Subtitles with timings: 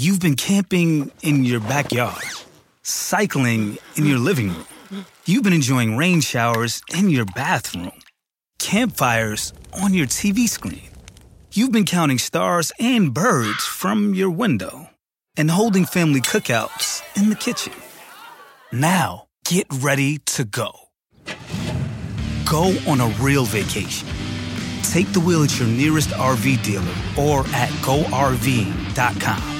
[0.00, 2.24] You've been camping in your backyard,
[2.82, 5.04] cycling in your living room.
[5.26, 7.92] You've been enjoying rain showers in your bathroom,
[8.58, 9.52] campfires
[9.82, 10.88] on your TV screen.
[11.52, 14.88] You've been counting stars and birds from your window
[15.36, 17.74] and holding family cookouts in the kitchen.
[18.72, 20.72] Now, get ready to go.
[22.48, 24.08] Go on a real vacation.
[24.82, 29.59] Take the wheel at your nearest RV dealer or at GoRVing.com.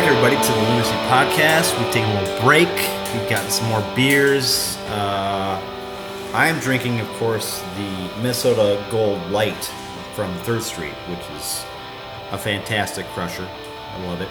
[0.00, 1.78] back, everybody, to the Lunacy Podcast.
[1.78, 2.68] We've taken a little break.
[3.12, 4.78] We've gotten some more beers.
[4.88, 5.60] Uh,
[6.32, 9.62] I am drinking, of course, the Minnesota Gold Light
[10.14, 11.64] from Third Street, which is
[12.30, 13.46] a fantastic crusher.
[13.92, 14.28] I love it.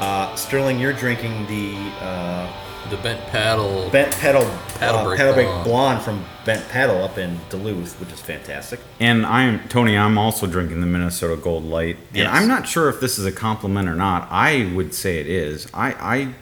[0.00, 2.50] Uh, Sterling, you're drinking the uh,
[2.90, 3.88] The bent paddle.
[3.90, 4.42] Bent Pedal
[4.78, 5.64] Paddle uh, Break Paddle Break Blonde.
[5.64, 8.80] Blonde from Bent Paddle up in Duluth, which is fantastic.
[9.00, 9.96] And I'm Tony.
[9.96, 12.26] I'm also drinking the Minnesota Gold Light, Yes.
[12.26, 14.28] and I'm not sure if this is a compliment or not.
[14.30, 15.68] I would say it is.
[15.72, 16.34] I, I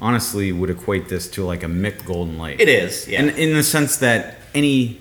[0.00, 2.58] honestly would equate this to like a Mich Golden Light.
[2.60, 3.20] It is, yeah.
[3.20, 5.00] and in the sense that any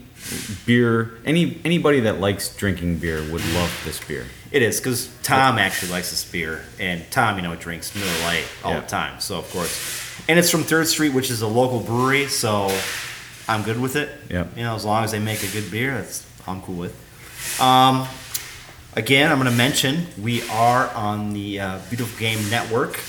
[0.65, 4.25] beer, any anybody that likes drinking beer would love this beer.
[4.51, 8.45] It is because Tom actually likes this beer, and Tom, you know, drinks Miller light
[8.63, 8.79] all Yeah.
[8.81, 9.19] the time.
[9.21, 12.27] So of course, and it's from Third Street, which is a local brewery.
[12.27, 12.75] So
[13.47, 14.09] I'm good with it.
[14.29, 14.57] Yep.
[14.57, 17.61] You know, as long as they make a good beer, that's I'm cool with.
[17.61, 18.07] Um,
[18.95, 22.99] again, I'm going to mention we are on the uh, Beautiful Game Network,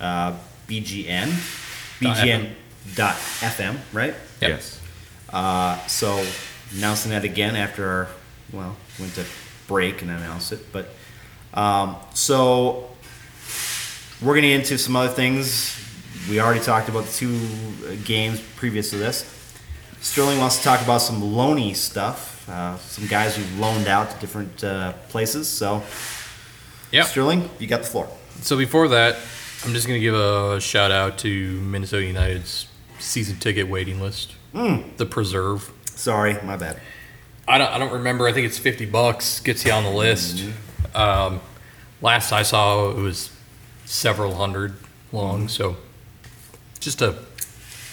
[0.00, 0.36] uh,
[0.68, 1.28] BGN,
[2.00, 2.50] BGN
[2.94, 4.14] dot FM, right?
[4.40, 4.50] Yep.
[4.50, 4.80] Yes.
[5.30, 6.24] Uh, so
[6.76, 8.08] announcing that again after our
[8.52, 9.24] well went to
[9.66, 10.88] break and announced it, but
[11.54, 12.88] um, so
[14.22, 15.74] we're gonna get into some other things.
[16.28, 17.40] We already talked about the two
[17.86, 19.32] uh, games previous to this.
[20.00, 22.48] Sterling wants to talk about some loany stuff.
[22.48, 25.48] Uh, some guys we've loaned out to different uh, places.
[25.48, 25.82] So,
[26.90, 28.08] yeah, Sterling, you got the floor.
[28.40, 29.16] So before that,
[29.64, 32.66] I'm just going to give a shout out to Minnesota United's
[32.98, 34.34] season ticket waiting list.
[34.52, 34.82] Hmm.
[34.96, 35.70] The Preserve.
[35.84, 36.80] Sorry, my bad.
[37.48, 38.26] I don't, I don't remember.
[38.26, 39.40] I think it's 50 bucks.
[39.40, 40.44] Gets you on the list.
[40.94, 41.40] Um,
[42.02, 43.30] last I saw, it was
[43.84, 44.74] several hundred
[45.12, 45.48] long.
[45.48, 45.76] So
[46.86, 47.16] just a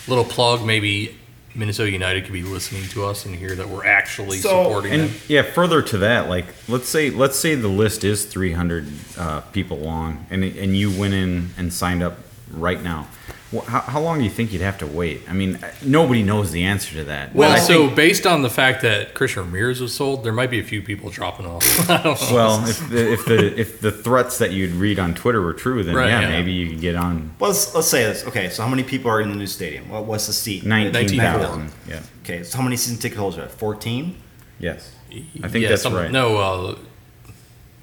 [0.08, 0.64] little plug.
[0.66, 1.18] Maybe
[1.56, 5.02] Minnesota United could be listening to us and hear that we're actually So- supporting And
[5.10, 5.16] them.
[5.28, 8.88] yeah, further to that, like let's say let's say the list is 300
[9.18, 12.18] uh, people long, and and you went in and signed up
[12.54, 13.08] right now.
[13.56, 15.22] Wh- How, how long do you think you'd have to wait?
[15.30, 17.36] I mean, nobody knows the answer to that.
[17.36, 20.60] Well, so think- based on the fact that Christian Ramirez was sold, there might be
[20.60, 21.64] a few people dropping off.
[21.90, 22.36] I don't know.
[22.36, 25.84] well, if the, if the if the threats that you'd read on Twitter were true,
[25.84, 26.30] then Right, yeah, yeah.
[26.30, 28.26] maybe you could get on Well, let's, let's say this.
[28.28, 29.90] Okay, so how many people are in the new stadium?
[29.90, 30.66] What, what's the seat?
[30.66, 31.72] 19,000.
[31.88, 32.00] Yeah.
[32.24, 33.50] Okay, so how many season ticket holders are there?
[33.50, 34.16] 14?
[34.60, 34.96] Yes.
[35.44, 36.10] I think Yeah, that's some- right.
[36.12, 36.76] No, uh,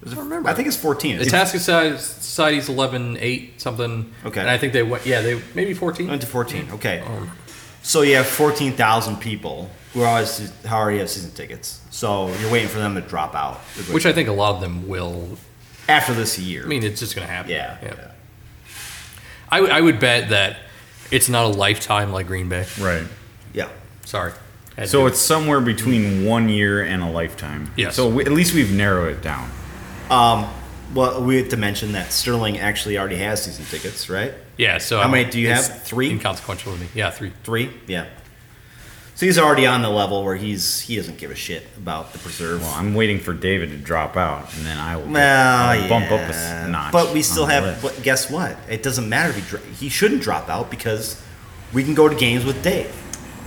[0.06, 0.48] I remember.
[0.48, 1.16] I think it's 14.
[1.16, 4.12] the It's Task Society's 11, 8, something.
[4.24, 4.40] Okay.
[4.40, 6.08] And I think they went, yeah, they maybe 14.
[6.08, 6.70] went to 14.
[6.72, 7.00] Okay.
[7.00, 7.30] Um,
[7.82, 11.80] So you have 14,000 people who always who already have season tickets.
[11.90, 13.60] So you're waiting for them to drop out.
[13.76, 15.36] is what which I think a lot of them will.
[15.88, 16.62] after this year.
[16.64, 17.50] I mean, it's just going to happen.
[17.50, 17.78] yeah.
[17.82, 18.10] yeah.
[19.50, 20.58] I, would- I would bet that
[21.10, 22.66] it's not a lifetime like Green Bay.
[22.78, 23.04] Right.
[23.52, 23.68] Yeah.
[24.04, 24.32] Sorry.
[24.76, 25.06] Had So to.
[25.08, 27.72] it's somewhere between one year and a lifetime.
[27.76, 27.96] Yes.
[27.96, 29.50] So we, at least we've narrowed it down.
[30.10, 30.52] Um,
[30.94, 34.34] well, we have to mention that Sterling actually already has season tickets, right?
[34.56, 34.78] yeah.
[34.78, 35.82] So How many do you have?
[35.84, 36.10] Three?
[36.10, 36.88] Inconsequential to me.
[36.94, 37.32] Yeah, three.
[37.44, 37.70] Three?
[37.86, 38.06] Yeah.
[39.14, 42.18] So he's already on the level where he's he doesn't give a shit about the
[42.18, 42.62] preserve.
[42.62, 46.10] Well, I'm waiting for David to drop out, and then I will Well, I'll bump
[46.10, 46.92] up a notch.
[46.92, 47.82] But we still on have.
[47.82, 48.56] But guess what?
[48.68, 51.22] It doesn't matter if he he shouldn't drop out because
[51.74, 52.90] we can go to games with Dave.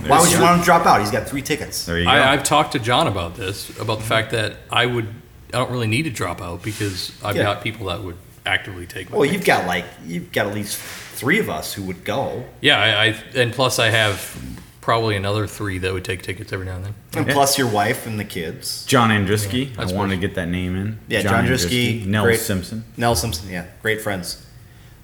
[0.06, 1.00] Why would you you want him to drop out?
[1.00, 1.86] He's got three tickets.
[1.86, 2.10] There you go.
[2.10, 5.08] I, I've talked to John about this, about the fact that I would,
[5.54, 7.44] I don't really need to drop out because I've Yeah.
[7.44, 9.06] got people that would actively take.
[9.08, 12.44] with Well, you've got like you've got at least three of us who would go,
[12.60, 14.36] yeah, I, I and plus I have
[14.80, 16.94] probably another three that would take tickets every now and then.
[17.16, 17.32] and Yeah.
[17.32, 18.84] plus your wife and the kids.
[18.84, 19.70] John Andruski.
[19.72, 20.98] I that's wanted to get that name in.
[21.08, 22.84] Yeah, John Drisky, Nell great- Simpson.
[22.98, 24.44] Nell Simpson, yeah, great friends.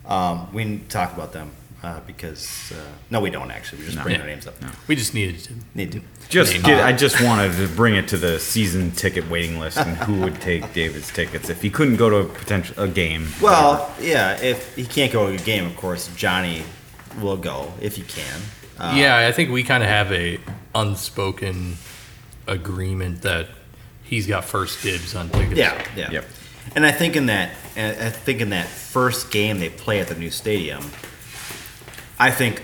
[0.05, 2.81] Um, we talk about them uh, because uh,
[3.11, 3.79] no, we don't actually.
[3.81, 4.03] We just No.
[4.03, 4.21] bring Yeah.
[4.23, 4.55] their names up.
[4.87, 5.53] We just needed to.
[5.75, 6.01] Need to.
[6.29, 6.63] Just Name.
[6.63, 10.21] get, I just wanted to bring it to the season ticket waiting list and who
[10.21, 13.29] would take David's tickets if he couldn't go to a potential a game.
[13.41, 16.63] Well, yeah, if he can't go to a game, of course, Johnny
[17.21, 18.41] will go if he can.
[18.79, 20.39] Uh, yeah, I think we kind of have a
[20.75, 21.77] unspoken
[22.47, 23.47] agreement that
[24.05, 25.57] he's got first dibs on tickets.
[25.59, 26.11] Yeah, yeah.
[26.11, 26.25] Yep.
[26.75, 30.09] And I think in that, and I think in that first game they play at
[30.09, 30.91] the new stadium,
[32.21, 32.63] I think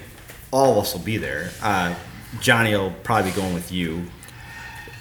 [0.53, 1.51] all of us will be there.
[1.63, 1.95] Uh,
[2.41, 4.05] Johnny will probably be going with you.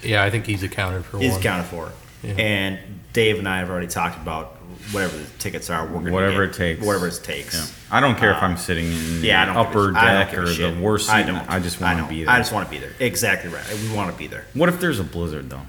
[0.02, 0.24] yeah.
[0.24, 1.40] I think he's accounted for He's one.
[1.40, 1.92] accounted for.
[2.22, 2.32] Yeah.
[2.38, 2.78] And
[3.12, 4.54] Dave and I have already talked about
[4.92, 5.86] whatever the tickets are.
[5.86, 6.86] We're gonna Whatever get, it takes.
[6.86, 7.54] Whatever it takes.
[7.54, 7.96] Yeah.
[7.96, 10.04] I don't care if I'm sitting in the Yeah, I don't upper give a, I
[10.12, 11.12] don't deck give or the worst seat.
[11.12, 11.50] I I, don't.
[11.50, 12.32] I just want to be there.
[12.34, 12.92] I just want to be there.
[12.98, 13.64] Exactly right.
[13.74, 14.44] We want to be there.
[14.54, 15.62] what if there's a blizzard though?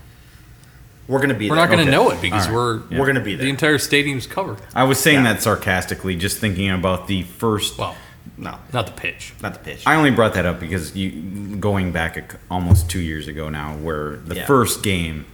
[1.07, 1.65] We're gonna be We're there.
[1.67, 2.03] not going to Okay.
[2.05, 2.55] know it because All right.
[2.55, 2.99] we're Yeah.
[2.99, 3.37] We're gonna be there.
[3.37, 3.49] the there.
[3.49, 4.57] entire stadium's covered.
[4.75, 5.33] I was saying Yeah.
[5.33, 7.77] that sarcastically, just thinking about the first.
[7.77, 7.95] Well,
[8.37, 9.33] no, not the pitch.
[9.41, 9.83] not the pitch.
[9.85, 11.11] I only brought that up because you
[11.57, 14.45] going back a c almost two years ago now, where the Yeah.
[14.45, 15.25] first game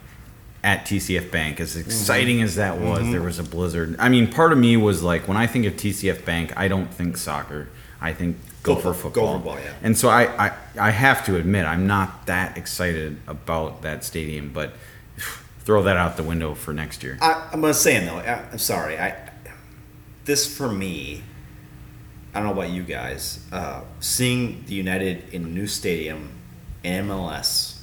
[0.64, 3.12] at TCF Bank, as exciting as that was, Mm-hmm.
[3.12, 3.96] there was a blizzard.
[4.00, 6.94] I mean, part of me was like, when I think of TCF Bank, I don't
[6.94, 7.68] think soccer.
[8.00, 9.34] I think Go for- football.
[9.40, 9.74] Gopher ball, yeah.
[9.82, 14.52] And so I, I, I have to admit, I'm not that excited about that stadium,
[14.54, 14.74] but
[15.66, 17.18] throw that out the window for next year.
[17.22, 18.18] I, I'm gonna say though.
[18.18, 18.98] I, I'm sorry.
[18.98, 19.16] I
[20.26, 21.24] this for me.
[22.34, 23.40] I don't know about you guys.
[23.52, 26.32] Uh, seeing the United in a new stadium
[26.84, 27.80] in MLS,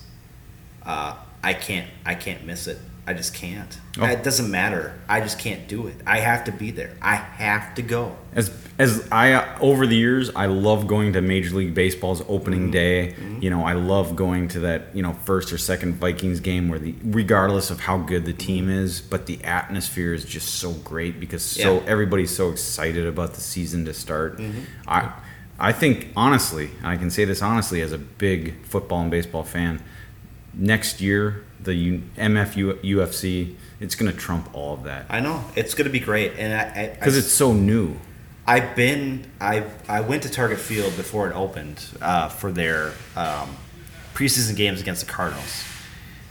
[0.85, 1.89] uh, I can't.
[2.05, 2.79] I can't miss it.
[3.11, 3.79] I just can't.
[3.99, 4.07] Oh.
[4.07, 4.99] It doesn't matter.
[5.09, 5.97] I just can't do it.
[6.07, 6.93] I have to be there.
[7.03, 8.17] I have to go.
[8.35, 12.71] As as I uh, over the years, I love going to Major League Baseball's opening
[12.71, 12.71] Mm-hmm.
[12.71, 13.15] day.
[13.41, 16.79] You know, I love going to that you know first or second Vikings game where
[16.79, 21.19] the regardless of how good the team is, but the atmosphere is just so great
[21.19, 21.85] because so Mm-hmm.
[21.87, 21.93] Yeah.
[21.93, 24.39] everybody's so excited about the season to start.
[24.39, 24.61] Mm-hmm.
[24.87, 25.13] I
[25.59, 29.43] I think honestly, and I can say this honestly as a big football and baseball
[29.45, 29.83] fan,
[30.55, 35.45] next year the U- MFU UFC it's going to trump all of that I know
[35.57, 37.97] it's gonna be great, and I because it's so new.
[38.47, 43.57] I've been I I went to Target Field before it opened uh, for their um,
[44.15, 45.65] preseason games against the Cardinals,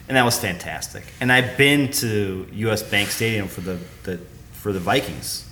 [0.08, 1.04] and that was fantastic.
[1.22, 2.84] And I've been to U.S.
[2.84, 4.20] Bank Stadium for the, the
[4.54, 5.48] for the Vikings,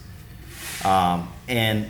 [0.83, 1.89] um, and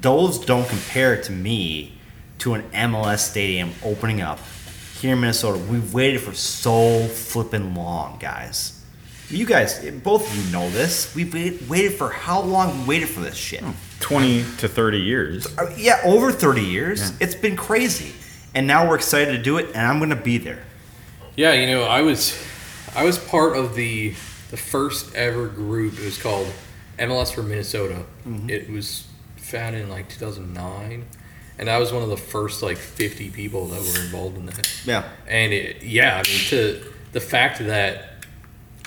[0.00, 1.98] those don't compare to me
[2.38, 4.38] to an MLS stadium opening up
[5.00, 5.58] here in Minnesota.
[5.58, 8.84] We've waited for so flippin' long, guys.
[9.30, 11.14] You guys, both of you know this.
[11.14, 11.32] We've
[11.68, 12.80] waited for how long?
[12.82, 13.62] We waited for this shit.
[14.00, 15.46] 20 to 30 years.
[15.58, 17.10] Uh, Yeah, over 30 years.
[17.10, 17.16] Yeah.
[17.20, 18.12] It's been crazy.
[18.54, 20.64] And now we're excited to do it, and I'm going to be there.
[21.36, 22.36] Yeah, you know, I was
[22.96, 24.10] I was part of the
[24.50, 25.94] the first ever group.
[25.98, 26.48] It was called
[26.98, 28.04] MLS for Minnesota.
[28.48, 29.06] It was
[29.36, 31.06] founded in like 2009,
[31.60, 34.68] and I was one of the first like 50 people that were involved in that.
[34.84, 35.04] Yeah.
[35.28, 38.06] And it, yeah, I mean, to the fact that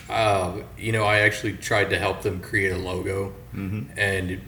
[0.09, 4.41] uh, you know, I actually tried to help them create a logo, and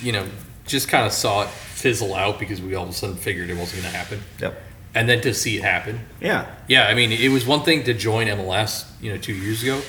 [0.00, 0.26] you know,
[0.66, 3.56] just kind of saw it fizzle out because we all of a sudden figured it
[3.58, 4.58] wasn't going to happen, Yep.
[4.94, 6.46] and then to see it happen, Yeah.
[6.66, 9.82] yeah, I mean, it was one thing to join MLS, you know, two years ago,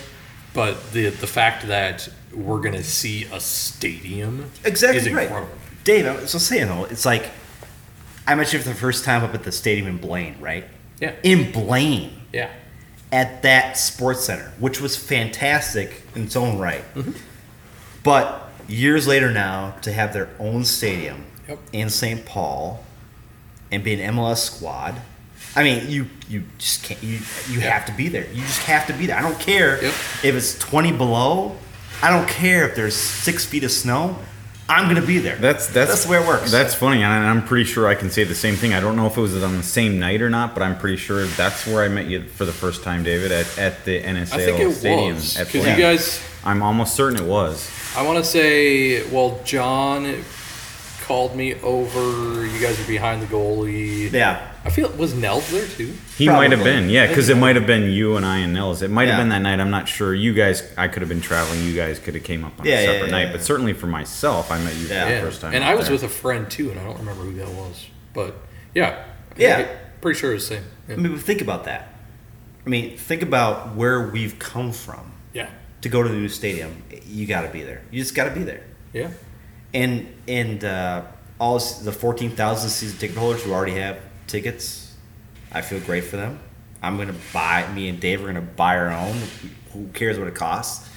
[0.54, 5.24] but the the fact that we're gonna see a stadium Exactly is right.
[5.24, 5.56] incredible.
[5.86, 7.30] Dave, I was just saying, though, it's like
[8.28, 10.66] I met you for the first time up at the stadium in Blaine, right?
[11.00, 12.12] Yeah, In Blaine.
[12.34, 12.50] yeah,
[13.12, 16.84] at that sports center, which was fantastic in its own right.
[16.96, 17.12] Mm-hmm.
[18.04, 21.60] But years later now, to have their own stadium Yep.
[21.74, 22.26] in St.
[22.26, 22.84] Paul
[23.72, 24.96] and be an MLS squad,
[25.56, 27.02] I mean, you you just can't.
[27.04, 27.72] You you Yep.
[27.72, 28.26] have to be there.
[28.34, 29.18] You just have to be there.
[29.18, 29.94] I don't care Yep.
[30.24, 31.56] if it's twenty below.
[32.02, 34.18] I don't care if there's six feet of snow.
[34.68, 35.36] I'm gonna be there.
[35.36, 36.52] That's that's that's the way it works.
[36.52, 38.74] That's funny, and I'm pretty sure I can say the same thing.
[38.74, 40.98] I don't know if it was on the same night or not, but I'm pretty
[40.98, 44.34] sure that's where I met you for the first time, David, at, at the NSAL
[44.34, 45.16] I think it stadium.
[45.16, 45.78] was at because Blaine.
[45.78, 46.22] you guys.
[46.44, 47.70] I'm almost certain it was.
[47.96, 50.06] I want to say, well, John
[51.06, 52.46] called me over.
[52.46, 54.12] You guys are behind the goalie.
[54.12, 54.52] yeah.
[54.64, 54.98] I feel it.
[54.98, 55.94] was Nels there too.
[56.18, 58.82] He might have been, yeah, because it might have been you and I and Nels.
[58.82, 59.22] It might have Yeah.
[59.24, 59.60] been that night.
[59.60, 60.14] I'm not sure.
[60.14, 61.64] You guys, I could have been traveling.
[61.64, 63.32] You guys could have came up on Yeah, a separate yeah, night, yeah.
[63.34, 65.06] but certainly for myself, I met you Yeah.
[65.06, 65.54] for Yeah, the first time.
[65.54, 65.94] and I was there.
[65.94, 68.36] with a friend too, and I don't remember who that was, but
[68.74, 69.04] yeah,
[69.38, 69.58] Yeah.
[69.60, 69.68] I'm
[70.02, 70.64] pretty sure it was the same.
[70.90, 70.96] Yeah.
[70.96, 71.94] I mean, think about that.
[72.66, 75.12] I mean, think about where we've come from.
[75.34, 75.48] yeah.
[75.82, 77.84] to go to the new stadium, you got to be there.
[77.92, 78.62] You just got to be there.
[78.92, 79.10] Yeah.
[79.76, 81.04] And and uh,
[81.40, 84.96] all the fourteen thousand season ticket holders who already have tickets,
[85.52, 86.40] I feel great for them.
[86.82, 87.68] I'm gonna buy.
[87.74, 89.16] Me and Dave are gonna buy our own.
[89.74, 90.90] Who cares what it costs?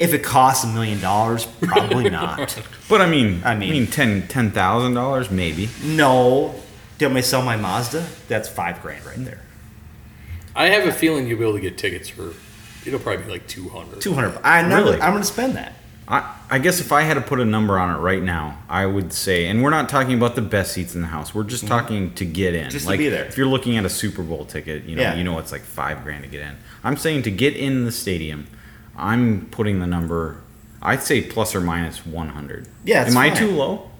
[0.00, 2.60] If it costs a million dollars, probably not.
[2.88, 5.68] But I mean, I mean, I mean- mean, ten ten thousand dollars maybe.
[5.84, 6.56] No.
[6.98, 8.04] Did I sell my Mazda?
[8.28, 9.40] That's five grand right there.
[10.54, 12.32] I have a feeling you'll be able to get tickets for.
[12.84, 14.00] It'll probably be like two hundred.
[14.00, 14.38] Two hundred.
[14.42, 14.82] I'm not.
[14.82, 15.00] Really?
[15.00, 15.74] I'm gonna spend that.
[16.08, 18.86] I, I guess if I had to put a number on it right now, I
[18.86, 21.34] would say, and we're not talking about the best seats in the house.
[21.34, 22.62] We're just talking to get in.
[22.62, 22.70] Mm-hmm.
[22.70, 23.24] Just to like, be there.
[23.24, 25.14] If you're looking at a Super Bowl ticket, you know, Yeah.
[25.14, 26.56] you know it's like five grand to get in.
[26.82, 28.48] I'm saying to get in the stadium,
[28.96, 30.38] I'm putting the number.
[30.82, 32.66] I'd say plus or minus 100.
[32.84, 33.38] Yeah, it's Am I fine.
[33.38, 33.90] too low?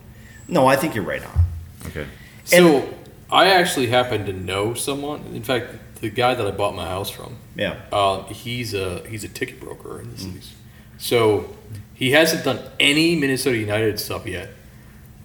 [0.49, 1.45] No, I think you're right on.
[1.87, 2.07] Okay.
[2.45, 2.93] So
[3.31, 5.21] I actually happen to know someone.
[5.35, 7.77] In fact, the guy that I bought my house from, Yeah.
[7.93, 10.53] uh, he's a he's a ticket broker in the cities.
[10.99, 11.55] So
[12.03, 14.49] he hasn't done any Minnesota United stuff yet,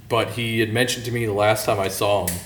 [0.09, 2.37] but he had mentioned to me the last time I saw him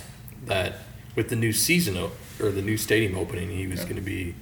[0.45, 0.75] that
[1.17, 4.33] with the new season o- or the new stadium opening, he was going to be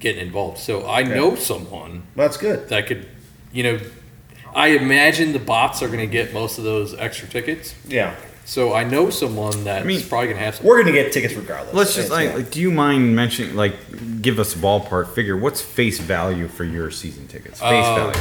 [0.00, 0.56] getting involved.
[0.58, 2.70] So I know someone Well, that's good.
[2.70, 3.06] that could,
[3.52, 3.78] you know,
[4.54, 7.74] I imagine the bots are going to get most of those extra tickets.
[7.86, 8.14] Yeah.
[8.46, 10.64] So I know someone that's mean, probably going to have some.
[10.66, 11.74] We're gonna get tickets regardless.
[11.74, 12.14] Let's just Yeah.
[12.14, 13.74] like, like, do you mind mentioning, like,
[14.22, 15.36] give us a ballpark figure?
[15.36, 17.58] What's face value for your season tickets?
[17.60, 18.20] Face Uh, value.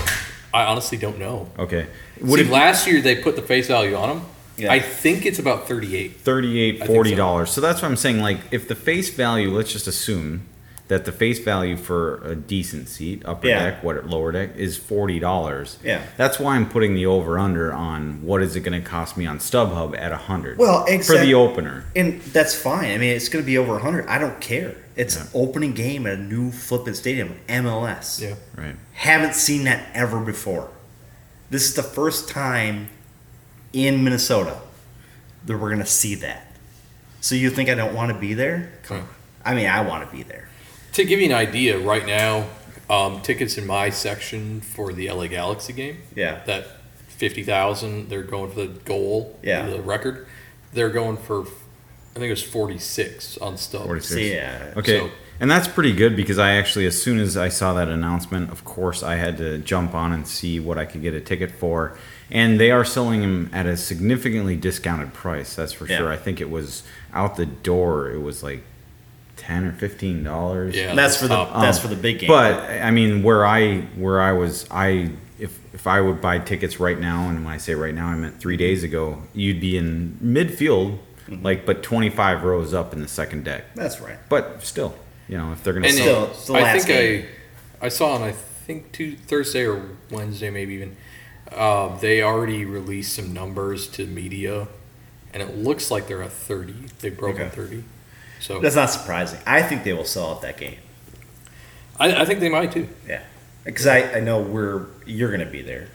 [0.56, 1.50] I honestly don't know.
[1.60, 1.86] Okay.
[2.22, 4.26] Would See, it last year they put the face value on them.
[4.58, 4.72] Yeah.
[4.72, 6.16] I think it's about 38.
[6.22, 7.16] 38 I think 40 so.
[7.18, 7.60] dollars so.
[7.60, 10.48] that's what i'm saying like if the face value let's just assume
[10.88, 13.60] that the face value for a decent seat upper Yeah.
[13.72, 16.04] deck what lower deck is 40 dollars Yeah.
[16.16, 19.26] that's why i'm putting the over under on what is it going to cost me
[19.26, 22.92] on stubhub at 100 Well, for the opener And that's fine.
[22.92, 24.06] I mean, it's going to be over 100.
[24.08, 24.76] I don't care.
[24.96, 28.22] It's an opening game at a new flipping stadium, MLS.
[28.22, 28.36] Yeah.
[28.56, 30.70] right Haven't seen that ever before.
[31.50, 32.90] This is the first time
[33.74, 34.58] in Minnesota
[35.46, 36.52] that we're going to see that.
[37.22, 38.72] So you think I don't want to be there?
[38.88, 39.02] Huh.
[39.44, 40.45] I mean, I want to be there.
[40.96, 42.46] To give you an idea, right now,
[42.90, 46.40] um, tickets in my section for the LA Galaxy game, Yeah.
[46.46, 46.68] that
[47.10, 49.66] 50,000, they're going for the goal, Yeah.
[49.68, 50.26] the record.
[50.74, 53.84] They're going for, I think it was 46 on Stub.
[53.86, 54.74] 46 yeah.
[54.78, 55.10] okay So-
[55.42, 58.64] and that's pretty good because i actually as soon as i saw that announcement of
[58.64, 61.98] course i had to jump on and see what i could get a ticket for
[62.32, 65.98] and they are selling them at a significantly discounted price that's for Yeah.
[65.98, 66.84] sure i think it was
[67.14, 68.62] out the door it was like
[69.38, 70.90] 10 or 15 dollars Yeah.
[70.90, 71.62] And that's for the top.
[71.62, 72.28] that's for the big game.
[72.28, 76.80] but i mean where i where i was i if if i would buy tickets
[76.80, 79.78] right now and when i say right now i meant three days ago you'd be
[79.78, 81.44] in midfield Mm-hmm.
[81.44, 84.18] like but 25 rows up in the second deck that's right.
[84.30, 84.94] but still
[85.28, 87.26] you know if they're gonna And sell Still- it- it's the I think game.
[87.82, 90.96] I, I saw on I think two, Thursday or Wednesday, maybe even.
[91.52, 94.68] Uh, they already released some numbers to media,
[95.34, 96.76] and it looks like they're at thirty.
[97.00, 97.44] They broke Okay.
[97.46, 97.84] on thirty,
[98.40, 99.40] so That's not surprising.
[99.46, 100.78] I think they will sell out that game.
[102.00, 102.90] I, I think they might too.
[103.08, 103.22] Yeah.
[103.64, 105.88] Because I, I know we're you're going to be there.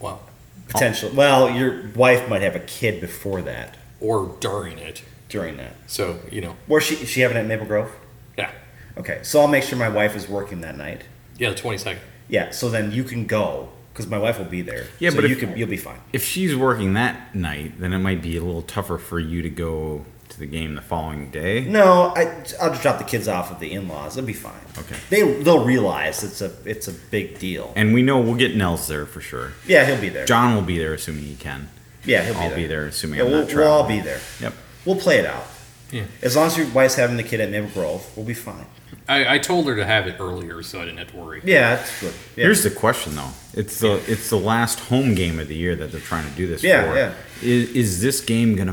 [0.00, 0.20] Wow,
[0.68, 1.12] Potentially.
[1.14, 5.02] Well, your wife might have a kid before that, or during it.
[5.28, 5.74] during that.
[5.86, 7.90] So you know, Where she is she having it at Maple Grove?
[8.38, 8.50] yeah,
[8.96, 11.02] Okay, so I'll make sure my wife is working that night.
[11.38, 12.02] yeah, the twenty second.
[12.28, 14.86] Yeah, so then you can go because my wife will be there.
[14.98, 16.00] Yeah, so but you if- can you'll be fine.
[16.12, 19.50] if she's working that night then it might be a little tougher for you to
[19.50, 22.24] go to the game the following day No, I
[22.60, 24.16] I'll just drop the kids off at the in-laws.
[24.16, 24.52] It'll be fine.
[24.78, 24.96] Okay.
[25.10, 27.72] They they'll realize it's a it's a big deal.
[27.76, 30.24] and we know we'll get nels there for sure yeah, he'll be there.
[30.26, 31.68] john will be there assuming he can
[32.04, 32.42] yeah, he'll be there.
[32.42, 32.56] I'll there.
[32.58, 34.20] be there assuming Yeah, i'm we'll, not we'll all be there.
[34.40, 34.54] yep
[34.84, 35.44] We'll play it out.
[35.90, 36.04] Yeah.
[36.20, 38.66] As long as your wife's having the kid at Maple Grove, we'll be fine.
[39.08, 41.40] I, I told her to have it earlier, so I didn't have to worry.
[41.44, 42.12] Yeah, that's good.
[42.36, 42.44] Yeah.
[42.44, 43.30] Here's the question, though.
[43.54, 46.46] It's the it's the last home game of the year that they're trying to do
[46.46, 46.96] this Yeah, for.
[46.96, 47.14] yeah.
[47.42, 48.72] Is, is this game going to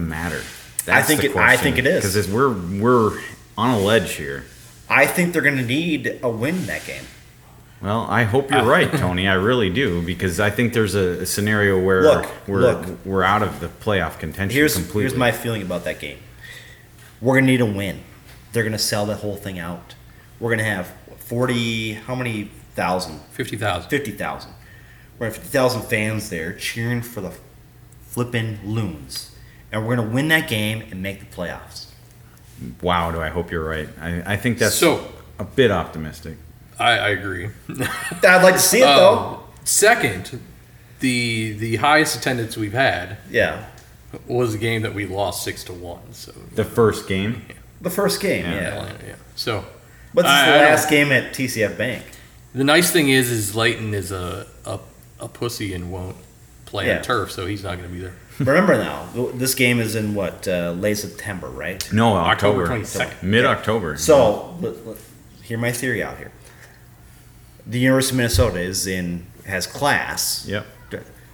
[0.87, 0.99] matter?
[0.99, 2.03] I think it- I think it is.
[2.13, 3.19] because we're we're
[3.57, 4.45] on a ledge here.
[4.89, 7.03] I think they're going to need a win in that game.
[7.81, 9.27] Well, I hope you're uh, right, Tony.
[9.27, 13.05] I really do because I think there's a, a scenario where Look, we're look.
[13.05, 15.01] we're out of the playoff contention Here's completely.
[15.03, 16.17] here's my feeling about that game.
[17.21, 18.01] We're going to need a win.
[18.51, 19.95] They're going to sell that whole thing out.
[20.39, 23.19] We're going to have 40 how many thousand?
[23.31, 23.89] Fifty thousand.
[23.89, 24.51] 50,000.
[25.17, 27.31] We're going to have 50,000 fans there cheering for the
[28.01, 29.30] flippin' loons.
[29.71, 31.85] And we're going to win that game and make the playoffs.
[32.81, 33.87] wow, do I hope you're right?
[33.99, 35.07] I, I think that's So-
[35.39, 36.37] a bit optimistic.
[36.79, 37.49] I, I agree.
[38.23, 39.17] I'd like to see it though.
[39.17, 40.39] Um, second,
[40.99, 43.65] the the highest attendance we've had Yeah.
[44.27, 46.13] was a game that we lost six to one.
[46.13, 47.43] So The first game.
[47.81, 48.51] The first game, yeah.
[48.75, 49.15] Atlanta, yeah.
[49.35, 49.63] So
[50.13, 52.03] But this is I- the last game at TCF Bank.
[52.53, 54.79] The nice thing is, is Leighton is a a,
[55.19, 56.17] a pussy and won't
[56.65, 56.97] play Yeah.
[56.97, 58.15] on turf, so he's not going to be there.
[58.45, 61.87] Remember now, this game is in what uh, late September, right?
[61.93, 62.81] No, October October.
[62.83, 63.23] 22nd.
[63.23, 63.97] Mid October.
[63.97, 64.97] So, let, let-
[65.43, 66.31] hear my theory out here.
[67.67, 70.45] The University of Minnesota is in has class.
[70.47, 70.65] Yep.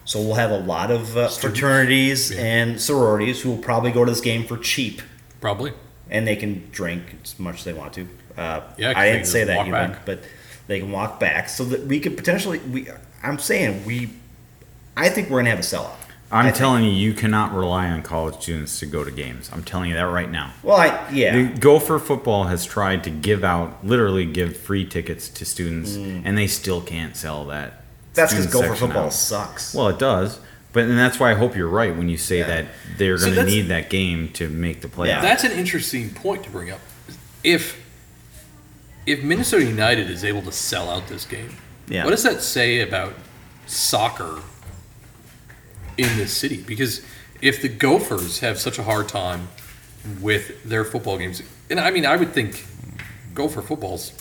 [0.05, 2.41] So we'll have a lot of uh, fraternities Yeah.
[2.41, 5.01] and sororities who will probably go to this game for cheap,
[5.41, 5.73] Probably.
[6.09, 8.07] and they can drink as much as they want to.
[8.37, 10.05] Uh, Yeah, 'cause I didn't say that, even, back.
[10.05, 10.23] but
[10.67, 12.59] they can walk back, so that we could potentially.
[12.59, 12.87] We,
[13.21, 14.11] I'm saying we.
[14.95, 15.91] I think we're gonna have a sellout.
[16.29, 16.55] I I'm think.
[16.57, 19.49] telling you, you cannot rely on college students to go to games.
[19.53, 20.53] I'm telling you that right now.
[20.61, 21.35] Well, I yeah.
[21.37, 26.37] The Gopher football has tried to give out, literally give free tickets to students, and
[26.37, 27.71] they still can't sell that.
[27.71, 27.83] Mm.
[28.15, 29.13] That's because Gopher football out.
[29.13, 29.73] sucks.
[29.73, 30.39] Well, it does,
[30.73, 32.47] but and that's why I hope you're right when you say Yeah.
[32.47, 32.65] that
[32.97, 35.07] they're So going to need that game to make the playoffs.
[35.07, 35.21] Yeah.
[35.21, 36.79] That's an interesting point to bring up.
[37.43, 37.81] If
[39.05, 41.55] if Minnesota United is able to sell out this game,
[41.87, 42.03] Yeah.
[42.03, 43.13] what does that say about
[43.65, 44.39] soccer
[45.97, 46.63] in this city?
[46.65, 47.01] Because
[47.41, 49.47] if the Gophers have such a hard time
[50.21, 52.65] with their football games, and I mean, I would think
[53.33, 54.11] Gopher football's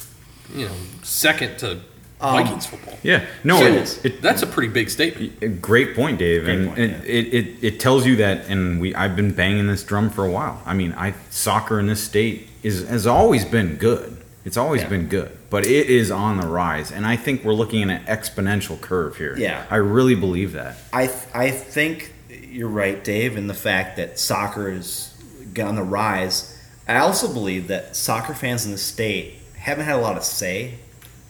[0.55, 1.81] you know second to
[2.21, 2.97] Um, Vikings football.
[3.03, 5.61] Yeah, no, So it, it, that's a pretty big statement.
[5.61, 6.97] great point, Dave, Great and point, it, yeah.
[7.05, 10.31] it, it, it tells you that, and we I've been banging this drum for a
[10.31, 10.63] while.
[10.65, 14.17] I mean, I soccer in this state is has always been good.
[14.47, 14.89] It's always Yeah.
[14.89, 18.07] been good, but it is on the rise, and I think we're looking at an
[18.07, 19.37] exponential curve here.
[19.37, 19.65] Yeah.
[19.71, 20.77] I really believe that.
[20.93, 25.13] I th- I think you're right, Dave, in the fact that soccer is
[25.59, 26.53] on the rise.
[26.89, 30.75] I also believe that soccer fans in the state haven't had a lot of say.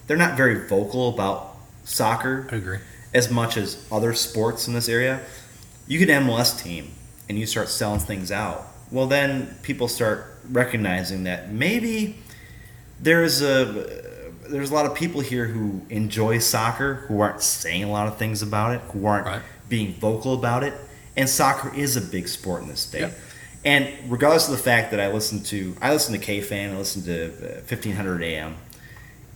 [0.06, 2.78] They're not very vocal about soccer I agree.
[3.14, 5.20] as much as other sports in this area.
[5.86, 6.92] You get an MLS team
[7.28, 8.66] and you start selling things out.
[8.90, 12.18] Well, then people start recognizing that maybe
[13.00, 14.05] there's a
[14.48, 18.16] there's a lot of people here who enjoy soccer who aren't saying a lot of
[18.18, 19.42] things about it, who aren't Right.
[19.68, 20.74] being vocal about it,
[21.16, 23.00] and soccer is a big sport in this state.
[23.02, 23.10] Yeah.
[23.64, 26.78] And regardless of the fact that I listen to I listen to K Fan, I
[26.78, 28.54] listen to uh, 1500 AM,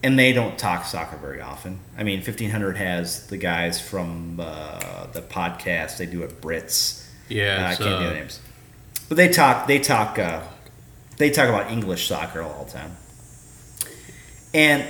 [0.05, 1.81] and they don't talk soccer very often.
[1.99, 7.05] I mean, 1500 has the guys from uh, the podcast they do at Brits.
[7.29, 8.41] Yeah, Uh, I can't do uh, the names,
[9.09, 9.67] but they talk.
[9.67, 10.19] They talk.
[10.19, 10.43] Uh,
[11.17, 12.97] they talk about English soccer all the time.
[14.55, 14.85] And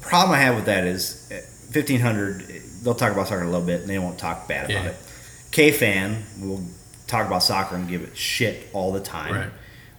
[0.00, 1.36] problem I have with that is, uh,
[1.72, 2.44] 1500
[2.82, 4.90] they'll talk about soccer a little bit, and they won't talk bad about Yeah.
[4.90, 4.96] it.
[5.50, 6.62] K fan will
[7.06, 9.34] talk about soccer and give it shit all the time.
[9.34, 9.50] Right.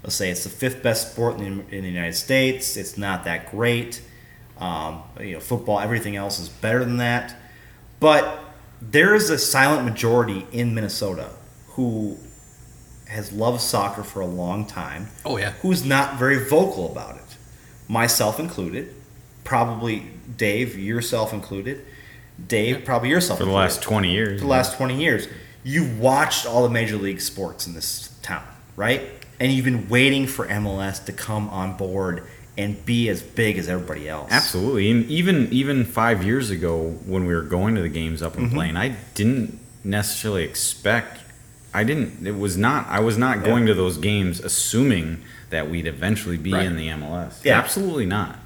[0.01, 2.75] They'll say it's the fifth best sport in the, in the United States.
[2.77, 4.01] It's not that great.
[4.59, 7.35] Um, you know, football, everything else is better than that.
[7.99, 8.39] But
[8.81, 11.29] there is a silent majority in Minnesota
[11.69, 12.17] who
[13.07, 15.51] has loved soccer for a long time, Oh yeah.
[15.61, 17.37] who's not very vocal about it,
[17.87, 18.95] myself included.
[19.55, 20.03] Probably
[20.37, 21.85] Dave, yourself included.
[22.47, 24.39] Dave, probably yourself For the included last 20 years.
[24.39, 25.27] for the last 20 years,
[25.65, 28.45] you watched all the major league sports in this town,
[28.77, 29.01] right?
[29.41, 32.23] And you've been waiting for MLS to come on board
[32.57, 34.29] and be as big as everybody else.
[34.31, 38.37] Absolutely, and even even five years ago when we were going to the games up
[38.37, 38.55] and Mm-hmm.
[38.55, 41.19] playing, I didn't necessarily expect.
[41.73, 42.25] I didn't.
[42.25, 42.87] It was not.
[42.87, 46.65] I was not going to those games assuming that we'd eventually be Right.
[46.65, 47.43] in the MLS.
[47.43, 47.57] Yeah.
[47.59, 48.37] absolutely not.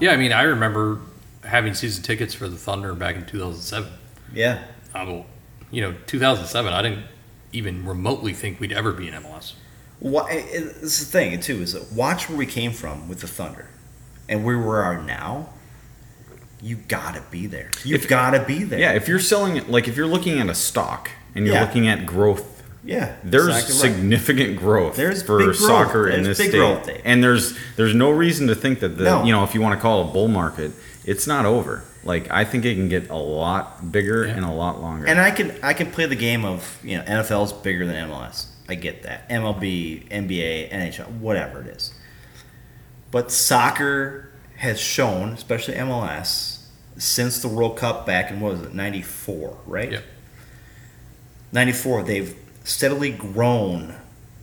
[0.00, 0.98] Yeah, I mean, I remember
[1.44, 3.88] having season tickets for the Thunder back in 2007.
[4.34, 4.62] Yeah.
[4.94, 5.26] I don't,
[5.70, 6.72] you know, 2007.
[6.72, 7.04] I didn't
[7.52, 9.54] even remotely think we'd ever be in MLS.
[10.00, 13.08] Why, eh, eh, this is the thing, too, is that watch where we came from
[13.08, 13.68] with the Thunder
[14.28, 15.50] and where we are now.
[16.60, 17.70] You gotta be there.
[17.84, 18.78] You've If- gotta be there.
[18.80, 21.62] Yeah, if you're selling it, like if you're looking at a stock and you're Yeah.
[21.62, 23.16] looking at growth, Yeah.
[23.24, 23.96] there's exactly right.
[23.96, 25.56] significant growth There's for growth.
[25.56, 27.00] soccer in this big state, growth, Dave.
[27.04, 29.24] and there's there's no reason to think that the No.
[29.24, 30.72] you know if you want to call it a bull market,
[31.04, 31.82] it's not over.
[32.04, 34.34] Like I think it can get a lot bigger Yeah.
[34.34, 35.06] and a lot longer.
[35.06, 38.46] And I can I can play the game of you know NFL's bigger than MLS.
[38.68, 39.28] I get that.
[39.28, 41.92] MLB, NBA, NHL, whatever it is.
[43.10, 46.58] But soccer has shown, especially MLS,
[46.98, 49.90] since the World Cup back in what was it, ninety four, right?
[49.90, 50.04] Yep.
[51.52, 52.36] Ninety four, they've
[52.68, 53.94] steadily grown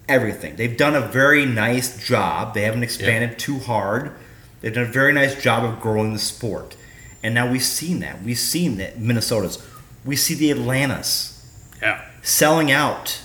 [0.08, 0.56] everything.
[0.56, 2.54] They've done a very nice job.
[2.54, 4.12] They haven't expanded too hard.
[4.62, 6.76] They've done a very nice job of growing the sport.
[7.24, 8.22] And now we've seen that.
[8.22, 9.64] We've seen that Minnesota's.
[10.04, 11.44] We see the Atlantas
[11.82, 12.04] Yeah.
[12.22, 13.22] selling out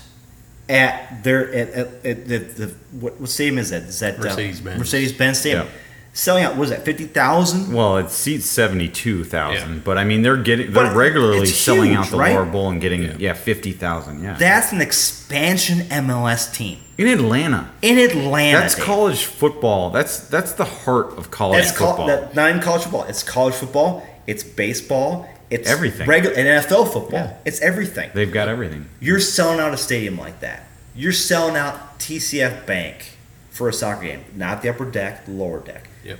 [0.68, 3.82] at their at, at, at the, the what, what stadium is that?
[3.82, 4.78] Is that uh, Mercedes-Benz.
[4.78, 5.66] Mercedes Benz Stadium?
[5.66, 5.72] Yeah.
[6.12, 6.56] Selling out.
[6.56, 6.84] Was that?
[6.84, 7.72] Fifty thousand.
[7.72, 9.80] Well, it seats seventy-two thousand, Yeah.
[9.84, 12.34] but I mean they're getting they're regularly it's selling out the right?
[12.34, 13.32] lower bowl and getting yeah, Yeah.
[13.34, 14.22] fifty thousand.
[14.22, 17.70] Yeah, That's an expansion MLS team in Atlanta.
[17.82, 18.58] in Atlanta.
[18.60, 18.84] That's Dave.
[18.84, 19.90] college football.
[19.90, 22.06] That's that's the heart of college That's col- football.
[22.08, 23.04] that, not even college football.
[23.04, 24.06] It's college football.
[24.26, 25.28] It's baseball.
[25.50, 26.06] It's Everything.
[26.06, 27.10] Regular and NFL football.
[27.20, 27.34] Yeah.
[27.44, 28.10] It's everything.
[28.14, 28.86] They've got everything.
[29.00, 30.64] You're selling out a stadium like that.
[30.94, 33.16] You're selling out TCF Bank
[33.60, 35.86] for a soccer game, not the upper deck, the lower deck.
[36.02, 36.18] Yep.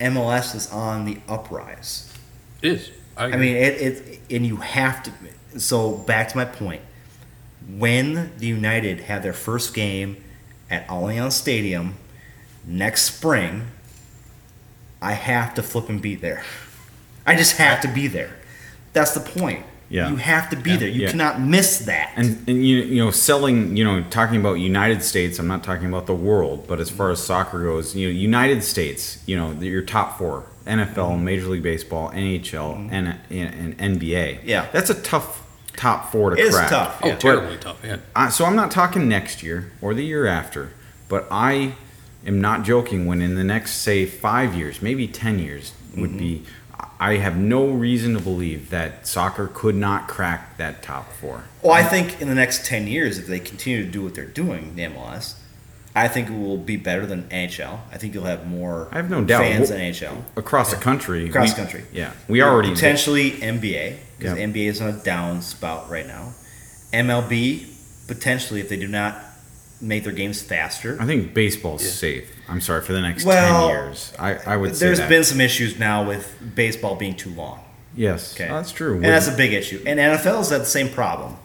[0.00, 2.12] MLS is on the uprise.
[2.60, 2.90] It is.
[3.16, 5.12] I, I mean, it, it and you have to.
[5.58, 6.82] So back to my point.
[7.66, 10.22] When the United have their first game
[10.68, 11.94] at Allianz Stadium
[12.66, 13.68] next spring,
[15.00, 16.44] I have to flip and be there.
[17.26, 18.36] I just have to be there.
[18.92, 19.64] That's the point.
[19.90, 20.10] Yeah.
[20.10, 20.88] You have to be there.
[20.88, 21.10] You Yeah.
[21.10, 22.12] cannot miss that.
[22.16, 25.86] And, and you, you know selling you know talking about United States I'm not talking
[25.88, 29.52] about the world but as far as soccer goes you know United States you know
[29.52, 31.24] your top four NFL Mm-hmm.
[31.24, 34.66] Major League Baseball NHL and, and, and NBA Yeah.
[34.72, 35.42] that's a tough
[35.76, 37.00] top four to It is crack It's tough.
[37.02, 37.16] oh, yeah.
[37.16, 37.78] terribly tough.
[37.84, 37.96] Yeah.
[38.14, 40.72] I, so I'm not talking next year or the year after,
[41.08, 41.72] but I
[42.26, 46.18] am not joking when in the next say five years, maybe ten years would Mm-hmm.
[46.18, 46.42] be.
[47.00, 51.44] I have no reason to believe that soccer could not crack that top four.
[51.62, 54.24] Well, I think in the next 10 years, if they continue to do what they're
[54.24, 55.34] doing in MLS,
[55.94, 57.80] I think it will be better than NHL.
[57.92, 59.42] I think you'll have more I have no doubt.
[59.42, 60.24] fans Well, than NHL.
[60.36, 61.84] Across the country, Across we- the country.
[61.92, 64.44] yeah, we already Potentially NBA, because Yeah.
[64.44, 66.34] NBA is on a down spout right now.
[66.92, 67.66] MLB,
[68.06, 69.24] potentially, if they do not
[69.80, 70.96] make their games faster.
[71.00, 72.28] I think baseball's safe.
[72.48, 74.12] I'm sorry for the next Well, ten years.
[74.18, 75.08] I, I would say There's that.
[75.08, 77.60] been some issues now with baseball being too long.
[77.94, 78.94] yes, Okay, that's true.
[78.96, 79.82] and that's a big issue.
[79.86, 81.36] And NFL's had the same problem.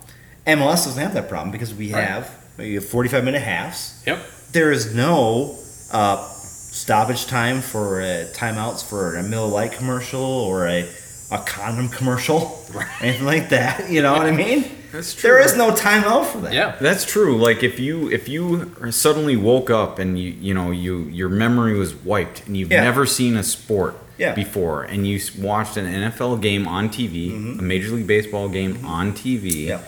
[0.48, 2.04] MLS doesn't have that problem because we Right.
[2.04, 4.04] have we have 45 minute halves.
[4.06, 4.20] Yep.
[4.52, 5.58] There is no
[5.92, 10.88] uh, stoppage time for uh, timeouts for a Miller Lite commercial or a,
[11.32, 12.60] a condom commercial,
[13.02, 13.90] anything like that.
[13.90, 14.66] You know what I mean?
[14.94, 15.44] That's There true.
[15.44, 16.54] is no timeout for that.
[16.54, 16.76] Yeah.
[16.80, 17.36] That's true.
[17.38, 21.74] Like if you if you suddenly woke up and you you know you your memory
[21.78, 22.84] was wiped and you've Yeah.
[22.84, 24.34] never seen a sport Yeah.
[24.36, 29.14] before and you watched an NFL game on TV, a Major League Baseball game on
[29.14, 29.68] TV, Mm-hmm.
[29.68, 29.80] Yeah.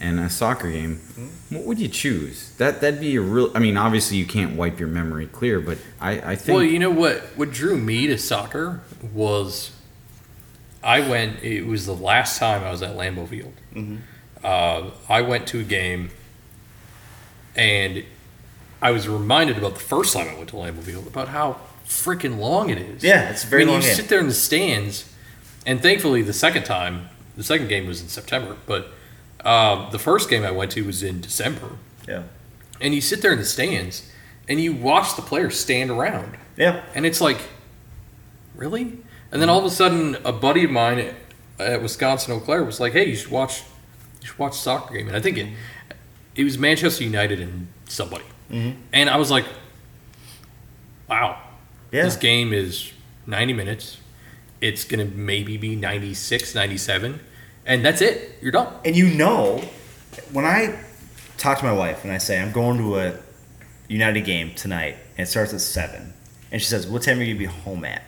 [0.00, 1.00] and a soccer game,
[1.50, 2.50] what would you choose?
[2.56, 3.50] That that'd be a real.
[3.54, 6.78] I mean, obviously you can't wipe your memory clear, but I I think Well, you
[6.78, 7.16] know what?
[7.36, 8.80] What drew me to soccer
[9.12, 9.72] was
[10.82, 11.42] I went.
[11.42, 13.52] It was the last time I was at Lambeau Field.
[13.74, 13.96] Mm-hmm.
[14.46, 16.10] Uh, I went to a game,
[17.56, 18.04] and
[18.80, 22.38] I was reminded about the first time I went to Lambeau Field about how freaking
[22.38, 23.02] long it is.
[23.02, 23.96] Yeah, it's very I mean, long you game.
[23.96, 25.12] sit there in the stands,
[25.66, 28.88] and thankfully the second time, the second game was in September, but
[29.44, 31.70] uh, the first game I went to was in December,
[32.06, 32.22] Yeah.
[32.80, 34.10] and you sit there in the stands,
[34.48, 36.36] and you watch the players stand around.
[36.56, 36.82] Yeah.
[36.94, 37.40] And it's like,
[38.54, 38.98] really?
[39.32, 41.14] And then all of a sudden, a buddy of mine at,
[41.58, 43.62] at Wisconsin Eau Claire was like, "Hey, you should watch,
[44.20, 45.48] you should watch a soccer game." And I think it,
[46.34, 48.80] it was Manchester United and somebody, mm-hmm.
[48.92, 49.44] and I was like,
[51.08, 51.38] "Wow,
[51.92, 52.04] Yeah.
[52.04, 52.92] this game is
[53.26, 53.98] 90 minutes.
[54.60, 57.20] It's gonna maybe be 96, 97,
[57.66, 58.38] and that's it.
[58.42, 59.62] You're done." And you know,
[60.32, 60.78] when I
[61.38, 63.14] talk to my wife and I say I'm going to a
[63.88, 66.14] United game tonight and it starts at seven,
[66.50, 68.02] and she says, "What time are you gonna be home at?"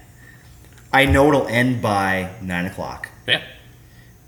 [0.92, 3.42] I know it'll end by nine o'clock, Yeah,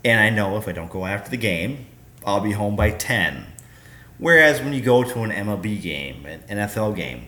[0.03, 1.85] and I know if I don't go after the game,
[2.25, 3.45] I'll be home by ten.
[4.17, 7.27] Whereas when you go to an MLB game, an NFL game,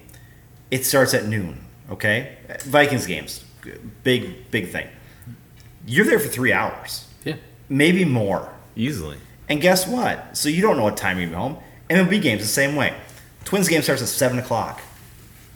[0.70, 1.66] it starts at noon.
[1.90, 3.44] Okay, Vikings games,
[4.04, 4.88] big big thing.
[5.86, 7.36] You're there for three hours, yeah,
[7.70, 8.54] maybe more.
[8.76, 9.18] easily.
[9.50, 10.38] And guess what?
[10.38, 11.58] So you don't know what time you're home.
[11.90, 12.94] MLB games the same way.
[13.44, 14.82] Twins game starts at seven o'clock.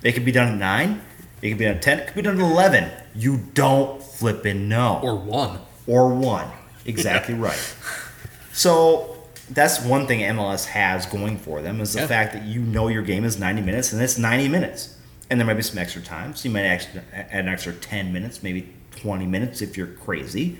[0.03, 1.01] It could be done at nine.
[1.41, 1.99] It could be done at ten.
[1.99, 2.91] It could be done at eleven.
[3.15, 4.99] You don't flippin' know.
[5.01, 5.59] or one.
[5.87, 6.51] Or one.
[6.87, 7.75] Exactly right.
[8.53, 9.15] So
[9.51, 12.07] that's one thing MLS has going for them is the Yeah.
[12.07, 14.95] fact that you know your game is ninety minutes and it's ninety minutes.
[15.29, 16.35] And there might be some extra time.
[16.35, 20.57] So you might actually add an extra ten minutes, maybe twenty minutes if you're crazy.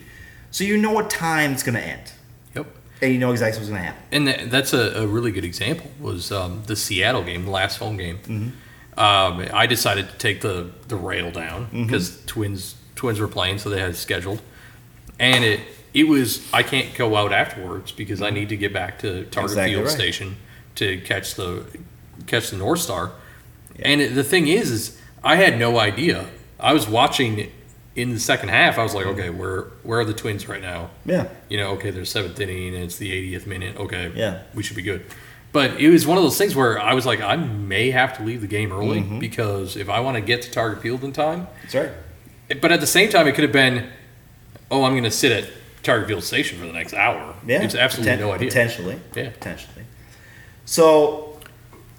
[0.52, 2.12] So you know what time it's gonna end.
[2.56, 2.68] Yep.
[3.02, 4.04] And you know exactly what's gonna happen.
[4.12, 7.78] And tha- that's a, a really good example was um, the Seattle game, the last
[7.78, 8.20] home game.
[8.96, 13.70] Um, I decided to take the, the rail down because twins twins were playing, so
[13.72, 14.42] they had it scheduled,
[15.20, 15.62] and it
[15.98, 19.52] it was I can't go out afterwards because I need to get back to Target
[19.52, 19.94] Exactly Field right.
[19.94, 20.36] Station
[20.76, 21.66] to catch the
[22.28, 23.12] catch the North Star.
[23.80, 26.28] And it, the thing is, is I had no idea.
[26.60, 27.52] I was watching
[27.96, 28.78] in the second half.
[28.78, 30.90] I was like, okay, where where are the Twins right now?
[31.06, 31.28] Yeah.
[31.50, 33.76] you know, okay, they're seventh inning and it's the 80th minute.
[33.78, 34.44] Okay, Yeah.
[34.54, 35.04] we should be good.
[35.54, 38.24] But it was one of those things where I was like, I may have to
[38.24, 39.20] leave the game early Mm-hmm.
[39.20, 41.48] because if I want to get to Target Field in time.
[41.64, 41.92] That's right.
[42.62, 43.90] But at the same time, it could have been,
[44.70, 45.50] oh, I'm going to sit at
[45.88, 47.34] Target Field Station for the next hour.
[47.46, 48.48] Yeah, It's absolutely no idea.
[48.50, 49.30] Potentially, Yeah.
[49.30, 49.86] potentially.
[50.66, 51.40] So,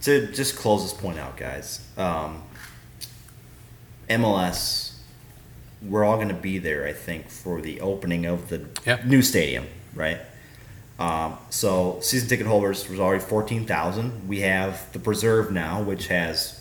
[0.03, 2.43] to just close this point out, guys, um,
[4.09, 4.93] MLS,
[5.83, 8.99] we're all going to be there, I think, for the opening of the Yeah.
[9.05, 10.19] new stadium, right?
[10.99, 14.27] Um, so, season ticket holders was already fourteen thousand.
[14.29, 16.61] We have the Preserve now, which has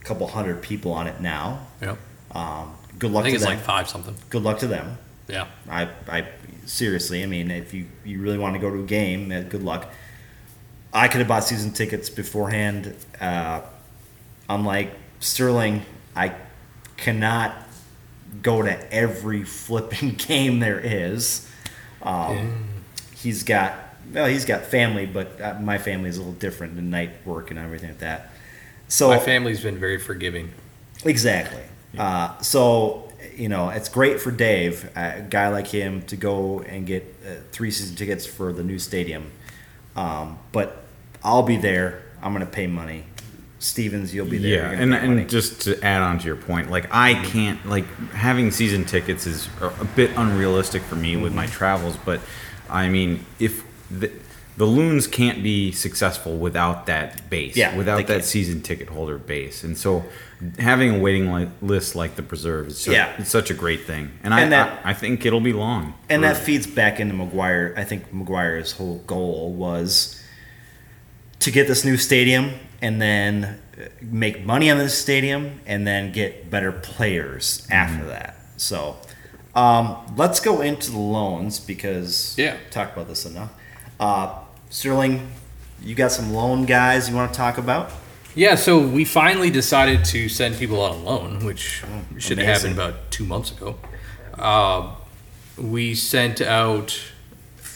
[0.00, 1.66] a couple hundred people on it now.
[1.80, 1.98] Yep.
[2.30, 3.22] Um, good luck.
[3.22, 3.56] I think to it's them.
[3.56, 4.14] like five something.
[4.30, 4.98] good luck to them.
[5.32, 5.46] Yeah.
[5.68, 6.28] I, I
[6.66, 9.62] seriously, I mean, if you, you really want to go to a game, uh, good
[9.62, 9.92] luck.
[10.92, 12.94] I could have bought season tickets beforehand.
[13.20, 13.62] Uh,
[14.48, 15.82] unlike Sterling,
[16.14, 16.34] I
[16.96, 17.54] cannot
[18.42, 21.48] go to every flipping game there is.
[22.02, 22.68] Um,
[23.14, 23.78] He's got
[24.12, 27.50] well, he's got family, but uh, my family is a little different and night work
[27.50, 28.32] and everything like that.
[28.88, 30.52] So My family's been very forgiving.
[31.04, 31.62] Exactly.
[31.96, 36.86] Uh, so you know, it's great for Dave, a guy like him, to go and
[36.86, 39.30] get uh, three season tickets for the new stadium.
[39.96, 40.82] Um, but
[41.22, 42.02] I'll be there.
[42.22, 43.04] I'm going to pay money.
[43.58, 44.72] Stevens, you'll be there.
[44.72, 48.50] Yeah, and, and just to add on to your point, like I can't like having
[48.50, 51.52] season tickets is a bit unrealistic for me with my Mm-hmm.
[51.52, 51.96] travels.
[52.04, 52.20] But
[52.68, 54.10] I mean, if the,
[54.56, 58.24] the loons can't be successful without that base, Yeah, without that can't.
[58.24, 60.04] season ticket holder base, and so
[60.58, 63.12] having a waiting li- list like the preserve is such, Yeah.
[63.18, 65.94] it's such a great thing, and, And I, that- I I think it'll be long.
[66.10, 67.76] and for- that feeds back into McGuire.
[67.78, 70.20] I think McGuire's whole goal was
[71.40, 76.12] to get this new stadium and then uh, make money on this stadium and then
[76.12, 78.36] get better players after that.
[78.58, 78.96] So
[79.54, 82.56] um, let's go into the loans because Yeah.
[82.70, 83.50] talked about this enough.
[83.98, 84.34] Uh,
[84.76, 85.30] Sterling,
[85.82, 87.90] you got some loan guys you want to talk about?
[88.34, 91.82] Yeah, so we finally decided to send people on loan, which
[92.18, 93.76] should have happened about two months ago.
[94.38, 94.94] Uh,
[95.58, 96.98] we sent out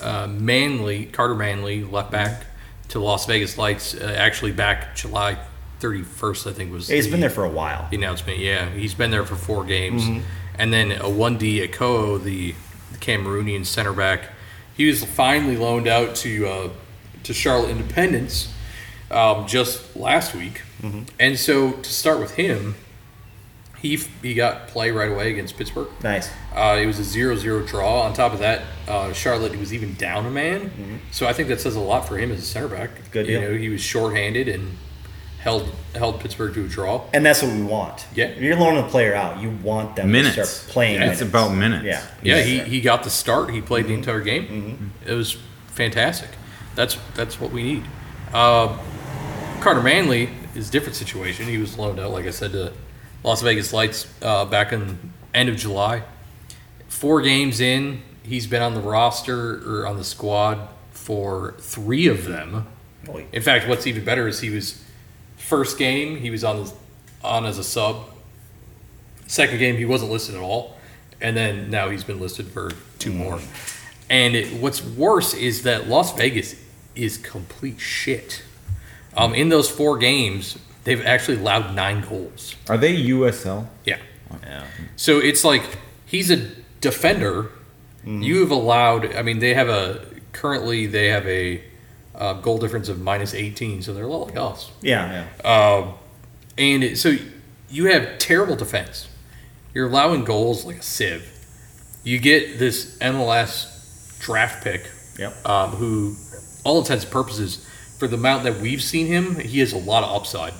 [0.00, 2.44] uh, Manley, Carter Manley, left back
[2.88, 5.36] to Las Vegas Lights, uh, actually back July
[5.80, 7.86] 31st, I think was He's the- been there for a while.
[7.90, 8.38] the announcement.
[8.38, 10.22] Yeah, he's been there for four games,
[10.58, 12.54] and then a one D Akoo, the
[13.00, 14.30] Cameroonian center back,
[14.74, 16.68] he was finally loaned out to uh,
[17.26, 18.52] to Charlotte Independence
[19.10, 20.62] um, just last week,
[21.20, 22.74] and so to start with him,
[23.78, 25.88] he he got play right away against Pittsburgh.
[26.02, 26.28] Nice.
[26.54, 28.02] Uh, it was a 0-0 draw.
[28.02, 31.00] On top of that, uh, Charlotte was even down a man.
[31.12, 32.90] So I think that says a lot for him as a center back.
[32.90, 33.10] Mm-hmm.
[33.12, 34.76] Good You know, he was shorthanded and
[35.40, 37.04] held held Pittsburgh to a draw.
[37.12, 38.06] And that's what we want.
[38.14, 38.26] Yeah.
[38.26, 40.34] If you're loaning a player out, you want them to minutes.
[40.50, 40.94] start playing.
[41.02, 41.20] It's minutes.
[41.22, 41.84] about minutes.
[41.84, 42.02] Yeah.
[42.22, 43.50] Yeah, He's- he, he got the start.
[43.50, 44.92] He played the entire game.
[45.06, 45.36] It was
[45.68, 46.30] fantastic.
[46.76, 47.84] That's that's what we need.
[48.32, 48.78] Uh,
[49.60, 51.46] Carter Manley is a different situation.
[51.46, 52.72] He was loaned out, like I said, to
[53.24, 56.02] Las Vegas Lights uh, back in end of July.
[56.86, 62.26] Four games in, he's been on the roster or on the squad for three of
[62.26, 62.66] them.
[63.32, 64.82] In fact, what's even better is he was
[65.36, 66.68] first game he was on
[67.24, 68.04] on as a sub.
[69.26, 70.76] Second game he wasn't listed at all,
[71.20, 73.40] and then now he's been listed for two more.
[74.08, 76.54] And it, what's worse is that Las Vegas
[76.96, 78.42] is complete shit.
[79.16, 82.54] Um, in those four games, they've actually allowed nine goals.
[82.68, 83.66] Are they USL?
[83.84, 83.98] Yeah.
[84.42, 84.64] Yeah.
[84.96, 85.62] So it's like
[86.04, 86.48] he's a
[86.80, 87.50] defender.
[88.04, 89.14] You have allowed.
[89.16, 91.62] I mean, they have a currently they have a,
[92.14, 94.70] uh goal difference of minus eighteen, so they're a lot like us.
[94.80, 95.26] Yeah.
[95.44, 95.78] yeah.
[95.78, 95.94] Um,
[96.56, 97.16] and it, so
[97.68, 99.08] you have terrible defense.
[99.74, 101.32] You're allowing goals like a sieve.
[102.04, 105.44] You get this MLS draft pick, Yep.
[105.46, 106.14] um, who,
[106.66, 107.66] all intents and purposes,
[107.98, 110.52] for the amount that we've seen him, he has a lot of upside.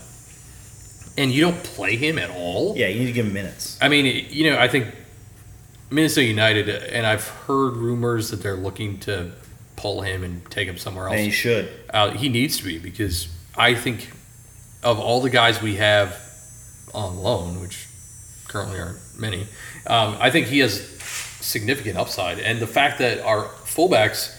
[1.19, 2.77] And you don't play him at all.
[2.77, 3.79] Yeah, you need to give him minutes.
[3.81, 4.95] I mean, you know, I think
[5.91, 9.33] Minnesota United, and I've heard rumors that they're looking to
[9.77, 11.17] pull him and take him somewhere else.
[11.17, 11.69] And he should.
[11.91, 14.11] Uh, he needs to be because I think
[14.83, 16.17] of all the guys we have
[16.95, 17.89] on loan, which
[18.49, 19.47] currently aren't many,
[19.87, 20.81] um, I think he has
[21.41, 22.39] significant upside.
[22.39, 24.36] And the fact that our fullbacks,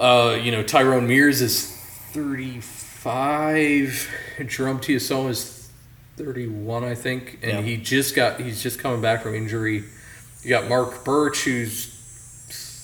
[0.00, 1.66] uh, you know, Tyrone Mears is
[2.12, 4.08] 35,
[4.48, 5.68] Jerome Thiesson is
[6.16, 7.62] 31, I think, and Yeah.
[7.62, 9.84] he just got he's just coming back from injury.
[10.42, 11.86] You got Marc Burch, who's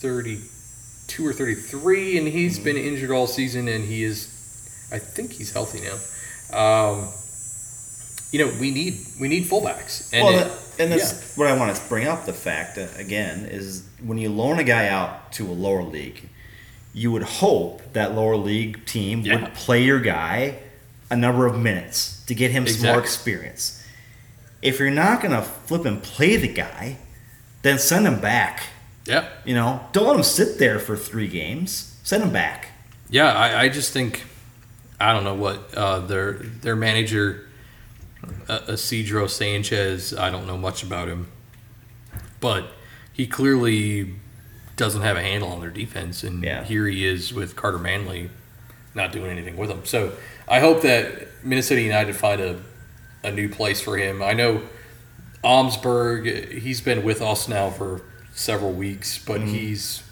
[0.00, 4.28] 32 or 33, and he's been injured all season, and he is,
[4.92, 5.96] I think he's healthy now.
[6.56, 7.08] Um,
[8.32, 11.56] you know, we need we need fullbacks, and well, it- that, and that's what I
[11.56, 12.26] want to bring up.
[12.26, 16.28] The fact uh, again is when you loan a guy out to a lower league,
[16.96, 19.34] you would hope that lower league team Yeah.
[19.42, 20.56] would play your guy
[21.10, 23.84] a number of minutes to get him some more experience.
[24.62, 26.96] If you're not gonna flip and play the guy,
[27.60, 28.62] then send him back.
[29.04, 29.28] Yeah.
[29.44, 31.94] You know, don't let him sit there for three games.
[32.02, 32.68] Send him back.
[33.10, 34.24] Yeah, I, I just think
[34.98, 36.32] I don't know what uh, their
[36.62, 37.46] their manager
[38.48, 40.14] uh, Isidro Sanchez.
[40.16, 41.28] I don't know much about him,
[42.40, 42.64] but
[43.12, 44.14] he clearly
[44.76, 46.64] doesn't have a handle on their defense, and Yeah.
[46.64, 48.30] here he is with Carter Manley
[48.94, 49.84] not doing anything with him.
[49.84, 50.12] So
[50.48, 52.60] I hope that Minnesota United find a
[53.24, 54.22] a new place for him.
[54.22, 54.62] I know
[55.42, 56.60] Omsberg.
[56.60, 58.02] He's been with us now for
[58.34, 60.02] several weeks, but he's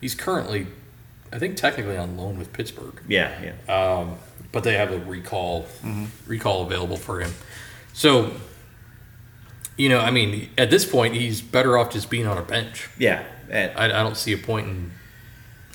[0.00, 0.66] he's currently,
[1.32, 3.00] I think, technically on loan with Pittsburgh.
[3.08, 3.30] Yeah,
[3.68, 3.74] yeah.
[3.74, 4.16] Um,
[4.52, 5.66] but they have a recall
[6.26, 7.34] recall available for him.
[7.92, 8.32] So,
[9.76, 12.88] you know, I mean, at this point, he's better off just being on a bench.
[12.98, 13.24] yeah.
[13.50, 14.90] And I, I don't see a point in.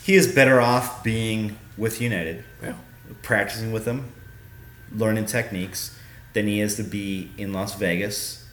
[0.03, 2.73] he is better off being with United, Yeah.
[3.21, 4.11] practicing with them,
[4.95, 5.97] learning techniques,
[6.33, 8.45] than he is to be in Las Vegas,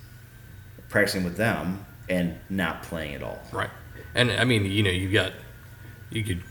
[0.89, 3.41] practicing with them and not playing at all.
[3.53, 3.71] Right.
[4.15, 5.33] And I mean, you know, you got
[6.11, 6.43] you could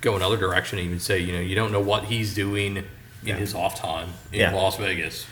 [0.00, 2.84] go another direction and even say, you know, you don't know what he's doing in
[3.22, 3.36] Yeah.
[3.36, 4.54] his off time in Yeah.
[4.54, 5.26] Las Vegas.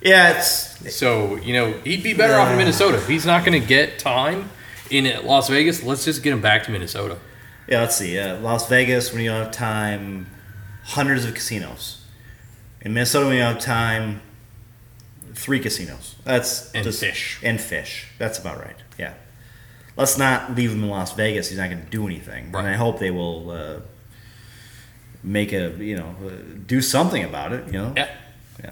[0.00, 3.00] Yeah, it's So, you know, he'd be better off in Minnesota.
[3.06, 4.50] He's not going to get time
[4.90, 7.18] in Las Vegas, let's just get him back to Minnesota.
[7.68, 7.80] yeah.
[7.80, 8.18] Let's see.
[8.18, 10.26] Uh, Las Vegas, when you don't have time,
[10.84, 12.04] hundreds of casinos.
[12.80, 14.20] In Minnesota, when you don't have time,
[15.34, 16.16] three casinos.
[16.24, 17.38] That's And just, fish.
[17.42, 18.06] and fish.
[18.18, 18.76] That's about right.
[18.98, 19.14] Yeah.
[19.96, 21.48] Let's not leave him in Las Vegas.
[21.48, 22.52] He's not going to do anything.
[22.52, 22.60] Right.
[22.60, 23.80] And I hope they will uh,
[25.24, 26.30] make a you know uh,
[26.66, 27.66] do something about it.
[27.66, 27.92] You know.
[27.96, 28.08] Yeah.
[28.62, 28.70] Yeah.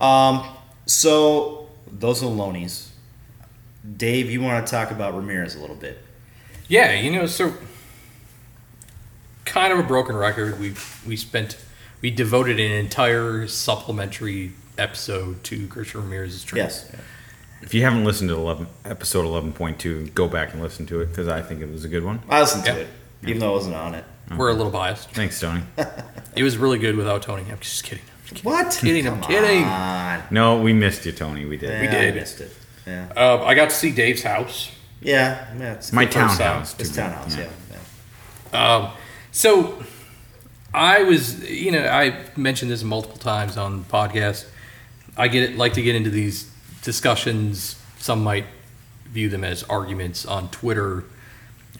[0.00, 0.44] Um.
[0.86, 2.85] So those are the loanies.
[3.96, 5.98] Dave, you want to talk about Ramirez a little bit?
[6.68, 7.52] Yeah, you know, so
[9.44, 10.58] kind of a broken record.
[10.58, 10.74] We
[11.06, 11.56] we spent
[12.00, 16.60] we devoted an entire supplementary episode to Christian Ramirez's trade.
[16.60, 16.90] Yes.
[17.62, 21.26] If you haven't listened to 11, episode 11.2, go back and listen to it because
[21.26, 22.20] I think it was a good one.
[22.28, 22.78] I listened to Yeah.
[22.80, 22.86] it,
[23.22, 24.04] even though I wasn't on it.
[24.36, 25.10] We're a little biased.
[25.12, 25.62] Thanks, Tony.
[26.36, 27.44] It was really good without Tony.
[27.50, 28.04] I'm just kidding.
[28.42, 28.76] What?
[28.78, 29.64] Kidding, I'm Come kidding.
[29.64, 30.22] on.
[30.30, 31.46] No, we missed you, Tony.
[31.46, 31.70] We did.
[31.82, 32.12] Yeah, did.
[32.14, 32.52] I missed it.
[32.86, 33.08] Yeah.
[33.16, 34.70] Uh, I got to see Dave's house.
[35.00, 35.46] Yeah.
[35.58, 36.72] yeah it's My townhouse.
[36.72, 36.80] time.
[36.80, 37.36] It's townhouse.
[37.36, 37.48] Yeah.
[38.52, 38.76] yeah.
[38.76, 38.90] Um,
[39.32, 39.82] so
[40.72, 44.46] I was, you know, I mentioned this multiple times on the podcast.
[45.16, 46.50] I get like to get into these
[46.82, 47.80] discussions.
[47.98, 48.46] Some might
[49.06, 51.04] view them as arguments on Twitter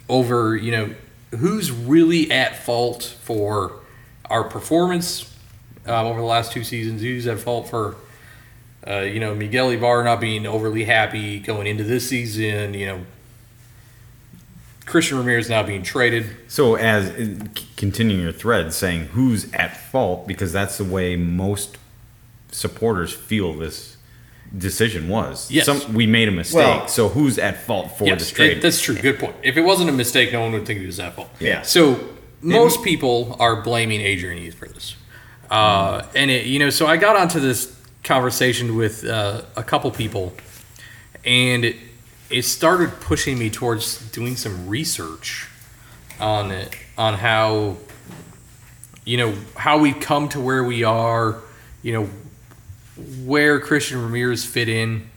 [0.08, 0.94] over, you know,
[1.36, 3.72] who's really at fault for
[4.30, 5.32] our performance
[5.86, 7.02] um, over the last two seasons.
[7.02, 7.96] Who's at fault for,
[8.88, 12.74] uh, you know, Miguel Ibarra not being overly happy going into this season.
[12.74, 13.00] You know,
[14.84, 16.26] Christian Ramirez now being traded.
[16.48, 21.76] So, as c- continuing your thread, saying who's at fault because that's the way most
[22.52, 23.96] supporters feel this
[24.56, 25.50] decision was.
[25.50, 25.66] Yes.
[25.66, 26.56] Some, we made a mistake.
[26.58, 28.58] Well- so, who's at fault for Yes, this trade?
[28.58, 28.94] it- that's true.
[28.94, 29.34] Good point.
[29.42, 31.30] If it wasn't a mistake, no one would think it was that fault.
[31.40, 31.62] Yeah.
[31.62, 31.98] So
[32.40, 34.94] most people are blaming Adrian Heath for this,
[35.50, 37.75] uh, and it, you know, so I got onto this
[38.06, 40.32] conversation with uh, a couple people,
[41.24, 41.76] and it,
[42.30, 45.48] it started pushing me towards doing some research
[46.20, 47.76] on it, on how,
[49.04, 51.40] you know, how we come to where we are,
[51.82, 52.08] you know,
[53.24, 55.10] where Christian Ramirez fit in.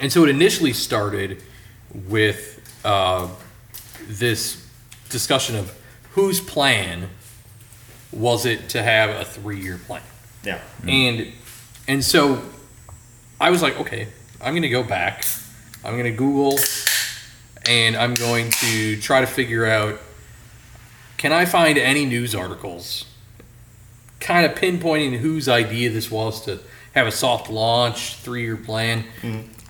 [0.00, 1.42] And so it initially started
[2.08, 3.28] with uh,
[4.08, 4.66] this
[5.08, 5.72] discussion of
[6.12, 7.08] whose plan
[8.12, 10.02] was it to have a three-year plan,
[10.44, 10.60] Yeah.
[10.86, 11.32] and
[11.90, 12.40] and so
[13.40, 14.06] I was like, okay,
[14.40, 15.24] I'm going to go back,
[15.84, 16.58] I'm going to Google,
[17.68, 19.98] and I'm going to try to figure out
[21.16, 23.04] can I find any news articles?
[24.20, 26.60] Kind of pinpointing whose idea this was to
[26.94, 29.04] have a soft launch three year plan.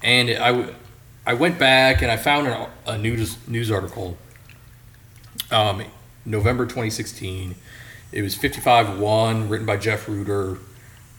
[0.02, 0.74] And I, w-
[1.26, 4.16] I went back and I found a, a news, news article,
[5.50, 5.82] um,
[6.24, 7.54] November 2016.
[8.12, 10.58] It was 55 1, written by Jeff Rueter,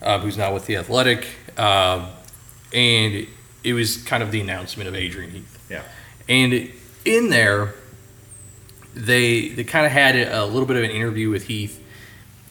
[0.01, 1.27] uh, who's now with The Athletic.
[1.57, 2.07] Um,
[2.73, 3.27] and
[3.63, 5.67] it was kind of the announcement of Adrian Heath.
[5.69, 5.83] Yeah.
[6.27, 6.71] And
[7.05, 7.73] in there,
[8.93, 11.81] they they kind of had a little bit of an interview with Heath,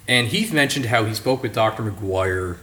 [0.08, 1.82] and Heath mentioned how he spoke with Dr.
[1.82, 2.56] McGuire,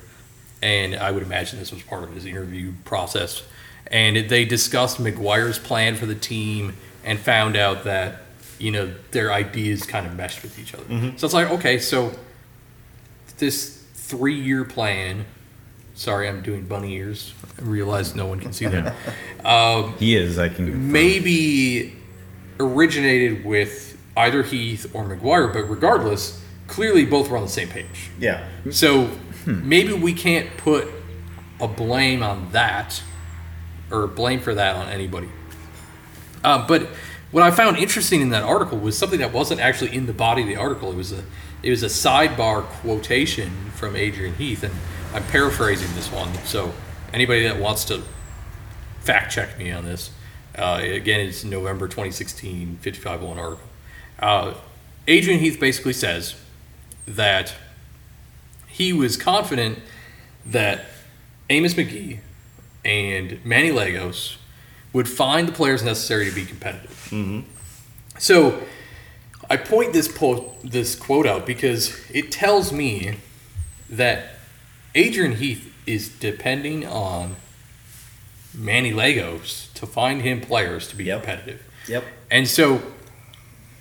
[0.62, 3.44] and I would imagine this was part of his interview process.
[3.90, 8.24] And they discussed McGuire's plan for the team and found out that
[8.60, 10.84] you know their ideas kind of meshed with each other.
[11.18, 12.12] So it's like okay, so
[13.38, 13.77] this
[14.08, 15.26] three-year plan.
[15.94, 17.34] Sorry, I'm doing bunny ears.
[17.60, 18.96] I realize no one can see that.
[20.00, 20.40] he is.
[20.40, 20.92] I can.
[20.92, 21.96] maybe
[22.60, 28.10] originated with either Heath or McGuire, but regardless, clearly both were on the same page.
[28.20, 28.48] Yeah.
[28.72, 29.10] So
[29.46, 30.88] maybe we can't put
[31.60, 33.02] a blame on that
[33.92, 35.30] or blame for that on anybody.
[36.44, 36.88] Uh, but
[37.32, 40.44] what I found interesting in that article was something that wasn't actually in the body
[40.44, 40.92] of the article.
[40.92, 41.24] It was a
[41.68, 44.74] it was a sidebar quotation from Adrian Heath, and
[45.14, 46.34] I'm paraphrasing this one.
[46.46, 46.74] So
[47.12, 48.04] anybody that wants to
[49.02, 50.12] fact check me on this,
[50.58, 53.68] uh, again, it's November 2016 5501 article.
[54.18, 54.54] Uh,
[55.10, 56.36] Adrian Heath basically says
[57.06, 57.54] that
[58.68, 59.80] he was confident
[60.46, 60.86] that
[61.50, 62.22] Amos Magee
[62.86, 64.38] and Manny Lagos
[64.94, 67.10] would find the players necessary to be competitive.
[68.20, 68.64] So
[69.50, 73.18] I point this po- this quote out because it tells me
[73.90, 74.30] that
[74.96, 77.38] Adrian Heath is depending on
[78.54, 81.24] Manny Lagos to find him players to be Yep.
[81.24, 81.64] competitive.
[81.88, 82.04] Yep.
[82.32, 82.82] And so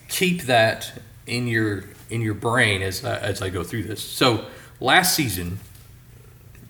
[0.09, 0.93] keep that
[1.27, 4.01] in your in your brain as I, as I go through this.
[4.01, 4.47] So
[4.79, 5.59] last season,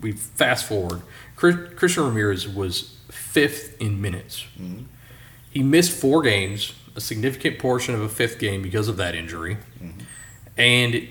[0.00, 1.02] we fast forward.
[1.34, 4.46] Chris- Christian Ramirez was fifth in minutes.
[4.58, 4.84] Mm-hmm.
[5.50, 9.58] He missed four games, a significant portion of a fifth game because of that injury.
[10.56, 11.08] And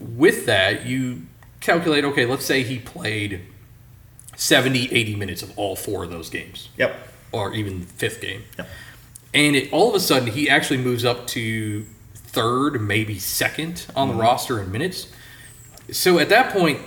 [0.00, 1.22] with that, you
[1.60, 3.42] calculate okay, let's say he played
[4.36, 6.96] 70, 80 minutes of all four of those games Yep.
[7.30, 8.44] or even fifth game.
[8.58, 8.68] Yep.
[9.32, 11.84] And it, all of a sudden, he actually moves up to
[12.14, 14.22] third, maybe second on the mm-hmm.
[14.22, 15.12] roster in minutes.
[15.90, 16.80] So at that point,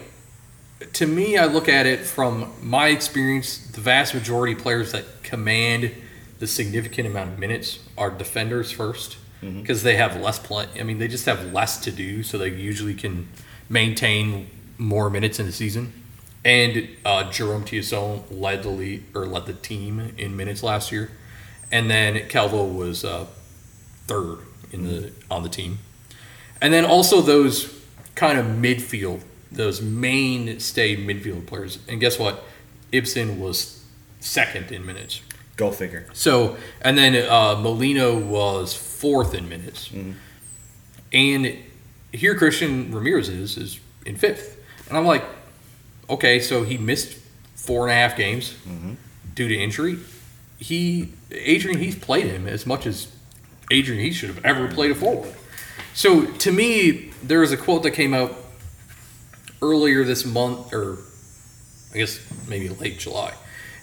[0.93, 3.57] to me, I look at it from my experience.
[3.57, 5.91] The vast majority of players that command
[6.39, 10.67] the significant amount of minutes are defenders first because they have less play.
[10.79, 13.27] I mean, they just have less to do, so they usually can
[13.69, 15.93] maintain more minutes in the season.
[16.43, 21.11] And uh, Jerome Thiesson led the lead or led the team in minutes last year,
[21.71, 23.27] and then Calvo was uh,
[24.07, 24.39] third
[24.71, 25.79] in the on the team.
[26.61, 27.73] And then also those
[28.15, 29.21] kind of midfield,
[29.51, 31.79] those mainstay midfield players.
[31.87, 32.43] And guess what?
[32.91, 33.83] Ibson was
[34.19, 35.21] second in minutes.
[35.57, 36.05] Go figure.
[36.13, 39.89] So, and then uh, Molino was fourth in minutes.
[39.89, 40.11] Mm-hmm.
[41.11, 41.57] And
[42.13, 44.63] here Christian Ramirez is, is in fifth.
[44.87, 45.23] And I'm like,
[46.09, 47.19] okay, so he missed
[47.55, 48.93] four and a half games mm-hmm.
[49.33, 49.99] due to injury.
[50.59, 53.11] He, Adrian Heath played him as much as
[53.71, 54.75] Adrian Heath should have ever mm-hmm.
[54.75, 55.33] played a forward.
[55.93, 58.35] So to me, there was a quote that came out
[59.61, 60.99] earlier this month, or
[61.93, 63.33] I guess maybe late July.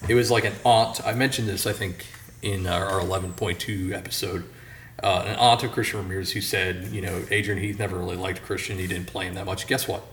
[0.08, 1.04] It was like an aunt.
[1.06, 2.06] I mentioned this, I think,
[2.42, 4.44] in our, our 11.2 episode.
[5.02, 8.42] Uh, an aunt of Christian Ramirez who said, you know, Adrian Heath never really liked
[8.42, 8.78] Christian.
[8.78, 9.66] He didn't play him that much.
[9.66, 10.04] Guess what?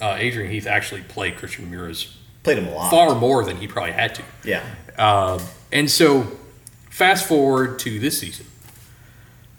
[0.00, 2.90] Uh, Adrian Heath actually played Christian Ramirez Played him a lot.
[2.90, 4.22] far more than he probably had to.
[4.44, 4.62] Yeah.
[4.98, 5.40] Um,
[5.72, 6.26] and so,
[6.90, 8.46] fast forward to this season.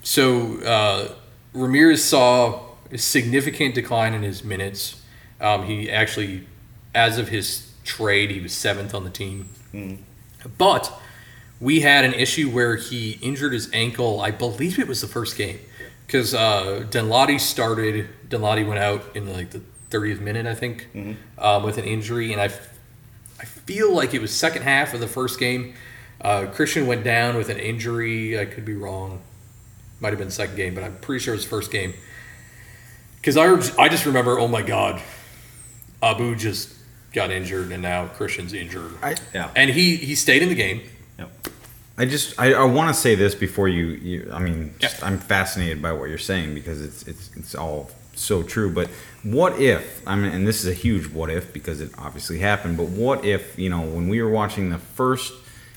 [0.03, 1.16] So, uh,
[1.53, 2.61] Ramirez saw
[2.91, 5.01] a significant decline in his minutes.
[5.41, 6.47] Um, he actually,
[6.93, 9.50] as of his trade, he was seventh on the team.
[10.58, 10.92] But
[11.62, 14.20] we had an issue where he injured his ankle.
[14.20, 15.60] I believe it was the first game
[16.06, 18.10] because uh, Danladi started.
[18.30, 20.88] Danladi went out in like the 30th minute, I think,
[21.38, 25.08] um, with an injury, and I, I feel like it was second half of the
[25.08, 25.74] first game.
[26.22, 28.38] Uh, Christian went down with an injury.
[28.40, 29.22] I could be wrong.
[30.00, 31.94] Might have been second game, but I'm pretty sure it was first game.
[33.18, 33.46] Because I,
[33.82, 35.02] I just remember, oh my God,
[36.02, 36.75] Abu just
[37.16, 38.91] got injured, and now Christian's injured.
[39.01, 39.49] I, Yeah.
[39.55, 40.82] And he he stayed in the game.
[41.18, 41.49] Yep.
[41.97, 45.07] I just I, I want to say this before you, you I mean just, Yeah.
[45.07, 48.88] I'm fascinated by what you're saying because it's it's it's all so true but
[49.24, 52.78] what if I mean and this is a huge what if because it obviously happened
[52.78, 55.34] but what if you know when we were watching the first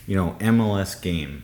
[0.06, 1.42] you know MLS game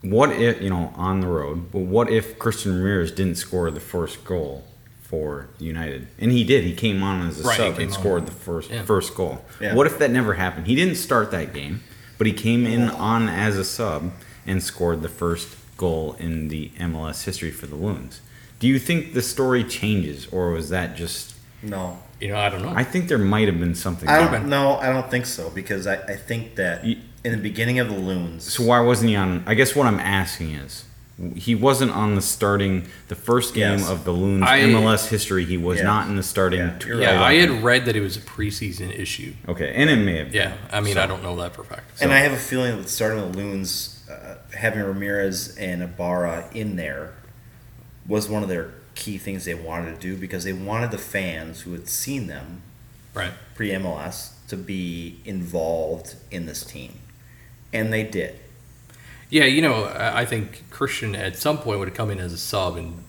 [0.00, 3.80] what if you know on the road but what if Christian Ramirez didn't score the
[3.80, 4.64] first goal
[5.10, 7.98] for United and he did he came on as a Right, sub came and on.
[8.00, 8.82] scored the first Yeah.
[8.84, 9.74] first goal Yeah.
[9.74, 11.80] what if that never happened he didn't start that game
[12.16, 14.12] but he came in on as a sub
[14.46, 18.20] and scored the first goal in the MLS history for the Loons.
[18.58, 21.34] Do you think the story changes, or was that just?
[21.62, 21.98] No.
[22.20, 22.72] You know, I don't know.
[22.76, 24.06] I think there might have been something.
[24.06, 24.48] I don't.
[24.50, 27.88] No, I don't think so because I, I think that You- in the beginning of
[27.88, 28.44] the loons.
[28.52, 29.42] So why wasn't he on?
[29.46, 30.84] I guess what I'm asking is,
[31.36, 33.88] he wasn't on the starting the first game Yes.
[33.90, 35.44] of the Loons I- MLS history.
[35.44, 35.84] He was Yeah.
[35.84, 36.60] not in the starting.
[36.60, 37.32] Yeah, you're yeah, right.
[37.32, 39.34] I had read that it was a preseason issue.
[39.48, 40.34] Okay, and it may have.
[40.34, 42.00] Yeah, I mean, So- I don't know that for a fact.
[42.00, 46.76] And I have a feeling that starting the loons, uh, having Ramirez and Ibarra in
[46.76, 47.12] there,
[48.06, 51.60] was one of their key things they wanted to do because they wanted the fans
[51.62, 52.62] who had seen them
[53.14, 53.32] Right.
[53.54, 56.98] pre MLS to be involved in this team,
[57.72, 58.36] and they did.
[59.30, 62.38] Yeah, you know, I think Christian at some point would have come in as a
[62.38, 63.04] sub and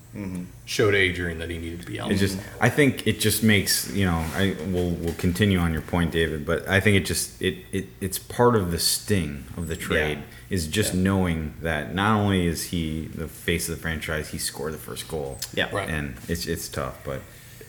[0.65, 2.11] showed Adrian that he needed to be on.
[2.11, 4.23] It just, I think it just makes you know.
[4.35, 7.85] I will will continue on your point, David, but I think it just it, it
[8.01, 10.55] it's part of the sting of the trade Yeah.
[10.55, 14.73] is just knowing that not only is he the face of the franchise, he scored
[14.73, 15.39] the first goal.
[15.55, 15.73] Yeah.
[15.73, 15.89] Right.
[15.89, 17.21] and it's it's tough, but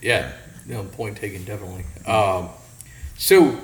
[0.03, 0.32] Yeah,
[0.66, 1.84] no, point taken, definitely.
[2.07, 2.48] Um,
[3.16, 3.57] so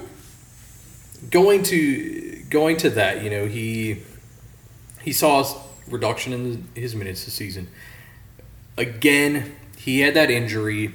[1.31, 4.03] going to going to that, you know, he
[5.03, 5.55] he saw a
[5.89, 7.69] reduction in his minutes this season.
[8.77, 10.95] Again, he had that injury.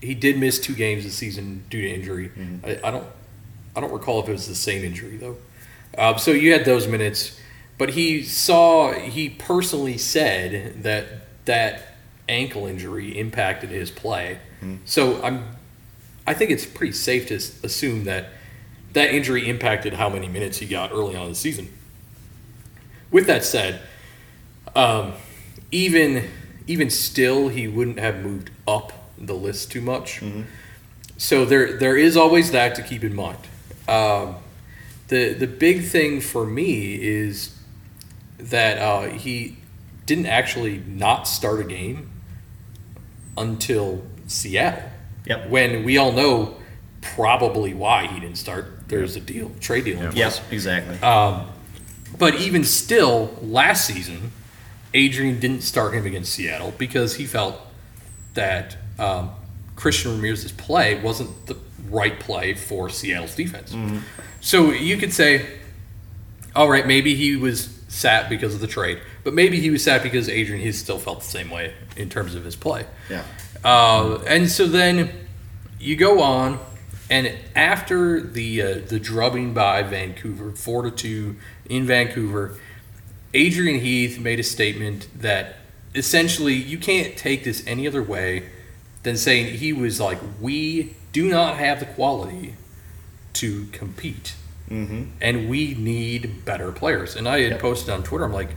[0.00, 2.30] He did miss two games this season due to injury.
[2.64, 3.06] I, I don't
[3.76, 5.36] I don't recall if it was the same injury though.
[5.96, 7.40] Um, so you had those minutes,
[7.78, 11.06] but he saw he personally said that
[11.44, 11.96] that
[12.28, 14.38] ankle injury impacted his play.
[14.86, 15.56] So I'm
[16.26, 18.28] I think it's pretty safe to assume that
[18.94, 21.68] that injury impacted how many minutes he got early on in the season.
[23.14, 23.80] With that said,
[24.74, 25.12] um,
[25.70, 26.28] even
[26.66, 30.20] even still, he wouldn't have moved up the list too much.
[31.16, 33.38] So there there is always that to keep in mind.
[33.86, 34.38] Um,
[35.06, 37.56] the the big thing for me is
[38.36, 39.58] that uh, he
[40.06, 42.10] didn't actually not start a game
[43.38, 44.90] until Seattle.
[45.26, 45.50] Yep.
[45.50, 46.56] When we all know
[47.00, 48.88] probably why he didn't start.
[48.88, 50.12] There's a deal, trade deal.
[50.14, 50.98] Yes, exactly.
[52.18, 54.32] But even still, last season,
[54.92, 57.60] Adrian didn't start him against Seattle because he felt
[58.34, 59.30] that um,
[59.76, 61.56] Christian Ramirez's play wasn't the
[61.90, 63.74] right play for Seattle's defense.
[64.40, 65.58] So you could say,
[66.54, 70.02] all right, maybe he was sat because of the trade, but maybe he was sat
[70.02, 72.86] because Adrian he still felt the same way in terms of his play.
[73.10, 73.22] yeah.
[73.64, 75.10] Uh, and so then
[75.80, 76.58] you go on,
[77.08, 81.36] and after the uh, the drubbing by Vancouver, four to two
[81.68, 82.58] in Vancouver,
[83.32, 85.56] Adrian Heath made a statement that
[85.94, 88.48] essentially you can't take this any other way
[89.02, 92.54] than saying he was like, we do not have the quality
[93.34, 94.34] to compete,
[94.70, 95.04] mm-hmm.
[95.20, 97.16] and we need better players.
[97.16, 98.50] And I had posted on Twitter, I'm like,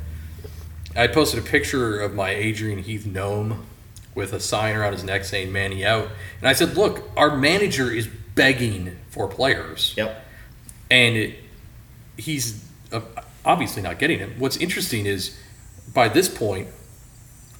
[0.95, 3.65] I posted a picture of my Adrian Heath gnome
[4.15, 6.07] with a sign around his neck saying Manny out.
[6.39, 9.93] And I said, look, our manager is begging for players.
[9.95, 10.25] Yep.
[10.89, 11.35] And it,
[12.17, 12.66] he's
[13.45, 14.35] obviously not getting him.
[14.37, 15.37] What's interesting is
[15.93, 16.67] by this point,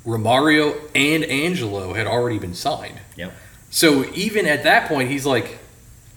[0.06, 3.00] Romario and Angelo had already been signed.
[3.16, 3.34] Yep.
[3.70, 5.60] So even at that point, he's like,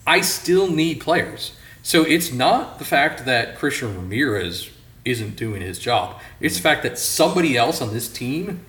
[0.06, 1.56] I still need players.
[1.82, 4.70] So it's not the fact that Christian Ramirez
[5.04, 6.20] isn't doing his job.
[6.40, 8.64] It's the fact that somebody else on this team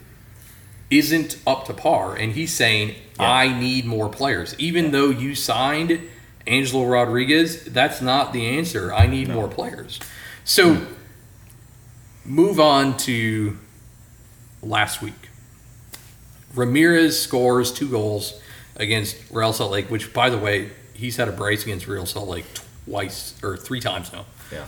[0.90, 2.16] isn't up to par.
[2.16, 4.56] And he's saying, I need more players.
[4.58, 6.02] Even though you signed
[6.48, 8.94] Angelo Rodriguez, that's not the answer.
[8.94, 10.00] I need more players.
[10.44, 10.86] So
[12.26, 13.58] move on to
[14.62, 15.30] last week.
[16.54, 18.42] Ramirez scores two goals
[18.76, 22.28] against Real Salt Lake, which, by the way, he's had a brace against Real Salt
[22.28, 22.46] Lake
[22.86, 24.26] twice or three times now.
[24.52, 24.66] Yeah.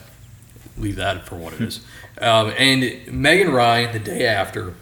[0.77, 1.81] Leave that for what it is.
[2.19, 4.75] Um, and Megan Ryan, the day after,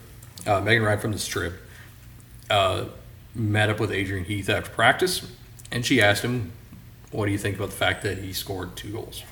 [0.45, 1.53] uh, Megan Ryan from the Strib,
[2.49, 2.85] uh,
[3.33, 5.25] met up with Adrian Heath after practice,
[5.71, 6.51] and she asked him,
[7.11, 9.23] What do you think about the fact that he scored two goals?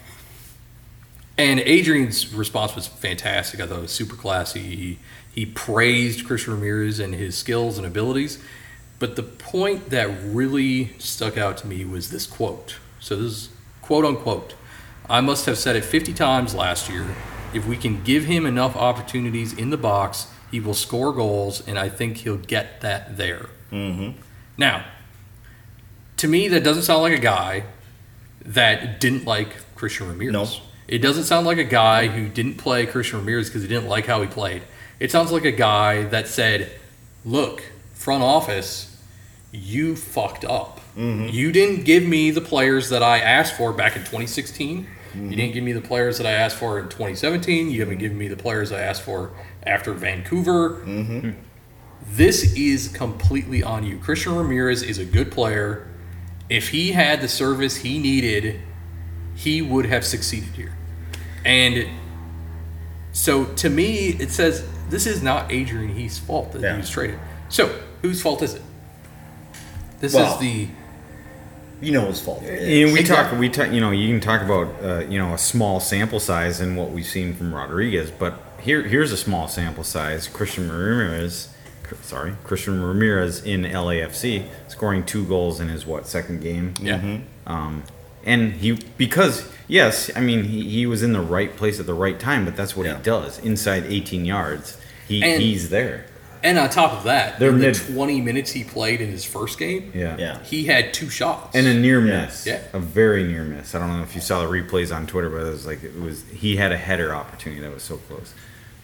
[1.40, 3.62] And Adrian's response was fantastic.
[3.62, 4.60] I thought it was super classy.
[4.60, 5.00] He,
[5.34, 8.44] he praised Christian Ramirez and his skills and abilities.
[9.00, 12.76] But the point that really stuck out to me was this quote.
[13.00, 13.50] So this is
[13.82, 14.56] quote unquote.
[15.10, 17.08] I must have said it 50 times last year.
[17.54, 21.80] If we can give him enough opportunities in the box, he will score goals, and
[21.80, 23.46] I think he'll get that there.
[23.72, 24.20] Mm-hmm.
[24.58, 24.84] Now,
[26.18, 27.64] to me, that doesn't sound like a guy
[28.44, 30.34] that didn't like Christian Ramirez.
[30.34, 30.46] No.
[30.90, 34.08] It doesn't sound like a guy who didn't play Christian Ramirez because he didn't like
[34.08, 34.64] how he played.
[35.00, 36.72] It sounds like a guy that said,
[37.24, 37.64] "Look,
[37.94, 38.98] front office,
[39.52, 40.80] you fucked up.
[40.98, 41.28] Mm-hmm.
[41.30, 44.88] You didn't give me the players that I asked for back in 2016.
[45.16, 47.72] You didn't give me the players that I asked for in 2017.
[47.72, 49.32] You haven't given me the players I asked for
[49.64, 50.82] after Vancouver.
[50.82, 51.32] Mm-hmm.
[52.12, 53.98] This is completely on you.
[53.98, 55.88] Christian Ramirez is a good player.
[56.48, 58.62] If he had the service he needed,
[59.36, 60.76] he would have succeeded here.
[61.46, 61.88] And
[63.12, 66.74] so to me, it says this is not Adrian Heath's fault that Yeah.
[66.74, 67.20] he was traded.
[67.50, 68.62] So whose fault is it?
[70.00, 70.68] This Well, is the
[71.82, 72.42] You know his fault.
[72.44, 73.04] And we Exactly.
[73.32, 76.20] talk, we talk, you know, you can talk about, uh, you know, a small sample
[76.20, 80.28] size and what we've seen from Rodriguez, but here, here's a small sample size.
[80.28, 81.48] Christian Ramirez,
[82.02, 86.74] sorry, Christian Ramirez in LAFC, scoring two goals in his what second game.
[86.82, 87.20] yeah.
[87.48, 87.84] Um,
[88.30, 91.93] and he because yes, I mean he, he was in the right place at the
[91.93, 92.97] right time, but that's what Yeah.
[92.97, 93.39] he does.
[93.39, 94.77] Inside 18 yards,
[95.07, 96.05] he And- he's there.
[96.41, 99.59] And on top of that, They're in the 20 minutes he played in his first
[99.59, 100.15] game, Yeah.
[100.17, 100.38] Yeah.
[100.43, 101.53] he had two shots.
[101.53, 102.61] And a near miss, Yeah.
[102.71, 103.75] a very near miss.
[103.75, 105.99] I don't know if you saw the replays on Twitter, but it was like it
[105.99, 108.34] was he had a header opportunity that was so close.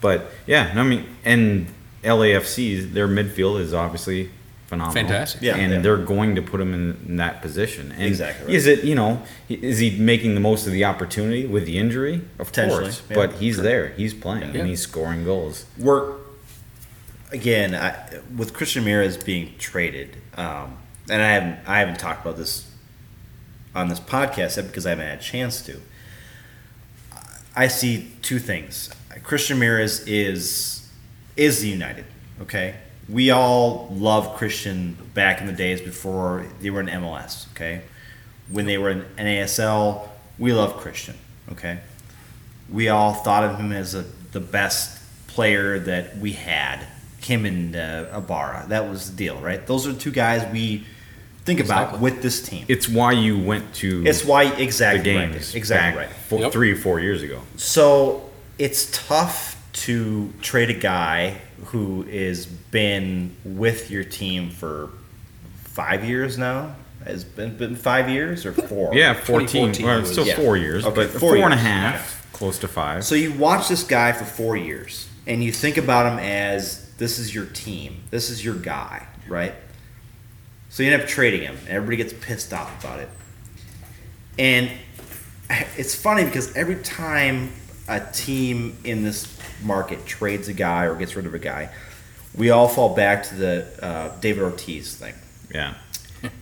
[0.01, 1.67] But yeah, I mean, and
[2.03, 4.31] LAFC, their midfield is obviously
[4.67, 4.93] phenomenal.
[4.93, 5.41] Fantastic.
[5.41, 5.55] Yeah.
[5.57, 5.79] and Yeah.
[5.79, 7.91] they're going to put him in, in that position.
[7.91, 8.55] And Exactly right.
[8.55, 12.21] Is it you know is he making the most of the opportunity with the injury?
[12.39, 13.15] Of Potentially, course, yeah.
[13.15, 13.89] but he's there.
[13.89, 14.61] He's playing Yeah.
[14.61, 15.65] and he's scoring goals.
[15.77, 16.13] We're
[17.31, 17.95] again I,
[18.35, 20.77] with Christian Ramirez being traded, um,
[21.09, 22.71] and I haven't I haven't talked about this
[23.73, 25.81] on this podcast yet because I haven't had a chance to.
[27.55, 28.89] I see two things.
[29.23, 30.89] Christian Ramirez is
[31.37, 32.05] is the United.
[32.41, 32.75] Okay,
[33.07, 37.47] we all loved Christian back in the days before they were in MLS.
[37.51, 37.81] Okay,
[38.49, 40.07] when they were in NASL,
[40.39, 41.15] we loved Christian.
[41.51, 41.79] Okay,
[42.69, 46.85] we all thought of him as a, the best player that we had.
[47.19, 48.65] Him and uh, Ibarra.
[48.69, 49.65] That was the deal, right?
[49.65, 50.85] Those are the two guys we
[51.43, 52.65] think about with this team.
[52.67, 55.55] It's why you went to It's why the exactly games right.
[55.55, 56.15] Exactly back right.
[56.27, 56.51] four, Yep.
[56.51, 57.41] three or four years ago.
[57.57, 58.29] So
[58.59, 64.89] it's tough to trade a guy who has been with your team for
[65.63, 66.75] five years now.
[67.03, 68.95] Has been been five years or four?
[68.95, 69.75] Yeah, 14.
[69.83, 70.35] Well, it's still Yeah.
[70.37, 71.61] four years, Okay, but four four and a years.
[71.61, 73.03] half, close to five.
[73.03, 77.19] So you watch this guy for four years, and you think about him as this
[77.19, 79.53] is your team, this is your guy, right?
[80.69, 83.09] So you end up trading him, and everybody gets pissed off about it.
[84.39, 84.71] And
[85.77, 87.51] it's funny because every time
[87.87, 91.69] a team in this market trades a guy or gets rid of a guy,
[92.35, 95.13] we all fall back to the uh, David Ortiz thing
[95.53, 95.75] yeah.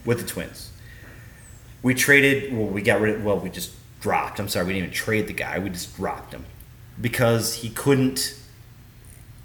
[0.04, 0.70] with the Twins.
[1.82, 2.56] We traded.
[2.56, 3.24] Well, we got rid of.
[3.24, 4.40] Well, we just dropped.
[4.40, 5.58] I'm sorry, we didn't even trade the guy.
[5.58, 6.46] We just dropped him
[7.00, 8.38] because he couldn't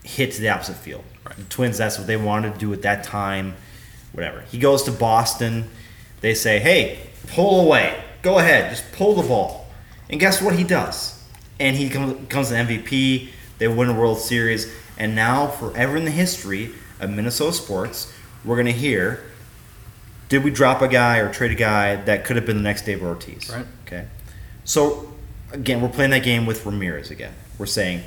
[0.03, 1.03] hit to the opposite field.
[1.37, 1.77] The Twins.
[1.77, 3.55] That's what they wanted to do at that time.
[4.13, 4.41] Whatever.
[4.41, 5.69] He goes to Boston.
[6.21, 8.01] They say, "Hey, pull away.
[8.21, 8.69] Go ahead.
[8.69, 9.67] Just pull the ball."
[10.09, 11.18] And guess what he does?
[11.59, 13.29] And he comes becomes an MVP.
[13.57, 14.71] They win a World Series.
[14.97, 19.23] And now, forever in the history of Minnesota sports, we're going to hear
[20.29, 22.83] did we drop a guy or trade a guy that could have been the next
[22.85, 23.49] Dave Ortiz?
[23.49, 23.65] Right.
[23.87, 24.05] Okay.
[24.63, 25.11] So
[25.51, 27.33] again, we're playing that game with Ramirez again.
[27.57, 28.03] We're saying,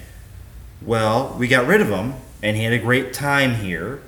[0.80, 4.03] well, we got rid of him and he had a great time here,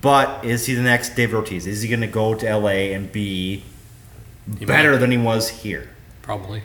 [0.00, 1.66] but is he the next David Ortiz?
[1.66, 3.64] Is he going to go to LA and be
[4.58, 4.98] He better might.
[4.98, 5.88] than he was here?
[6.22, 6.62] Probably.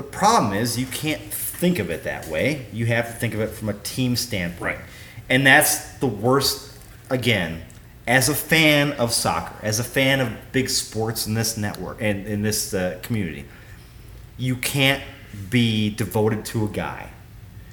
[0.00, 2.64] The problem is you can't think of it that way.
[2.72, 4.78] You have to think of it from a team standpoint.
[5.28, 6.78] And that's the worst,
[7.10, 7.60] again,
[8.06, 12.26] as a fan of soccer, as a fan of big sports in this network and
[12.26, 13.44] in this uh, community,
[14.38, 15.02] you can't
[15.50, 17.10] be devoted to a guy.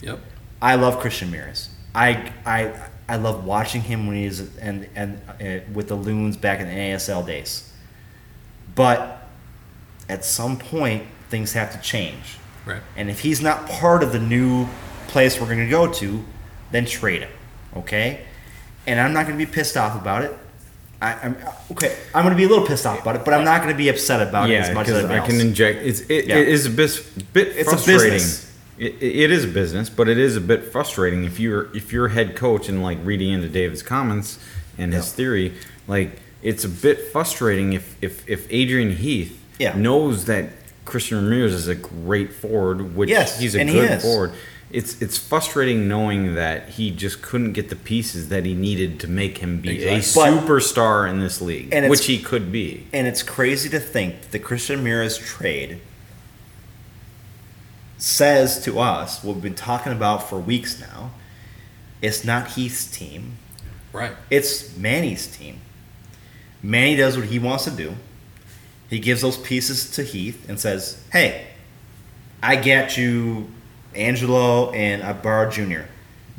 [0.01, 0.19] Yep.
[0.61, 1.69] I love Christian Ramirez.
[1.95, 6.59] I I I love watching him when he's and and uh, with the Loons back
[6.59, 7.71] in the ASL days.
[8.75, 9.29] But
[10.09, 12.37] at some point, things have to change.
[12.65, 12.81] Right.
[12.95, 14.67] And if he's not part of the new
[15.07, 16.23] place we're going to go to,
[16.71, 17.29] then trade him.
[17.75, 18.25] Okay?
[18.85, 20.37] And I'm not going to be pissed off about it.
[21.01, 21.37] I, I'm
[21.71, 21.95] okay.
[22.15, 23.77] I'm going to be a little pissed off about it, but I'm not going to
[23.77, 25.85] be upset about it as much as because everybody I can inject.
[25.85, 26.37] It's it, Yeah.
[26.37, 27.03] it is a bit
[27.33, 28.13] bit It's a frustrating.
[28.13, 28.43] business.
[28.79, 32.07] It, it is a business, but it is a bit frustrating if you're if you're
[32.07, 34.39] head coach and like reading into David's comments
[34.79, 35.15] and his Yeah.
[35.15, 35.53] theory,
[35.87, 39.77] like it's a bit frustrating if if if Adrian Heath Yeah.
[39.77, 40.49] knows that
[40.87, 44.31] Christian Ramirez is a great forward, which Yes, he's a and he good forward.
[44.71, 49.07] It's it's frustrating knowing that he just couldn't get the pieces that he needed to
[49.07, 52.87] make him be a But- superstar in this league, And which he could be.
[52.91, 55.79] And it's crazy to think that the Christian Ramirez trade
[57.97, 61.11] says to us what we've been talking about for weeks now.
[62.01, 63.37] It's not Heath's team.
[63.93, 64.11] Right.
[64.29, 65.61] It's Manny's team.
[66.61, 67.95] Manny does what he wants to do.
[68.89, 71.47] He gives those pieces to Heath and says, "Hey,
[72.41, 73.49] I get you,
[73.95, 75.81] Angelo and Ibarra Jr.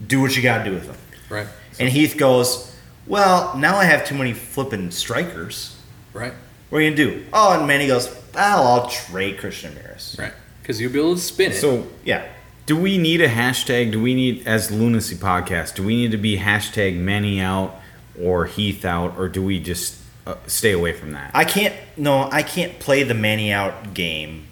[0.06, 0.96] Do what you got to do with them."
[1.28, 1.46] Right.
[1.78, 2.74] And Heath goes,
[3.06, 5.76] "Well, now I have too many flipping strikers.
[6.12, 6.32] Right.
[6.70, 10.32] What are you gonna do?" Oh, and Manny goes, "Well, I'll trade Christian Ramirez." Right.
[10.62, 11.56] Because you'll be able to spin it.
[11.56, 12.24] So Yeah.
[12.66, 13.92] Do we need a hashtag?
[13.92, 17.80] Do we need, as Lunacy Podcast, do we need to be hashtag Manny out
[18.22, 19.94] or Heath out, or do we just
[20.28, 21.30] uh, stay away from that?
[21.34, 21.74] I can't.
[21.96, 24.46] No, I can't play the Manny out game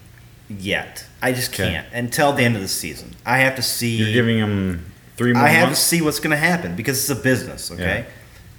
[0.48, 1.04] yet.
[1.22, 1.70] I just Okay.
[1.70, 3.14] can't until the end of the season.
[3.24, 3.96] I have to see.
[3.96, 7.18] You're giving him three more I have to see what's going to happen because it's
[7.18, 7.70] a business.
[7.70, 8.04] Okay, Yeah.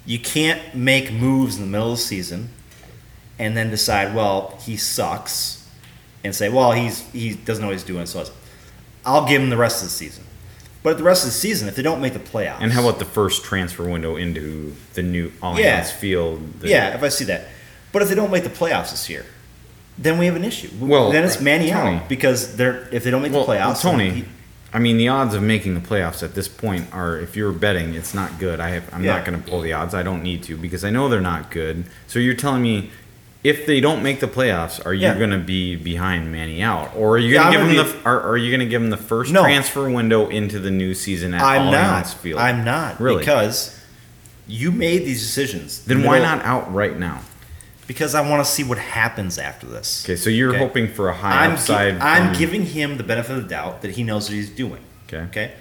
[0.06, 2.50] you can't make moves in the middle of the season
[3.38, 5.64] and then decide, well, he sucks,
[6.24, 8.24] and say, well, he's he doesn't know what he's doing, so
[9.06, 10.24] I'll give him the rest of the season.
[10.82, 12.98] But the rest of the season, if they don't make the playoffs, And how about
[12.98, 15.82] the first transfer window into the new Allianz Yeah.
[15.82, 16.60] Field?
[16.60, 17.48] the- yeah, if I see that.
[17.92, 19.24] But if they don't make the playoffs this year,
[19.98, 20.68] then we have an issue.
[20.78, 21.44] Well, then it's right.
[21.44, 21.96] Manny Tony.
[21.96, 24.24] out because they're if they don't make Well, the playoffs, Tony, he-
[24.72, 27.94] I mean, the odds of making the playoffs at this point are, if you're betting,
[27.94, 28.60] it's not good.
[28.60, 29.14] I have, I'm Yeah.
[29.14, 29.94] not going to pull the odds.
[29.94, 31.84] I don't need to because I know they're not good.
[32.06, 32.90] So you're telling me,
[33.44, 35.16] if they don't make the playoffs, are you Yeah.
[35.18, 37.88] going to be behind Manny out, or are you going to I'm give him gonna
[38.00, 39.42] the, are, are you going to give him the first No.
[39.42, 42.06] transfer window into the new season at I'm not.
[42.08, 42.40] Field?
[42.40, 43.20] I'm not Really?
[43.20, 43.78] because
[44.46, 45.84] you made these decisions.
[45.84, 47.20] then why not out right now?
[47.86, 50.04] Because I want to see what happens after this.
[50.04, 50.58] Okay, so you're Okay.
[50.58, 53.80] hoping for a high I'm, gi- I'm from- giving him the benefit of the doubt
[53.82, 54.80] that he knows what he's doing.
[55.08, 55.22] Okay.
[55.28, 55.52] Okay.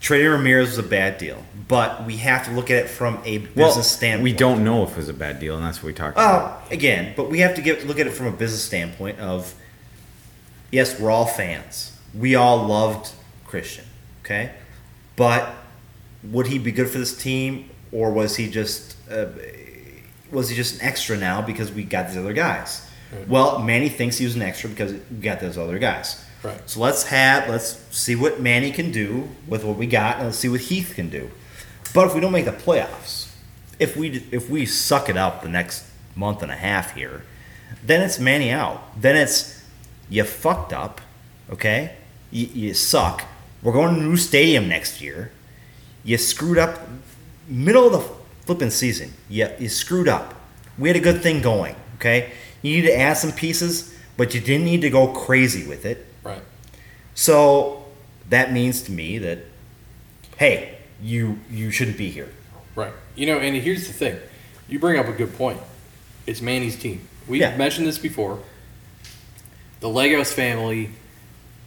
[0.00, 3.38] Trading Ramirez was a bad deal, but we have to look at it from a
[3.38, 4.22] business well, standpoint.
[4.22, 6.60] we don't know if it was a bad deal, and that's what we talked about.
[6.60, 9.54] Well, again, but we have to get look at it from a business standpoint of
[10.70, 11.98] yes, we're all fans.
[12.14, 13.12] We all loved
[13.44, 13.84] Christian,
[14.24, 14.52] okay?
[15.16, 15.54] But
[16.22, 19.26] would he be good for this team or was he just uh,
[20.30, 22.82] was he just an extra now because we got these other guys?
[23.28, 26.22] Well, Manny thinks he was an extra because we got those other guys.
[26.42, 26.60] Right.
[26.68, 30.38] So let's have let's see what Manny can do with what we got, and let's
[30.38, 31.30] see what Heath can do.
[31.94, 33.32] But if we don't make the playoffs,
[33.78, 35.84] if we if we suck it up the next
[36.14, 37.24] month and a half here,
[37.84, 39.00] then it's Manny out.
[39.00, 39.62] Then it's
[40.08, 41.00] you fucked up,
[41.50, 41.96] okay?
[42.30, 43.24] You, you suck.
[43.62, 45.32] We're going to a new stadium next year.
[46.04, 46.88] You screwed up
[47.48, 48.14] middle of the
[48.44, 49.12] flipping season.
[49.28, 50.34] You, you screwed up.
[50.78, 52.32] We had a good thing going, okay?
[52.62, 56.05] You need to add some pieces, but you didn't need to go crazy with it.
[57.16, 57.84] So
[58.28, 59.38] that means to me that,
[60.36, 62.28] hey, you you shouldn't be here.
[62.76, 62.92] Right.
[63.16, 64.18] You know, and here's the thing.
[64.68, 65.60] You bring up a good point.
[66.26, 67.08] It's Manny's team.
[67.26, 67.56] We Yeah.
[67.56, 68.38] mentioned this before.
[69.80, 70.90] The Lagos family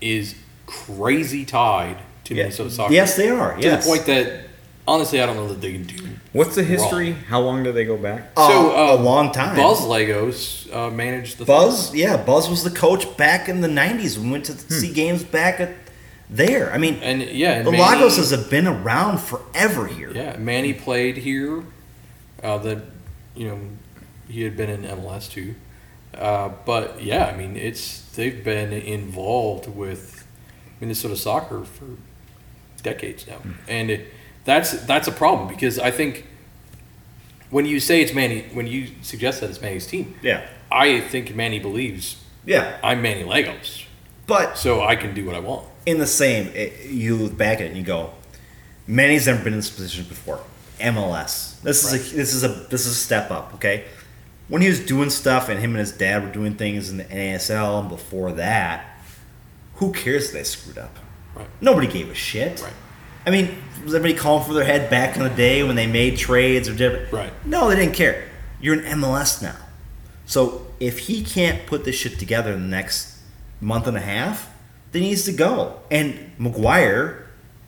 [0.01, 0.35] is
[0.67, 2.93] crazy tied to Minnesota soccer.
[2.93, 3.55] Yes, they are.
[3.55, 3.83] To yes.
[3.83, 4.48] the point that
[4.89, 6.09] honestly, I don't know that they can do.
[6.33, 6.69] What's the wrong.
[6.71, 7.11] history?
[7.13, 8.31] How long do they go back?
[8.37, 8.41] Uh,
[8.91, 9.55] uh, a long time.
[9.55, 14.17] Buzz Lagos uh, managed the Buzz, yeah, Buzz was the coach back in the '90s.
[14.17, 14.73] We went to Hmm.
[14.73, 15.71] see games back at
[16.29, 16.71] there.
[16.73, 20.11] I mean, and yeah, and the Manny- Lagos has been around forever here.
[20.13, 21.63] Yeah, Manny played here.
[22.43, 22.79] Uh, that
[23.35, 23.59] you know,
[24.29, 25.55] he had been in MLS too.
[26.17, 30.25] Uh, but yeah, I mean, it's they've been involved with
[30.79, 31.85] Minnesota soccer for
[32.83, 33.37] decades now,
[33.67, 34.07] and it,
[34.49, 36.25] that's that's a problem because I think
[37.51, 41.35] when you say it's Manny, when you suggest that it's Manny's team, yeah, I think
[41.35, 42.77] Manny believes yeah.
[42.83, 43.85] I'm Manny Lagos,
[44.25, 45.67] But so I can do what I want.
[45.85, 48.11] in the same, it, you look back at it and you go,
[48.87, 50.41] Manny's never been in this position before.
[50.79, 51.61] MLS.
[51.61, 53.53] This is a this is a this is a step up.
[53.55, 53.83] Okay,
[54.47, 57.03] when he was doing stuff and him and his dad were doing things in the
[57.05, 58.85] NASL and before that,
[59.75, 60.95] who cares if they screwed up?
[61.35, 61.47] Right.
[61.61, 62.61] Nobody gave a shit.
[62.61, 62.73] Right.
[63.29, 66.17] I mean, was everybody calling for their head back in the day when they made
[66.17, 67.13] trades or different?
[67.13, 67.31] Right.
[67.45, 68.27] No, they didn't care.
[68.59, 69.55] You're in MLS now.
[70.25, 73.19] So if he can't put this shit together in the next
[73.61, 74.51] month and a half,
[74.93, 75.79] then he needs to go.
[75.91, 77.27] And McGuire,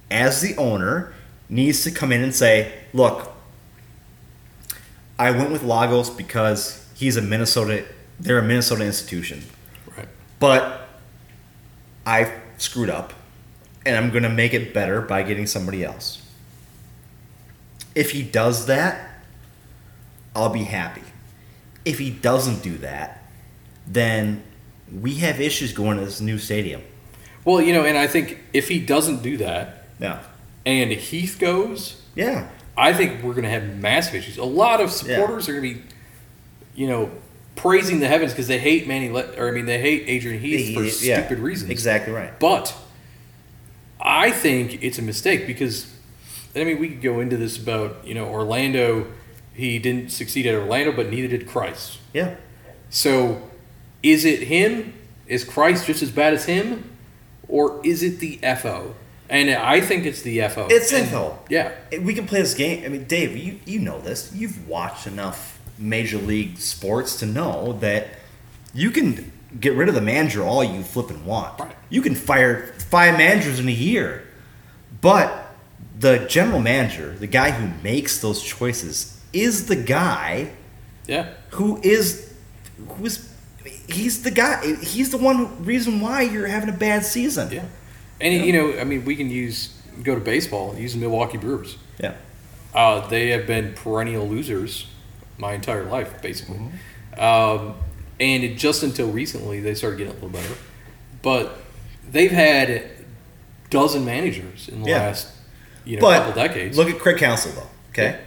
[0.09, 1.14] as the owner,
[1.47, 3.32] needs to come in and say, look,
[5.20, 7.86] I went with Lagos because he's a Minnesota,
[8.20, 9.43] they're a Minnesota institution.
[9.95, 10.07] Right.
[10.39, 10.89] But
[12.03, 13.14] I screwed up,
[13.86, 16.22] and I'm going to make it better by getting somebody else.
[17.96, 19.10] If he does that,
[20.36, 21.04] I'll be happy.
[21.84, 23.24] If he doesn't do that,
[23.88, 24.44] then
[25.02, 26.82] we have issues going to this new stadium.
[27.44, 30.20] Well, you know, and I think if he doesn't do that, Yeah.
[30.66, 32.48] and Heath goes, Yeah.
[32.78, 34.38] I think we're going to have massive issues.
[34.38, 35.86] A lot of supporters are going to be,
[36.76, 37.12] you know,
[37.56, 40.74] praising the heavens because they hate Manny, Le- or I mean, they hate Adrian Heath
[40.74, 41.20] for Yeah.
[41.20, 41.70] stupid reasons.
[41.72, 42.38] Exactly right.
[42.40, 42.74] But
[44.02, 45.93] I think it's a mistake because,
[46.56, 49.08] I mean, we could go into this about you know Orlando.
[49.54, 51.97] He didn't succeed at Orlando, but neither did Kreis.
[52.14, 52.36] Yeah.
[52.89, 53.41] So,
[54.02, 54.93] is it him?
[55.28, 56.89] Is Kreis just as bad as him,
[57.47, 58.95] or is it the FO?
[59.30, 60.68] And I think it's the FO.
[60.70, 61.39] It's And- FO.
[61.49, 61.72] Yeah.
[62.02, 62.84] We can play this game.
[62.86, 64.30] I mean, Dave, you, you know this.
[64.36, 68.08] You've watched enough Major League sports to know that
[68.74, 71.60] you can get rid of the manager all you flipping want.
[71.60, 71.76] Right.
[71.89, 74.28] You can fire five managers in a year.
[75.02, 75.47] But
[75.99, 80.52] the general manager, the guy who makes those choices, is the guy
[81.08, 81.30] Yeah.
[81.52, 82.34] who is
[82.88, 83.28] who is
[83.88, 87.52] he's the guy he's the one reason why you're having a bad season.
[87.52, 87.66] Yeah.
[88.20, 89.74] And you know, I mean, we can use
[90.04, 90.76] go to baseball.
[90.78, 91.78] Use the Milwaukee Brewers.
[91.99, 92.14] Yeah.
[92.74, 94.88] Uh, they have been perennial losers
[95.38, 96.58] my entire life, basically.
[97.18, 97.76] Um,
[98.22, 100.54] and it, just until recently they started getting a little better.
[101.22, 101.58] But
[102.10, 102.90] they've had a
[103.70, 104.98] dozen managers in the Yeah.
[105.08, 105.28] last
[105.84, 106.78] you know But couple decades.
[106.78, 107.68] look at Craig Counsell though.
[107.90, 108.18] Okay,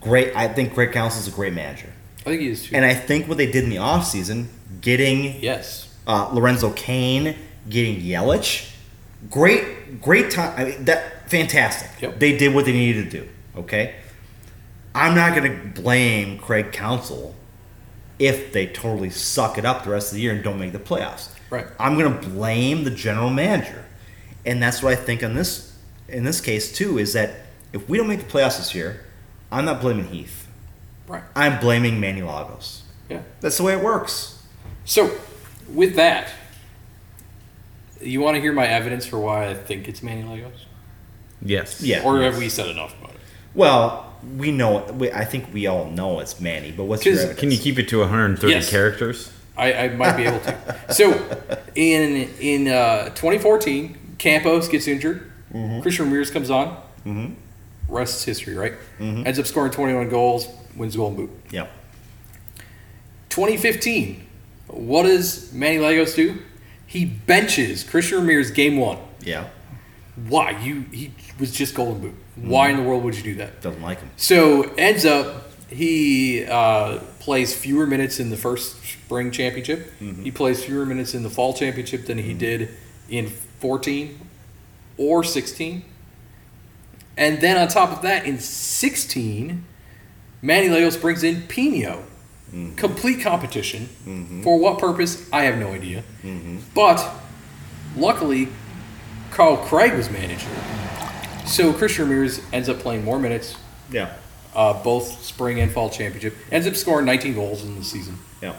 [0.00, 0.34] great.
[0.34, 2.74] I think Craig Counsell is a great manager, I think he is too.
[2.74, 4.46] and I think what they did in the offseason,
[4.80, 7.36] getting yes, uh, Lorenzo Cain,
[7.68, 8.70] getting Yelich,
[9.30, 10.52] great, great time.
[10.56, 11.90] I mean, that fantastic.
[12.00, 12.18] Yep.
[12.20, 13.28] They did what they needed to do.
[13.56, 13.94] Okay,
[14.94, 17.34] I'm not going to blame Craig Counsell
[18.18, 20.78] if they totally suck it up the rest of the year and don't make the
[20.78, 21.30] playoffs.
[21.50, 21.66] Right.
[21.78, 23.84] I'm going to blame the general manager,
[24.44, 25.76] and that's what I think on this
[26.08, 27.34] in this case too is that
[27.72, 29.04] if we don't make the playoffs this year,
[29.50, 30.46] I'm not blaming Heath.
[31.08, 31.22] right.
[31.34, 32.82] I'm blaming Manny Lagos.
[33.08, 33.22] Yeah.
[33.40, 34.42] That's the way it works.
[34.84, 35.16] So,
[35.72, 36.30] with that,
[38.00, 40.66] you want to hear my evidence for why I think it's Manny Lagos,
[41.42, 41.80] Yes.
[41.82, 42.02] Yeah.
[42.04, 43.20] or have we said enough about it?
[43.54, 44.05] Well,
[44.36, 44.84] we know.
[44.98, 46.70] We, I think we all know it's Manny.
[46.72, 47.40] But what's your 'Cause- evidence?
[47.40, 48.70] Can you keep it to 130 Yes.
[48.70, 49.32] characters?
[49.56, 50.54] I, I might be able to.
[50.92, 51.12] So,
[51.74, 55.30] in in uh, 2014, Campos gets injured.
[55.82, 56.76] Christian Ramirez comes on.
[57.06, 57.32] Mm-hmm.
[57.88, 58.74] Rest is history, right?
[59.00, 61.30] Ends up scoring 21 goals, wins the Golden Boot.
[61.50, 61.70] Yep.
[63.30, 64.26] 2015,
[64.68, 66.38] what does Manny Lagos do?
[66.86, 68.98] He benches Christian Ramirez game one.
[69.20, 69.48] Yeah.
[70.28, 70.50] Why?
[70.62, 72.14] You he was just Golden Boot.
[72.36, 73.60] Why in the world would you do that?
[73.60, 74.10] Doesn't like him.
[74.16, 79.92] So ends up he uh, plays fewer minutes in the first spring championship.
[80.00, 80.22] Mm-hmm.
[80.22, 82.38] He plays fewer minutes in the fall championship than he mm-hmm.
[82.38, 82.70] did
[83.08, 84.18] in 14
[84.96, 85.84] or 16.
[87.16, 89.64] And then on top of that, in 16,
[90.42, 92.04] Manny Lagos brings in Pino.
[92.48, 92.74] Mm-hmm.
[92.76, 93.86] Complete competition.
[94.42, 95.28] For what purpose?
[95.32, 96.04] I have no idea.
[96.74, 97.10] But
[97.96, 98.48] luckily,
[99.30, 100.48] Carl Craig was manager.
[101.46, 103.56] So Christian Ramirez ends up playing more minutes,
[103.90, 104.10] Yeah.
[104.54, 106.36] uh, both spring and fall championship.
[106.50, 108.18] Ends up scoring 19 goals in the season.
[108.42, 108.54] Yeah.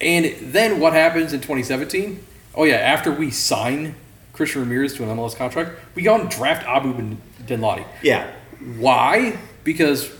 [0.00, 2.24] And then what happens in 2017?
[2.54, 3.94] Oh yeah, after we sign
[4.32, 7.84] Christian Ramirez to an MLS contract, we go and draft Abu Danladi.
[8.02, 8.30] Yeah.
[8.78, 9.36] Why?
[9.64, 10.10] Because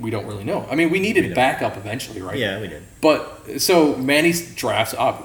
[0.00, 0.66] we don't really know.
[0.70, 2.36] I mean, we needed backup eventually, right?
[2.36, 2.82] Yeah, we did.
[3.00, 5.22] But so Manny drafts Abu.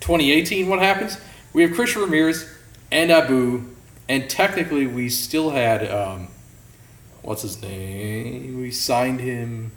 [0.00, 1.18] 2018, what happens?
[1.52, 2.48] We have Christian Ramirez
[2.92, 3.64] and Abu,
[4.08, 6.28] and technically we still had um,
[7.22, 8.60] what's his name?
[8.60, 9.72] We signed him.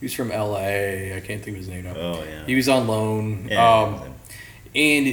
[0.00, 1.14] He was from LA.
[1.16, 1.94] I can't think of his name now.
[1.96, 2.44] Oh, yeah.
[2.46, 3.48] He was on loan.
[3.50, 4.14] Yeah, um,
[4.74, 5.06] and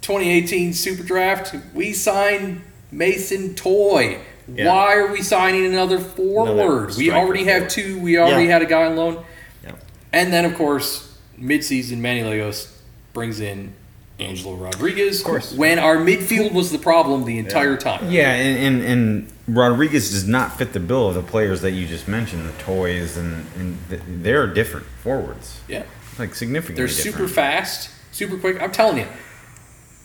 [0.00, 4.20] 2018 Super Draft, we signed Mason Toye.
[4.48, 4.68] Yeah.
[4.68, 6.86] Why are we signing another forward?
[6.96, 8.00] we striker already have two.
[8.00, 8.52] We already Yeah.
[8.52, 9.24] had a guy on loan.
[9.62, 9.72] Yeah.
[10.12, 12.76] And then, of course, midseason, Manny Lagos
[13.12, 13.74] brings in
[14.20, 15.20] Angelo Rodriguez.
[15.20, 15.52] Of course.
[15.54, 18.10] When our midfield was the problem the entire time.
[18.10, 21.86] Yeah, and, and, and Rodriguez does not fit the bill of the players that you
[21.86, 23.78] just mentioned, the toys, and, and
[24.22, 25.60] they're different forwards.
[25.68, 25.84] Yeah.
[26.18, 27.16] Like significantly They're different.
[27.16, 28.60] super fast, super quick.
[28.60, 29.06] I'm telling you,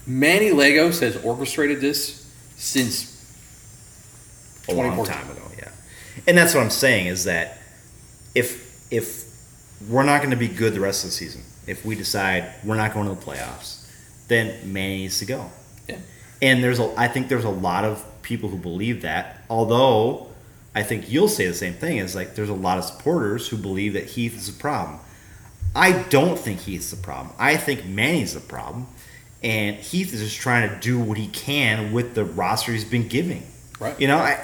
[0.07, 3.11] Manny Lagos has orchestrated this since
[4.69, 5.41] a long time ago.
[5.57, 5.69] Yeah,
[6.27, 7.59] and that's what I'm saying is that
[8.33, 9.25] if if
[9.89, 12.77] we're not going to be good the rest of the season, if we decide we're
[12.77, 13.84] not going to the playoffs,
[14.27, 15.49] then Manny needs to go.
[15.87, 15.97] Yeah.
[16.41, 19.41] And there's a I think there's a lot of people who believe that.
[19.49, 20.27] Although
[20.73, 21.97] I think you'll say the same thing.
[21.97, 24.99] Is like there's a lot of supporters who believe that Heath is a problem.
[25.75, 27.33] I don't think Heath's the problem.
[27.37, 28.87] I think Manny's the problem.
[29.43, 33.07] And Heath is just trying to do what he can with the roster he's been
[33.07, 33.45] giving.
[33.79, 33.99] Right.
[33.99, 34.43] You know, I,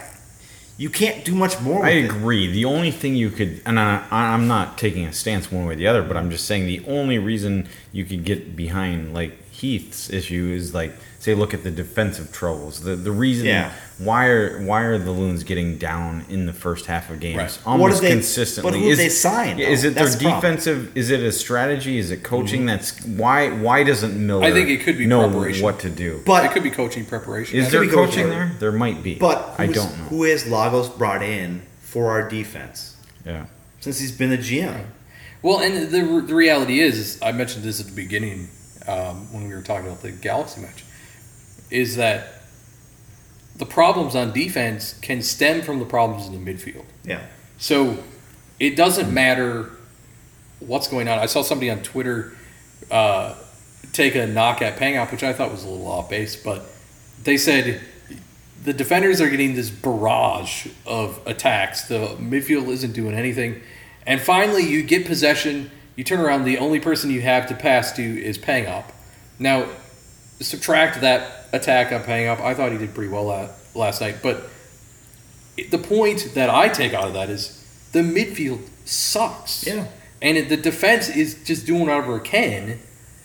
[0.77, 1.81] you can't do much more.
[1.81, 2.05] With I it.
[2.05, 2.51] agree.
[2.51, 5.77] The only thing you could, and I, I'm not taking a stance one way or
[5.77, 10.09] the other, but I'm just saying the only reason you could get behind like Heath's
[10.09, 12.81] issue is like, say, look at the defensive troubles.
[12.81, 13.71] The the reason Yeah.
[13.99, 17.59] why are why are the Loons getting down in the first half of games Right.
[17.65, 18.71] almost What did they- consistently?
[18.71, 19.63] but who did they sign, though?
[19.63, 20.41] Is it That's their the problem.
[20.55, 20.97] defensive?
[20.97, 21.99] Is it a strategy?
[21.99, 22.61] Is it coaching?
[22.61, 22.67] Mm-hmm.
[22.67, 24.43] That's why why doesn't Miller?
[24.45, 25.63] I think it could be know preparation.
[25.63, 26.21] what to do.
[26.25, 27.59] But it could be coaching preparation.
[27.59, 27.95] is there coaching.
[28.05, 28.51] coaching there?
[28.59, 29.13] There might be.
[29.15, 30.03] but I who's- don't know.
[30.05, 32.95] who is Lagos brought in for our defense
[33.25, 33.45] yeah.
[33.79, 34.85] since he's been the GM.
[35.43, 38.49] Well, and the, the reality is, is, I mentioned this at the beginning
[38.91, 40.83] um, when we were talking about the Galaxy match,
[41.69, 42.43] is that
[43.55, 46.85] the problems on defense can stem from the problems in the midfield.
[47.03, 47.21] Yeah.
[47.57, 47.97] So
[48.59, 49.71] it doesn't matter
[50.59, 51.19] what's going on.
[51.19, 52.33] I saw somebody on Twitter
[52.89, 53.35] uh,
[53.93, 56.63] take a knock at Pangop, which I thought was a little off base, but
[57.23, 57.81] they said
[58.63, 61.87] the defenders are getting this barrage of attacks.
[61.87, 63.61] The midfield isn't doing anything.
[64.05, 65.71] And finally, you get possession.
[66.01, 66.45] You turn around.
[66.45, 68.85] The only person you have to pass to is Pangop.
[69.37, 69.69] Now,
[70.39, 72.41] subtract that attack on Pangop.
[72.41, 74.15] I thought he did pretty well last night.
[74.23, 74.49] But
[75.69, 79.67] the point that I take out of that is the midfield sucks.
[79.67, 79.89] Yeah.
[80.23, 82.79] and the defense is just doing whatever it can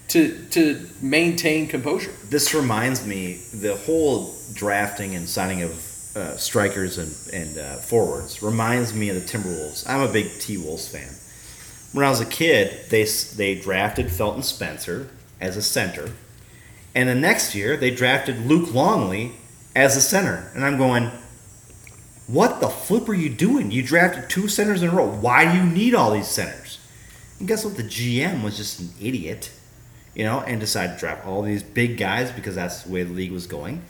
[0.09, 2.13] to to maintain composure.
[2.29, 5.73] This reminds me the whole drafting and signing of
[6.15, 9.89] uh, strikers and and uh, forwards reminds me of the Timberwolves.
[9.89, 11.09] I'm a big T Wolves fan.
[11.93, 15.09] When I was a kid, they they drafted Felton Spencer
[15.41, 16.11] as a center,
[16.95, 19.33] and the next year they drafted Luke Longley
[19.75, 21.11] as a center, and I'm going.
[22.29, 23.71] What the flip are you doing?
[23.71, 25.09] You drafted two centers in a row.
[25.09, 26.81] Why do you need all these centers?
[27.39, 27.77] And guess what?
[27.77, 29.53] The GM was just an idiot
[30.17, 33.13] you know, and decided to draft all these big guys because that's the way the
[33.13, 33.83] league was going.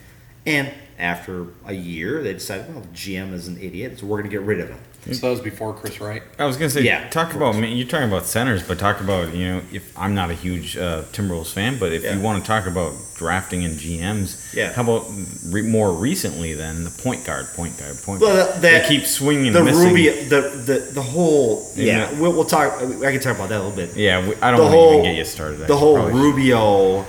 [0.44, 4.30] And after a year, they decided, well, the GM is an idiot, so we're going
[4.30, 4.80] to get rid of him.
[5.12, 6.22] So that was before Chris Wright.
[6.38, 7.09] I was gonna say, Yeah.
[7.11, 10.14] talk about I mean, you're talking about centers, but talk about you know if I'm
[10.14, 12.14] not a huge uh, Timberwolves fan, but if Yeah.
[12.14, 14.72] you want to talk about drafting and GMs, Yeah.
[14.72, 15.07] how about
[15.48, 18.48] re- more recently than the point guard, point guard, point Well, guard?
[18.54, 19.88] that- that- they keep swinging, The and missing.
[19.90, 22.20] Rubio, the, the the whole, yeah, Yeah.
[22.20, 22.74] we'll, we'll talk.
[22.82, 23.96] I can talk about that a little bit.
[23.96, 25.54] Yeah, we, I don't the want to whole even get you started.
[25.57, 27.07] I The should whole probably- Rubio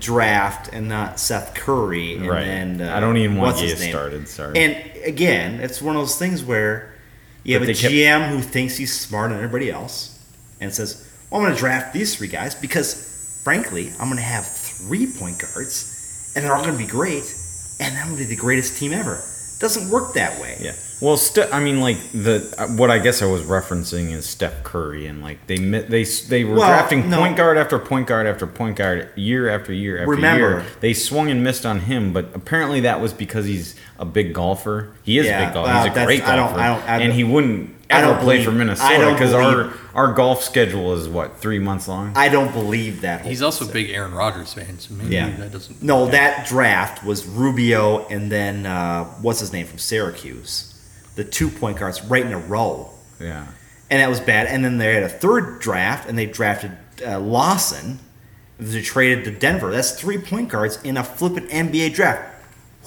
[0.00, 2.44] draft and not Seth Curry, and Right.
[2.44, 4.28] then uh, I don't even want to his get you started.
[4.28, 4.58] Sorry.
[4.58, 6.90] And again, it's one of those things where
[7.48, 10.18] you have a kept- GM who thinks he's smarter than everybody else
[10.60, 14.22] and says, well, I'm going to draft these three guys because, frankly, I'm going to
[14.22, 17.34] have three point guards and they're all going to be great
[17.80, 19.22] and I'm going to be the greatest team ever.
[19.60, 20.58] doesn't work that way.
[20.60, 20.74] Yeah.
[21.00, 24.64] Well, Ste- I mean, like the uh, what I guess I was referencing is Steph
[24.64, 27.18] Curry, and like they they they were Well, drafting no.
[27.18, 30.64] point guard after point guard after point guard year after year after Remember- year.
[30.80, 34.90] They swung and missed on him, but apparently that was because he's a big golfer.
[35.02, 35.70] He is Yeah, a big golfer.
[35.72, 37.70] well, he's a that's- great I don't- golfer, I don't- I and don't- he wouldn't
[37.90, 41.58] I ever don't play believe- for Minnesota because our our golf schedule is what three
[41.58, 42.12] months long.
[42.14, 43.24] I don't believe that.
[43.26, 45.30] He's also a big Aaron Rodgers fan, so maybe Yeah.
[45.38, 45.82] that doesn't.
[45.82, 50.67] No, that draft was Rubio and then uh, what's his name from Syracuse,
[51.18, 52.88] the two point guards right in a row,
[53.20, 53.44] yeah.
[53.90, 54.46] and that was bad.
[54.46, 56.72] And then they had a third draft, and they drafted
[57.04, 57.98] uh, Lawson.
[58.60, 59.72] They traded to Denver.
[59.72, 62.22] That's three point guards in a flippin' NBA draft.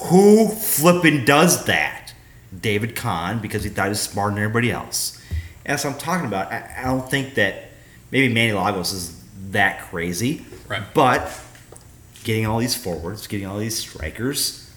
[0.08, 2.14] Who flippin' does that?
[2.58, 5.18] David Kahn because he thought he was smarter than everybody else.
[5.64, 6.50] And that's what I'm talking about.
[6.52, 7.64] I, I don't think that
[8.10, 10.82] maybe Manny Lagos is that crazy, Right.
[10.94, 11.30] but
[12.24, 14.70] getting all these forwards, getting all these strikers.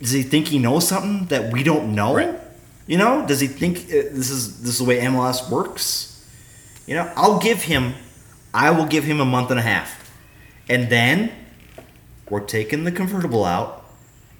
[0.00, 2.14] Does he think he knows something that we don't know?
[2.16, 2.34] Right.
[2.86, 6.24] You know, does he think uh, this is this is the way MLS works?
[6.86, 7.94] You know, I'll give him,
[8.52, 10.10] I will give him a month and a half,
[10.68, 11.30] and then
[12.28, 13.84] we're taking the convertible out,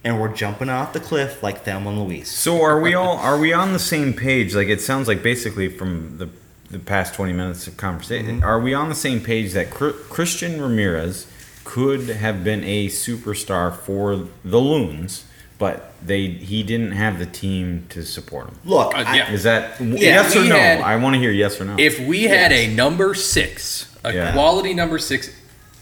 [0.03, 2.28] and we're jumping off the cliff like Thelma and Louise.
[2.30, 4.55] So are we all are we on the same page?
[4.55, 6.28] Like it sounds like basically from the
[6.70, 8.45] the past 20 minutes of conversation, Mm-hmm.
[8.45, 11.26] are we on the same page that Christian Ramirez
[11.64, 15.26] could have been a superstar for the Loons,
[15.62, 18.56] but they he didn't have the team to support him?
[18.64, 19.30] Look, Uh, yeah.
[19.30, 20.58] Is that Yeah, yes or no?
[20.58, 21.76] had- I want to hear yes or no.
[21.78, 24.32] If we had a number six, a Yeah.
[24.32, 25.30] quality number six,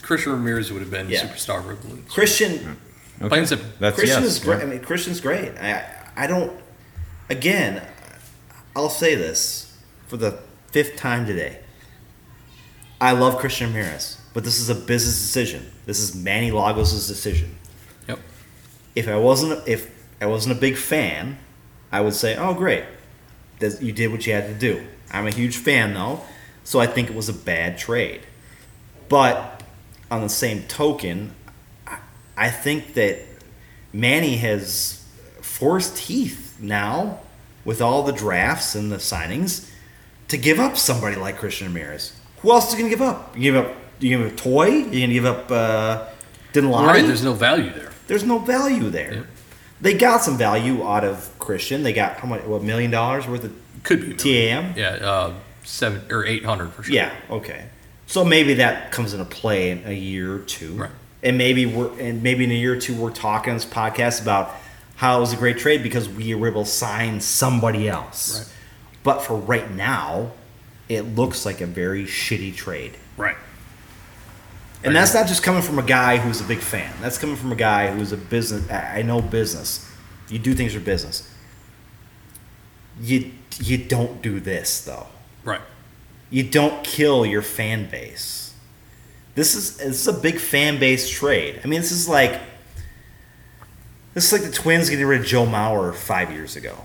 [0.02, 1.22] Christian Ramirez would have been Yeah.
[1.24, 2.76] superstar for the Christian
[3.22, 3.28] Okay.
[3.28, 3.68] Plain simple.
[3.80, 4.32] That's Christian yes.
[4.32, 4.58] is great.
[4.58, 4.64] yeah.
[4.64, 5.52] I mean, Christian's great.
[5.58, 5.82] I
[6.14, 6.52] I don't.
[7.30, 7.80] Again,
[8.76, 9.72] I'll say this
[10.08, 10.32] for the
[10.72, 11.60] fifth time today.
[13.00, 15.62] I love Christian Ramirez, but this is a business decision.
[15.86, 17.56] This is Manny Lagos' decision.
[18.94, 21.38] If I wasn't if I wasn't a big fan,
[21.92, 22.84] I would say, "Oh, great,
[23.80, 26.20] you did what you had to do." I'm a huge fan though,
[26.64, 28.22] so I think it was a bad trade.
[29.08, 29.62] But
[30.10, 31.34] on the same token,
[32.36, 33.18] I- think that
[33.92, 35.04] Manny has
[35.40, 37.20] forced Heath now
[37.64, 39.66] with all the drafts and the signings
[40.28, 42.12] to give up somebody like Christian Ramirez.
[42.42, 43.36] Who else is going to give up?
[43.36, 43.76] You give up?
[43.98, 44.66] You give up a Toye?
[44.68, 46.04] You going to give up uh,
[46.52, 46.86] Dinwiddie?
[46.86, 47.06] Right.
[47.06, 47.89] There's no value there.
[48.10, 49.14] There's no value there.
[49.14, 49.22] Yeah.
[49.80, 51.84] They got some value out of Christian.
[51.84, 52.42] They got how much?
[52.42, 53.52] What million dollars worth of
[53.84, 54.74] Could be TAM?
[54.76, 54.88] Yeah.
[55.00, 56.92] Uh, seven or eight hundred for sure.
[56.92, 57.14] Yeah.
[57.30, 57.66] Okay.
[58.08, 60.90] So maybe that comes into play in a year or two, Right.
[61.22, 64.20] and maybe we're and maybe in a year or two we're talking on this podcast
[64.20, 64.56] about
[64.96, 68.40] how it was a great trade because we were able to sign somebody else.
[68.40, 68.54] Right.
[69.04, 70.32] But for right now,
[70.88, 72.96] it looks like a very shitty trade.
[73.16, 73.36] Right.
[74.82, 76.92] And that's not just coming from a guy who's a big fan.
[77.00, 78.68] That's coming from a guy who's a business.
[78.70, 79.86] I I know business.
[80.28, 81.28] You do things for business.
[83.00, 85.06] You you don't do this though.
[85.44, 85.60] Right.
[86.30, 88.54] You don't kill your fan base.
[89.34, 91.60] This is this is a big fan base trade.
[91.62, 92.40] I mean, this is like
[94.14, 96.76] this is like the Twins getting rid of Joe Mauer five years ago.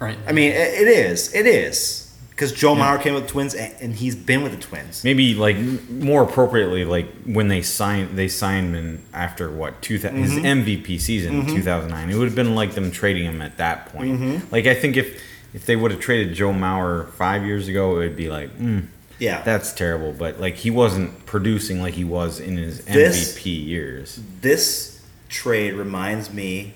[0.00, 0.18] Right.
[0.26, 1.32] I mean, it, it is.
[1.32, 2.03] It is
[2.34, 5.04] because Joe Mauer came with the Twins and, he's been with the Twins.
[5.04, 5.56] Maybe like
[5.88, 10.44] more appropriately, like when they signed, they signed him after what two his Mm-hmm.
[10.44, 12.10] MVP season in two thousand nine.
[12.10, 14.18] It would have been like them trading him at that point.
[14.20, 14.52] Mm-hmm.
[14.52, 15.20] Like I think if
[15.54, 18.86] if they would have traded Joe Mauer five years ago, it would be like, mm,
[19.20, 19.40] Yeah.
[19.42, 20.12] that's terrible.
[20.12, 24.18] But like he wasn't producing like he was in his This- MVP years.
[24.40, 26.74] this trade reminds me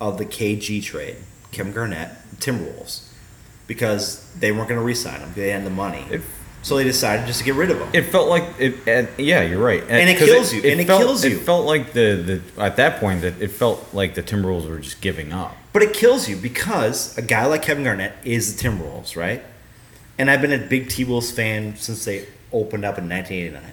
[0.00, 1.16] of the KG trade,
[1.52, 3.05] Kim Garnett, Timberwolves,
[3.66, 5.32] because they weren't going to re-sign him.
[5.34, 6.22] They had the money, It-
[6.62, 7.88] so they decided just to get rid of him.
[7.92, 8.74] It felt like it.
[8.88, 9.84] And, yeah, you're right.
[9.88, 11.36] And it kills you, and it felt, kills you.
[11.36, 14.78] It felt like the, the at that point that it felt like the Timberwolves were
[14.80, 15.56] just giving up.
[15.72, 19.44] But it kills you because a guy like Kevin Garnett is the Timberwolves, right?
[20.18, 23.72] And I've been a big T Wolves fan since they opened up in 1989.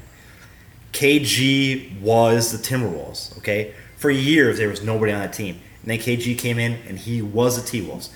[0.91, 3.73] KG was the Timberwolves, okay?
[3.97, 5.59] For years, there was nobody on that team.
[5.81, 8.09] And then KG came in and he was the T Wolves.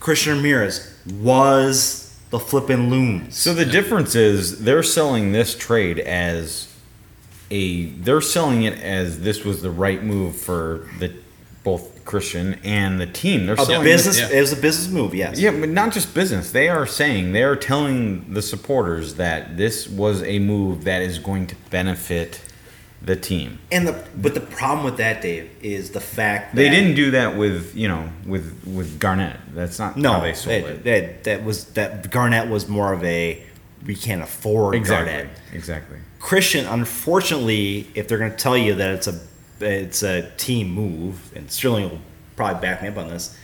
[0.00, 3.36] Christian Ramirez was the flippin' Loons.
[3.36, 6.74] So the difference is they're selling this trade as
[7.50, 11.14] a they're selling it as this was the right move for the
[11.64, 13.46] both Christian and the team.
[13.46, 14.30] They're a selling business, yeah.
[14.30, 15.38] it was a business move, yes.
[15.38, 16.50] Yeah, but not just business.
[16.50, 21.18] They are saying they are telling the supporters that this was a move that is
[21.18, 22.40] going to benefit
[23.02, 23.58] the team.
[23.70, 27.12] And the but the problem with that, Dave, is the fact that They didn't do
[27.12, 29.38] that with you know with with Garnett.
[29.54, 30.84] That's not No, how they sold that, it.
[30.84, 33.42] that that was that Garnett was more of a
[33.86, 35.12] we can't afford exactly.
[35.12, 35.30] Garnett.
[35.52, 35.98] Exactly.
[36.18, 39.20] Christian, unfortunately, if they're going to tell you that it's a
[39.60, 42.00] it's a team move, and Sterling will
[42.36, 43.36] probably back me up on this,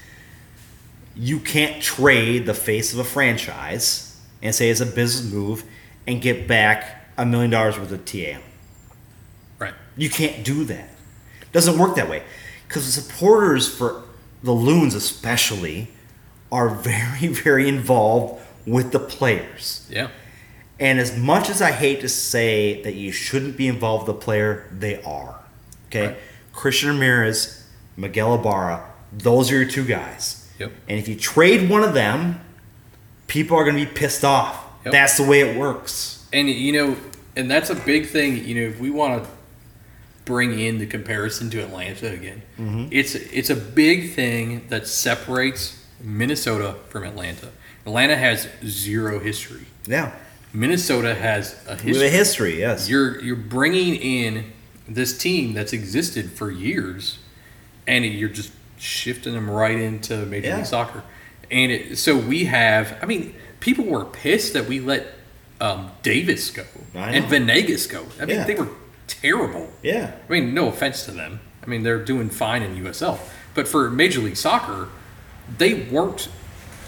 [1.16, 5.64] you can't trade the face of a franchise and say it's a business move
[6.06, 8.38] and get back a million dollars worth of TA.
[9.96, 10.88] You can't do that.
[11.42, 12.22] It Doesn't work that way.
[12.66, 14.02] Because the supporters for
[14.42, 15.88] the Loons, especially,
[16.50, 19.86] are very, very involved with the players.
[19.90, 20.08] Yeah.
[20.80, 24.24] And as much as I hate to say that you shouldn't be involved with the
[24.24, 25.40] player, they are.
[25.86, 26.08] Okay?
[26.08, 26.16] Right.
[26.52, 27.66] Christian Ramirez,
[27.96, 30.48] Miguel Ibarra, those are your two guys.
[30.58, 30.72] Yep.
[30.88, 32.40] And if you trade one of them,
[33.26, 34.64] people are going to be pissed off.
[34.84, 34.92] Yep.
[34.92, 36.26] That's the way it works.
[36.32, 36.96] And you know,
[37.36, 38.44] and that's a big thing.
[38.44, 39.30] You know, if we want to
[40.24, 42.42] bring in the comparison to Atlanta again,
[42.90, 47.48] it's it's a big thing that separates Minnesota from Atlanta.
[47.86, 49.66] Atlanta has zero history.
[49.86, 50.12] Yeah.
[50.52, 51.92] Minnesota has a history.
[51.92, 52.88] With a history, yes.
[52.88, 54.52] You're you're bringing in
[54.88, 57.18] this team that's existed for years,
[57.86, 60.56] and you're just shifting them right into Major Yeah.
[60.58, 61.02] League Soccer.
[61.50, 62.96] And it, so we have.
[63.02, 65.06] I mean, people were pissed that we let
[65.60, 66.64] um, Davis go
[66.94, 67.24] and.
[67.26, 68.06] Venegas go.
[68.20, 68.44] I mean, Yeah.
[68.44, 68.68] they were
[69.06, 69.70] terrible.
[69.82, 70.12] yeah.
[70.28, 71.40] I mean, no offense to them.
[71.62, 73.18] I mean, they're doing fine in USL,
[73.54, 74.88] but for Major League Soccer,
[75.58, 76.28] they weren't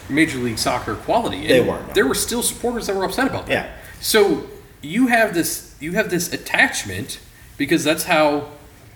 [0.09, 1.37] Major League Soccer quality.
[1.41, 1.93] And They weren't.
[1.93, 3.51] There were still supporters that were upset about that.
[3.51, 3.71] Yeah.
[4.01, 4.47] So
[4.81, 7.19] you have this you have this attachment
[7.57, 8.49] because that's how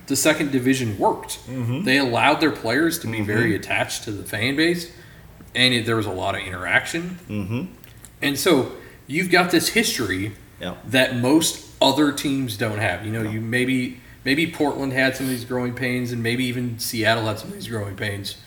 [0.07, 1.39] the second division worked.
[1.47, 1.83] Mm-hmm.
[1.83, 4.91] They allowed their players to be very attached to the fan base,
[5.55, 7.17] and it, there was a lot of interaction.
[7.29, 7.65] Mm-hmm.
[8.21, 8.73] And so
[9.07, 10.75] you've got this history Yeah.
[10.85, 13.05] that most other teams don't have.
[13.05, 16.77] You know, you maybe maybe Portland had some of these growing pains, and maybe even
[16.79, 18.37] Seattle had some of these growing pains.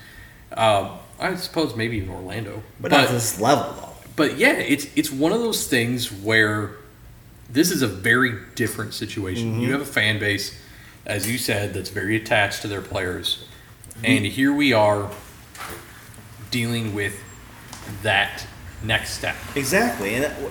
[0.52, 3.92] Um, I suppose maybe even Orlando, But, not this level, though.
[4.16, 6.72] but yeah, it's it's one of those things where
[7.50, 9.60] this is a very different situation.
[9.60, 10.56] You have a fan base,
[11.06, 13.44] as you said, that's very attached to their players,
[14.04, 15.10] and here we are
[16.50, 17.16] dealing with
[18.02, 18.46] that
[18.82, 19.36] next step.
[19.56, 20.50] Exactly, and, that- and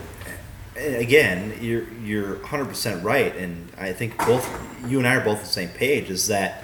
[0.76, 4.48] again, you're you're 100 percent right, and I think both
[4.88, 6.10] you and I are both on the same page.
[6.10, 6.64] Is that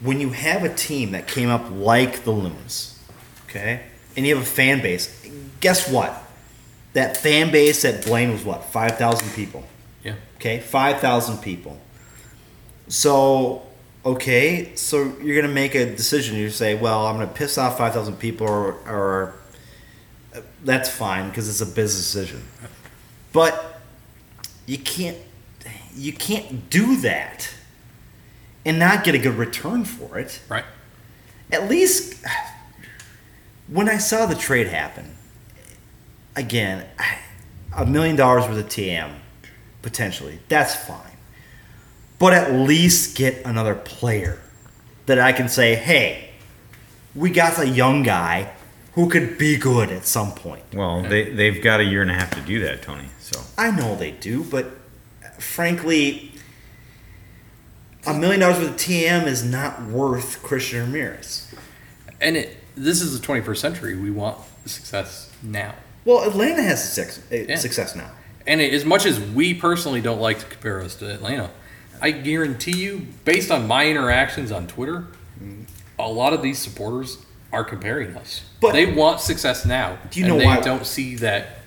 [0.00, 2.98] when you have a team that came up like the Loons,
[3.46, 3.82] okay,
[4.16, 5.26] and you have a fan base,
[5.60, 6.22] guess what?
[6.92, 9.64] That fan base at Blaine was what 5,000 people.
[10.04, 10.16] Yeah.
[10.36, 11.80] Okay, 5,000 people.
[12.88, 13.62] So,
[14.04, 16.36] okay, so you're going to make a decision.
[16.36, 19.34] You say, well, I'm going to piss off 5,000 people, or, or
[20.34, 22.42] uh, that's fine because it's a business decision.
[23.32, 23.80] But
[24.66, 25.18] you can't,
[25.94, 27.52] you can't do that
[28.64, 30.40] and not get a good return for it.
[30.48, 30.64] Right.
[31.50, 32.24] At least
[33.68, 35.16] when I saw the trade happen,
[36.36, 36.86] again,
[37.76, 39.12] a million dollars worth of TM
[39.82, 40.98] potentially, that's fine.
[42.18, 44.38] But at least get another player
[45.06, 46.30] that I can say, hey,
[47.14, 48.52] we got a young guy
[48.94, 50.62] who could be good at some point.
[50.74, 53.06] Well, they they've got a year and a half to do that, Tony.
[53.20, 54.66] So I know they do, but
[55.38, 56.32] frankly,
[58.06, 61.52] a million dollars worth of TM is not worth Christian Ramirez.
[62.20, 63.96] And it, this is the 21st century.
[63.96, 65.74] We want success now.
[66.04, 67.56] Well, Atlanta has success, uh, Yeah.
[67.56, 68.10] success now.
[68.46, 71.50] And it, as much as we personally don't like to compare us to Atlanta,
[72.00, 75.06] I guarantee you, based on my interactions on Twitter,
[75.98, 77.18] a lot of these supporters
[77.52, 78.42] are comparing us.
[78.60, 79.98] But- they want success now.
[80.10, 81.58] Do you and know they why- don't see that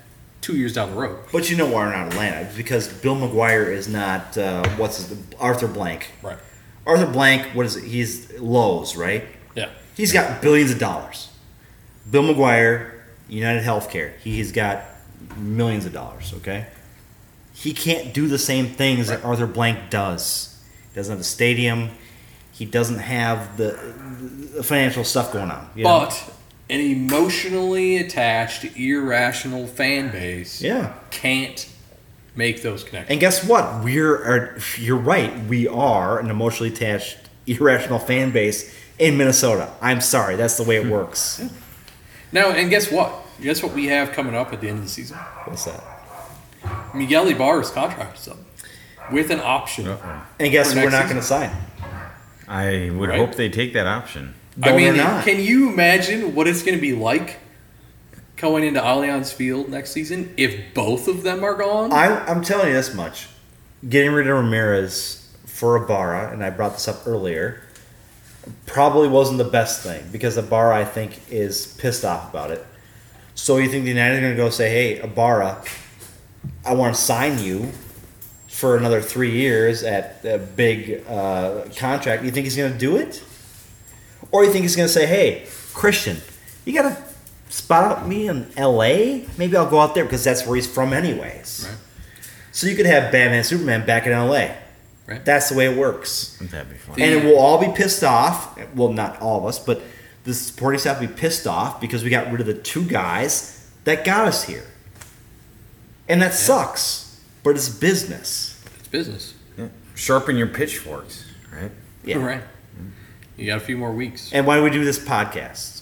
[0.41, 1.17] two years down the road.
[1.31, 2.47] But you know why we're not Atlanta?
[2.55, 6.11] Because Bill McGuire is not uh, what's his Arthur Blank.
[6.21, 6.37] Right.
[6.85, 7.83] Arthur Blank, what is it?
[7.85, 9.23] He's Lowe's, right?
[9.55, 9.69] Yeah.
[9.97, 11.29] He's got billions of dollars.
[12.11, 12.91] Bill McGuire,
[13.27, 14.83] United Healthcare, he's got
[15.37, 16.67] millions of dollars, okay?
[17.53, 20.61] He can't do the same things that Arthur Blank does.
[20.91, 21.89] He doesn't have the stadium.
[22.55, 23.77] He doesn't have the,
[24.55, 25.69] the financial stuff going on.
[25.75, 25.99] you know?
[25.99, 26.33] But
[26.69, 30.93] an emotionally attached, irrational fan base yeah.
[31.11, 31.69] can't
[32.33, 33.11] make those connections.
[33.11, 33.83] And guess what?
[33.83, 35.37] We're are, you're right.
[35.45, 39.73] We are an emotionally attached, irrational fan base in Minnesota.
[39.81, 40.91] I'm sorry, that's the way it hmm.
[40.91, 41.43] works.
[42.31, 43.13] Now, and guess what?
[43.41, 45.17] Guess what we have coming up at the end of the season?
[45.17, 45.83] What's that?
[46.93, 48.37] Miguel Ibarra's contract is up
[49.11, 49.87] with an option.
[50.39, 51.51] And guess we're not going to sign?
[52.47, 53.19] I would Right.
[53.19, 54.33] hope they take that option.
[54.57, 55.25] No, I mean, not.
[55.25, 57.39] can you imagine what it's going to be like
[58.37, 61.91] going into Allianz Field next season if both of them are gone?
[61.91, 63.27] I'm, I'm telling you this much:
[63.87, 67.61] getting rid of Ramirez for Ibarra, and I brought this up earlier,
[68.65, 72.65] probably wasn't the best thing because Ibarra, I think, is pissed off about it.
[73.33, 75.61] So you think the United are going to go say, "Hey, Ibarra,
[76.65, 77.71] I want to sign you
[78.65, 82.23] for another three years at a big uh, contract"?
[82.23, 83.23] You think he's going to do it,
[84.31, 86.17] or you think he's going to say, "Hey, Christian,
[86.65, 89.27] you got to spot out me in L.A.
[89.37, 91.77] Maybe I'll go out there because that's where he's from, anyways." Right.
[92.51, 94.55] So you could have Batman and Superman back in LA.
[95.05, 95.23] Right.
[95.23, 96.37] That's the way it works.
[96.41, 96.99] That'd be fun.
[96.99, 98.57] And it will all be pissed off.
[98.73, 99.81] Well, not all of us, but
[100.23, 103.69] the supporting staff will be pissed off because we got rid of the two guys
[103.83, 104.65] that got us here.
[106.07, 107.21] And that sucks.
[107.43, 108.54] But it's business.
[108.95, 109.33] It's business.
[109.57, 109.67] Yeah.
[109.95, 111.71] Sharpen your pitchforks, right?
[112.03, 112.17] Yeah.
[112.17, 112.41] Right.
[112.41, 112.89] Mm-hmm.
[113.37, 114.31] You got a few more weeks.
[114.33, 115.81] And why do we do this podcast?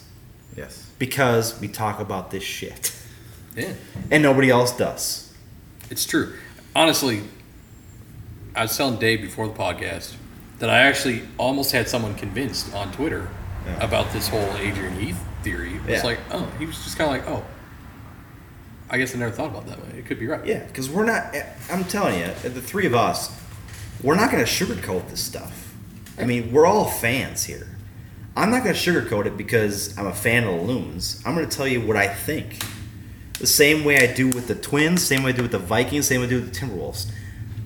[0.56, 0.90] Yes.
[0.98, 2.94] Because we talk about this shit.
[3.56, 3.72] Yeah,
[4.10, 5.32] And nobody else does.
[5.90, 6.32] it's true.
[6.74, 7.22] Honestly,
[8.56, 10.14] I was telling Dave before the podcast
[10.58, 13.28] that I actually almost had someone convinced on Twitter
[13.66, 13.84] Yeah.
[13.84, 15.74] about this whole Adrian Heath theory.
[15.86, 16.02] It's Yeah.
[16.02, 17.44] like, oh, he was just kind of like, oh,
[18.90, 19.98] I guess I never thought about that way.
[19.98, 20.44] It could be right.
[20.44, 21.34] Yeah, because we're not.
[21.70, 23.34] I'm telling you, the three of us,
[24.02, 25.74] we're not going to sugarcoat this stuff.
[26.18, 27.66] I mean, we're all fans here.
[28.36, 31.22] I'm not going to sugarcoat it because I'm a fan of the Loons.
[31.24, 32.62] I'm going to tell you what I think.
[33.38, 36.06] The same way I do with the Twins, same way I do with the Vikings,
[36.06, 37.10] same way I do with the Timberwolves.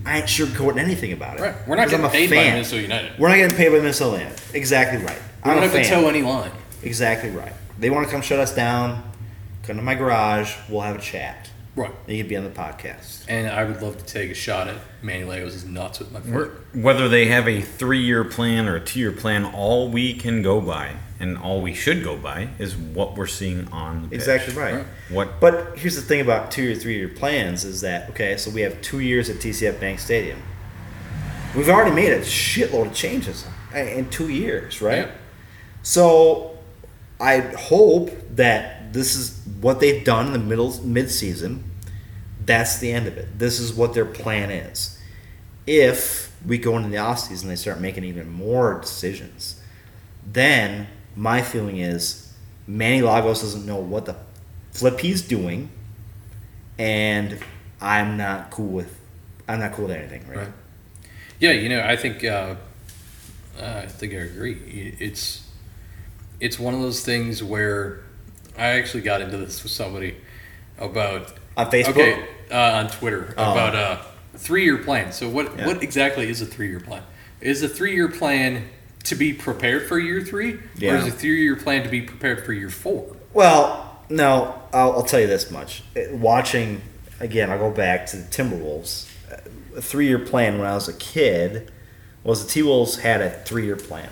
[0.07, 1.43] I ain't sugarcoating anything about it.
[1.43, 1.55] Right.
[1.69, 2.53] We're not Because I'm getting a paid by fan.
[2.55, 3.19] Minnesota United.
[3.19, 4.41] We're not getting paid by Minnesota United.
[4.55, 5.19] Exactly right.
[5.45, 6.03] We I'm don't have to fan.
[6.03, 6.53] toe any line.
[6.83, 7.53] Exactly right.
[7.79, 9.08] They want to come shut us down.
[9.69, 10.55] Come to my garage.
[10.71, 11.51] We'll have a chat.
[11.77, 11.93] Right.
[12.07, 13.27] And you can be on the podcast.
[13.29, 16.33] And I would love to take a shot at Manny Lagos' nuts with my mm.
[16.33, 16.53] foot.
[16.75, 20.95] Whether they have a three-year plan or a two-year plan, all we can go by
[21.21, 24.21] and all we should go by is what we're seeing on the pitch.
[24.21, 24.75] Exactly right.
[24.77, 24.87] Right.
[25.11, 25.39] What?
[25.39, 28.63] But here's the thing about two or three year plans is that okay, so we
[28.63, 30.41] have two years at TCF Bank Stadium.
[31.55, 35.09] We've already made a shitload of changes in two years, right?
[35.09, 35.15] Yeah.
[35.83, 36.57] So
[37.21, 41.65] I hope that this is what they've done in the middle mid season.
[42.45, 43.39] That's the end of it.
[43.39, 44.99] This is what their plan is.
[45.67, 49.61] If we go into the offseason and they start making even more decisions,
[50.27, 52.33] then my feeling is
[52.67, 54.17] Manny Lagos doesn't know what the
[54.73, 55.71] flip he's doing,
[56.79, 57.39] and
[57.81, 58.99] I'm not cool with
[59.49, 60.39] I'm not cool with anything, right?
[60.39, 60.49] Right.
[61.41, 62.57] Yeah, you know, I think uh,
[63.61, 64.95] I think I agree.
[64.99, 65.47] It's
[66.41, 68.01] it's one of those things where
[68.59, 70.17] I actually got into this with somebody
[70.79, 71.89] about On Facebook?
[71.91, 73.53] Okay, uh, on Twitter Oh.
[73.53, 74.05] about a
[74.37, 75.13] three-year plan.
[75.13, 75.67] So what Yeah.
[75.67, 77.03] what exactly is a three-year plan?
[77.41, 78.69] Is a three-year plan
[79.05, 82.53] to be prepared for year three, or is a three-year plan to be prepared for
[82.53, 83.17] year four?
[83.33, 85.83] Well, no, I'll, I'll tell you this much.
[86.11, 86.83] Watching,
[87.21, 89.07] again, I'll go back to the Timberwolves.
[89.77, 91.71] A three year plan when I was a kid
[92.25, 94.11] was the T Wolves had a three year plan.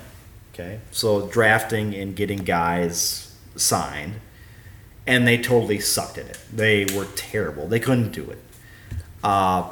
[0.53, 0.79] Okay.
[0.91, 4.15] So drafting and getting guys signed,
[5.07, 6.37] and they totally sucked at it.
[6.53, 7.67] They were terrible.
[7.67, 8.37] They couldn't do it.
[9.23, 9.69] Uh,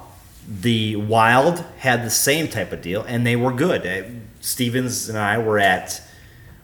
[0.47, 3.85] the Wild had the same type of deal, and they were good.
[3.85, 4.07] Uh,
[4.41, 6.01] Stevens and I were at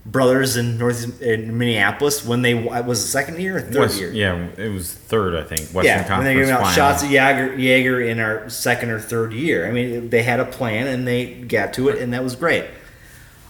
[0.06, 4.00] Brothers in North in Minneapolis when they it was the second year or third West-
[4.00, 4.12] year.
[4.12, 5.70] Yeah, it was third, I think.
[5.70, 9.32] Western Yeah, when they gave out shots of Jaeger, Jaeger in our second or third
[9.34, 9.68] year.
[9.68, 12.66] I mean, they had a plan and they got to it, and that was great.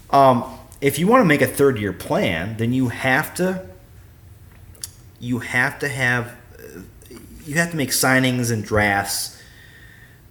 [0.10, 0.44] Um,
[0.82, 3.66] if you want to make a third year plan, then you have to
[5.22, 6.82] you have to have uh,
[7.46, 9.42] you have to make signings and drafts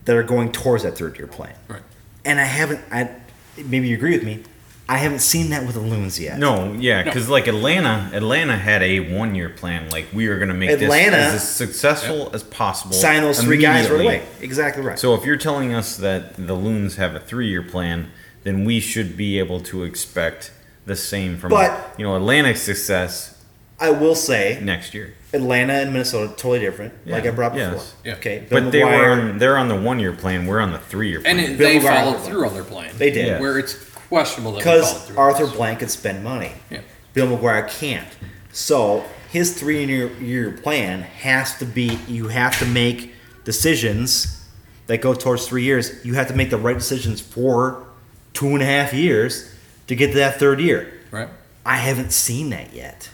[0.05, 1.55] that are going towards that third year plan.
[1.69, 1.83] Right.
[2.25, 2.81] And I haven't.
[2.91, 3.11] I
[3.57, 4.43] maybe you agree with me.
[4.89, 6.37] I haven't seen that with the loons yet.
[6.37, 9.89] No, yeah, because like Atlanta, Atlanta had a one-year plan.
[9.89, 12.95] Like we are going to make Atlanta- this as successful as possible.
[12.95, 14.27] sign those three guys right away.
[14.41, 14.99] Exactly right.
[14.99, 18.11] So if you're telling us that the loons have a three-year plan,
[18.43, 20.51] then we should be able to expect
[20.87, 23.40] the same from But- you know Atlanta's success
[23.81, 25.15] I will say next year.
[25.33, 26.93] Atlanta and Minnesota totally different.
[27.07, 27.73] like I Yeah, brought yes.
[27.73, 27.87] before.
[28.05, 28.15] Yeah.
[28.15, 30.47] Okay, Bill But they were on, they're on the one-year plan.
[30.47, 31.39] We're on the three-year plan.
[31.39, 32.93] And it, they McGuire followed was through on their plan.
[32.99, 33.27] They did.
[33.27, 33.41] Yeah.
[33.41, 33.75] Where it's
[34.09, 35.17] questionable that because.
[35.17, 36.53] Arthur Blank could spend money.
[36.71, 36.81] Yeah.
[37.15, 38.09] Bill McGuire can't.
[38.53, 44.49] So his three year, year plan has to be you have to make decisions
[44.89, 46.05] that go towards three years.
[46.05, 47.87] You have to make the right decisions for
[48.33, 49.55] two and a half years
[49.87, 50.93] to get to that third year.
[51.11, 51.29] Right.
[51.65, 53.09] I haven't seen that yet.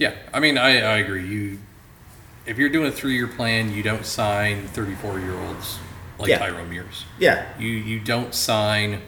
[0.00, 0.14] Yeah.
[0.34, 1.24] I mean, I, I agree.
[1.28, 1.58] You,
[2.46, 5.78] if you're doing a three-year plan, you don't sign 34-year-olds
[6.18, 6.38] like Yeah.
[6.38, 7.04] Tyrone Mears.
[7.18, 7.46] Yeah.
[7.58, 9.00] You you don't sign.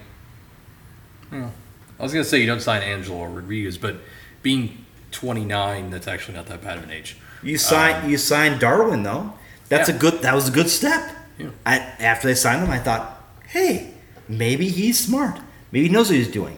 [1.31, 1.51] Well,
[1.99, 3.97] I was gonna say you don't sign Angelo or Rodriguez, but
[4.41, 7.17] being 29, that's actually not that bad of an age.
[7.41, 9.33] You sign um, you signed Darwin though.
[9.69, 9.95] That's Yeah.
[9.95, 11.09] a good that was a good step.
[11.37, 11.49] Yeah.
[11.65, 13.93] I, after they signed him, I thought, hey,
[14.27, 15.39] maybe he's smart.
[15.71, 16.57] Maybe he knows what he's doing.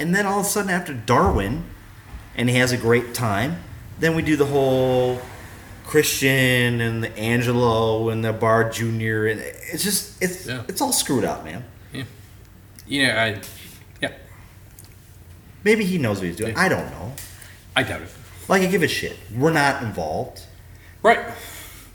[0.00, 1.64] And then all of a sudden, after Darwin,
[2.38, 3.58] and he has a great time,
[4.00, 5.20] then we do the whole
[5.84, 10.62] Christian and the Angelo and the Bar Junior, and it's just it's Yeah.
[10.68, 11.64] it's all screwed up, man.
[11.92, 12.04] Yeah,
[12.86, 13.40] you know, I
[14.00, 14.12] yeah,
[15.64, 16.52] Maybe he knows what he's doing.
[16.54, 16.60] Yeah.
[16.62, 17.12] I don't know.
[17.76, 18.08] I doubt it.
[18.48, 19.16] Like I give a shit.
[19.34, 20.42] We're not involved.
[21.02, 21.18] Right.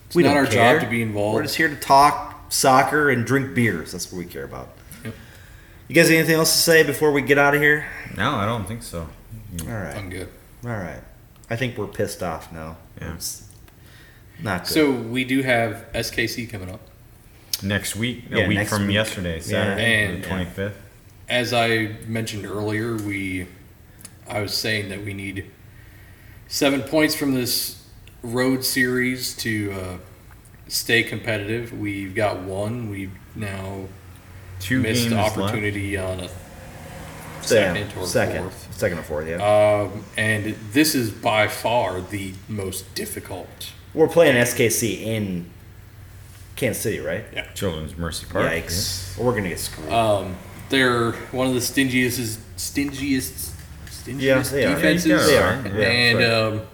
[0.08, 0.74] It's we not don't our care.
[0.80, 1.36] job to be involved.
[1.36, 3.92] We're just here to talk soccer and drink beers.
[3.94, 4.70] That's what we care about.
[5.04, 5.14] Yep.
[5.88, 7.88] You guys, have anything else to say before we get out of here?
[8.16, 9.08] no, I don't think so.
[9.62, 10.30] All right, I'm good.
[10.66, 11.02] all right.
[11.50, 12.78] I think we're pissed off now.
[13.00, 13.14] Yeah.
[13.16, 13.48] It's
[14.42, 14.74] not good.
[14.74, 16.82] So we do have SKC coming up.
[17.62, 18.96] Next week, Yeah, a week next from week.
[18.96, 20.78] yesterday, Saturday, And- the twenty fifth.
[21.30, 23.48] As I mentioned earlier, we
[24.28, 25.46] I was saying that we need
[26.48, 27.84] seven points from this
[28.22, 29.98] road series to uh,
[30.68, 31.78] stay competitive.
[31.78, 32.90] We've got one.
[32.90, 33.88] We've now
[34.60, 36.30] Two missed games opportunity on a
[37.42, 38.63] Second, second or second, fourth.
[38.76, 39.28] Second or fourth.
[39.28, 39.38] Yeah,
[39.86, 43.72] Um, and this is by far the most difficult.
[43.94, 45.50] we're playing SKC in
[46.56, 47.26] Kansas City, right?
[47.34, 47.52] Yeah.
[47.54, 48.46] Children's Mercy Park.
[48.52, 49.18] Yikes!
[49.18, 49.92] We're gonna get screwed.
[49.92, 50.36] Um,
[50.70, 53.52] they're one of the stingiest, stingiest,
[53.88, 54.76] stingiest Yeah, they are.
[54.76, 55.28] defenses.
[55.28, 55.62] They are.
[55.68, 56.68] Yeah, and that's um,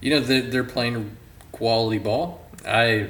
[0.00, 1.16] you know they're, they're playing
[1.52, 2.44] quality ball.
[2.66, 3.08] I,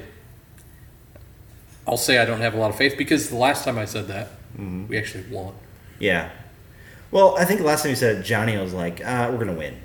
[1.87, 4.07] I'll say I don't have a lot of faith because the last time I said
[4.07, 4.87] that, Mm-hmm.
[4.87, 5.53] we actually won.
[5.99, 6.31] yeah.
[7.11, 9.53] Well, I think the last time you said it, Johnny was like, uh, "We're gonna
[9.57, 9.77] win,"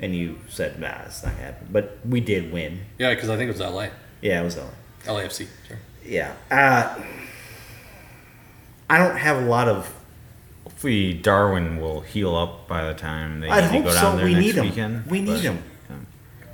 [0.00, 2.80] and you said, "Nah, it's not happening." But we did win.
[2.98, 3.88] Yeah, because I think it was LA,
[4.20, 4.70] Yeah, it was LA.
[5.06, 5.46] LAFC.
[5.66, 5.80] Sorry.
[6.04, 6.32] Yeah.
[6.50, 6.94] Uh,
[8.90, 9.92] I don't have a lot of.
[10.64, 14.00] Hopefully, Darwin will heal up by the time they I'd need to hope go so.
[14.00, 14.64] down there We next need him.
[14.64, 15.06] weekend.
[15.06, 15.62] We need but- him.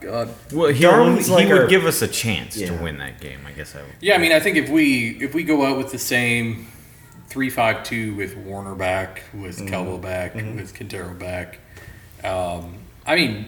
[0.00, 0.28] God.
[0.52, 2.66] Well, he, Darwin's he like would our- give us a chance Yeah.
[2.66, 3.38] to win that game.
[3.46, 3.90] I guess I would.
[4.02, 6.66] Yeah, I mean, I think if we if we go out with the same
[7.28, 9.68] three five two with Warner back, with Mm-hmm.
[9.68, 11.58] Calvo back, with Quintero back,
[12.22, 12.74] um,
[13.06, 13.46] I mean,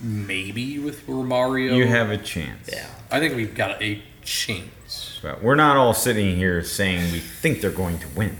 [0.00, 2.68] maybe with Romario, You have a chance.
[2.72, 2.86] Yeah.
[3.10, 5.18] I think we've got a chance.
[5.22, 8.36] But we're not all sitting here saying we think they're going to win.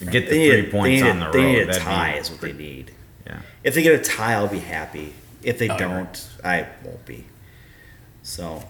[0.00, 1.52] Get the They three a- points they need, on a- the they road.
[1.52, 2.90] need a That'd be tie, is what they need.
[3.26, 3.40] Yeah.
[3.62, 5.14] If they get a tie, I'll be happy.
[5.42, 5.86] If they I agree.
[5.86, 7.24] don't, I won't be.
[8.22, 8.62] So.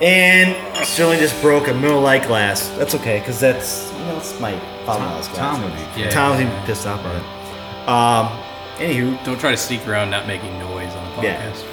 [0.00, 0.56] And
[0.86, 2.68] Sterling just broke a Miller Lite glass.
[2.78, 5.38] That's okay, because that's you know that's my father-in-law's glass.
[5.38, 6.00] Tom would be.
[6.02, 6.10] Yeah.
[6.10, 7.88] Tom's even pissed off about it.
[7.88, 8.46] Um.
[8.78, 11.50] Anywho, Don't try to sneak around not making noise on the Yeah.
[11.52, 11.64] podcast.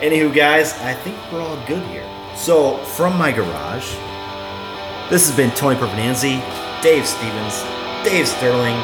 [0.00, 2.02] Anywho, guys, I think we're all good here.
[2.34, 3.86] So, from my garage,
[5.08, 6.42] this has been Tony Pervenanzi,
[6.82, 7.62] Dave Stevens,
[8.02, 8.74] Dave Sterling,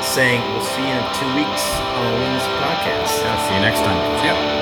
[0.00, 1.64] saying we'll see you in two weeks
[1.98, 3.18] on the Wings podcast.
[3.18, 4.24] Yeah, see you next time.
[4.24, 4.61] Yep.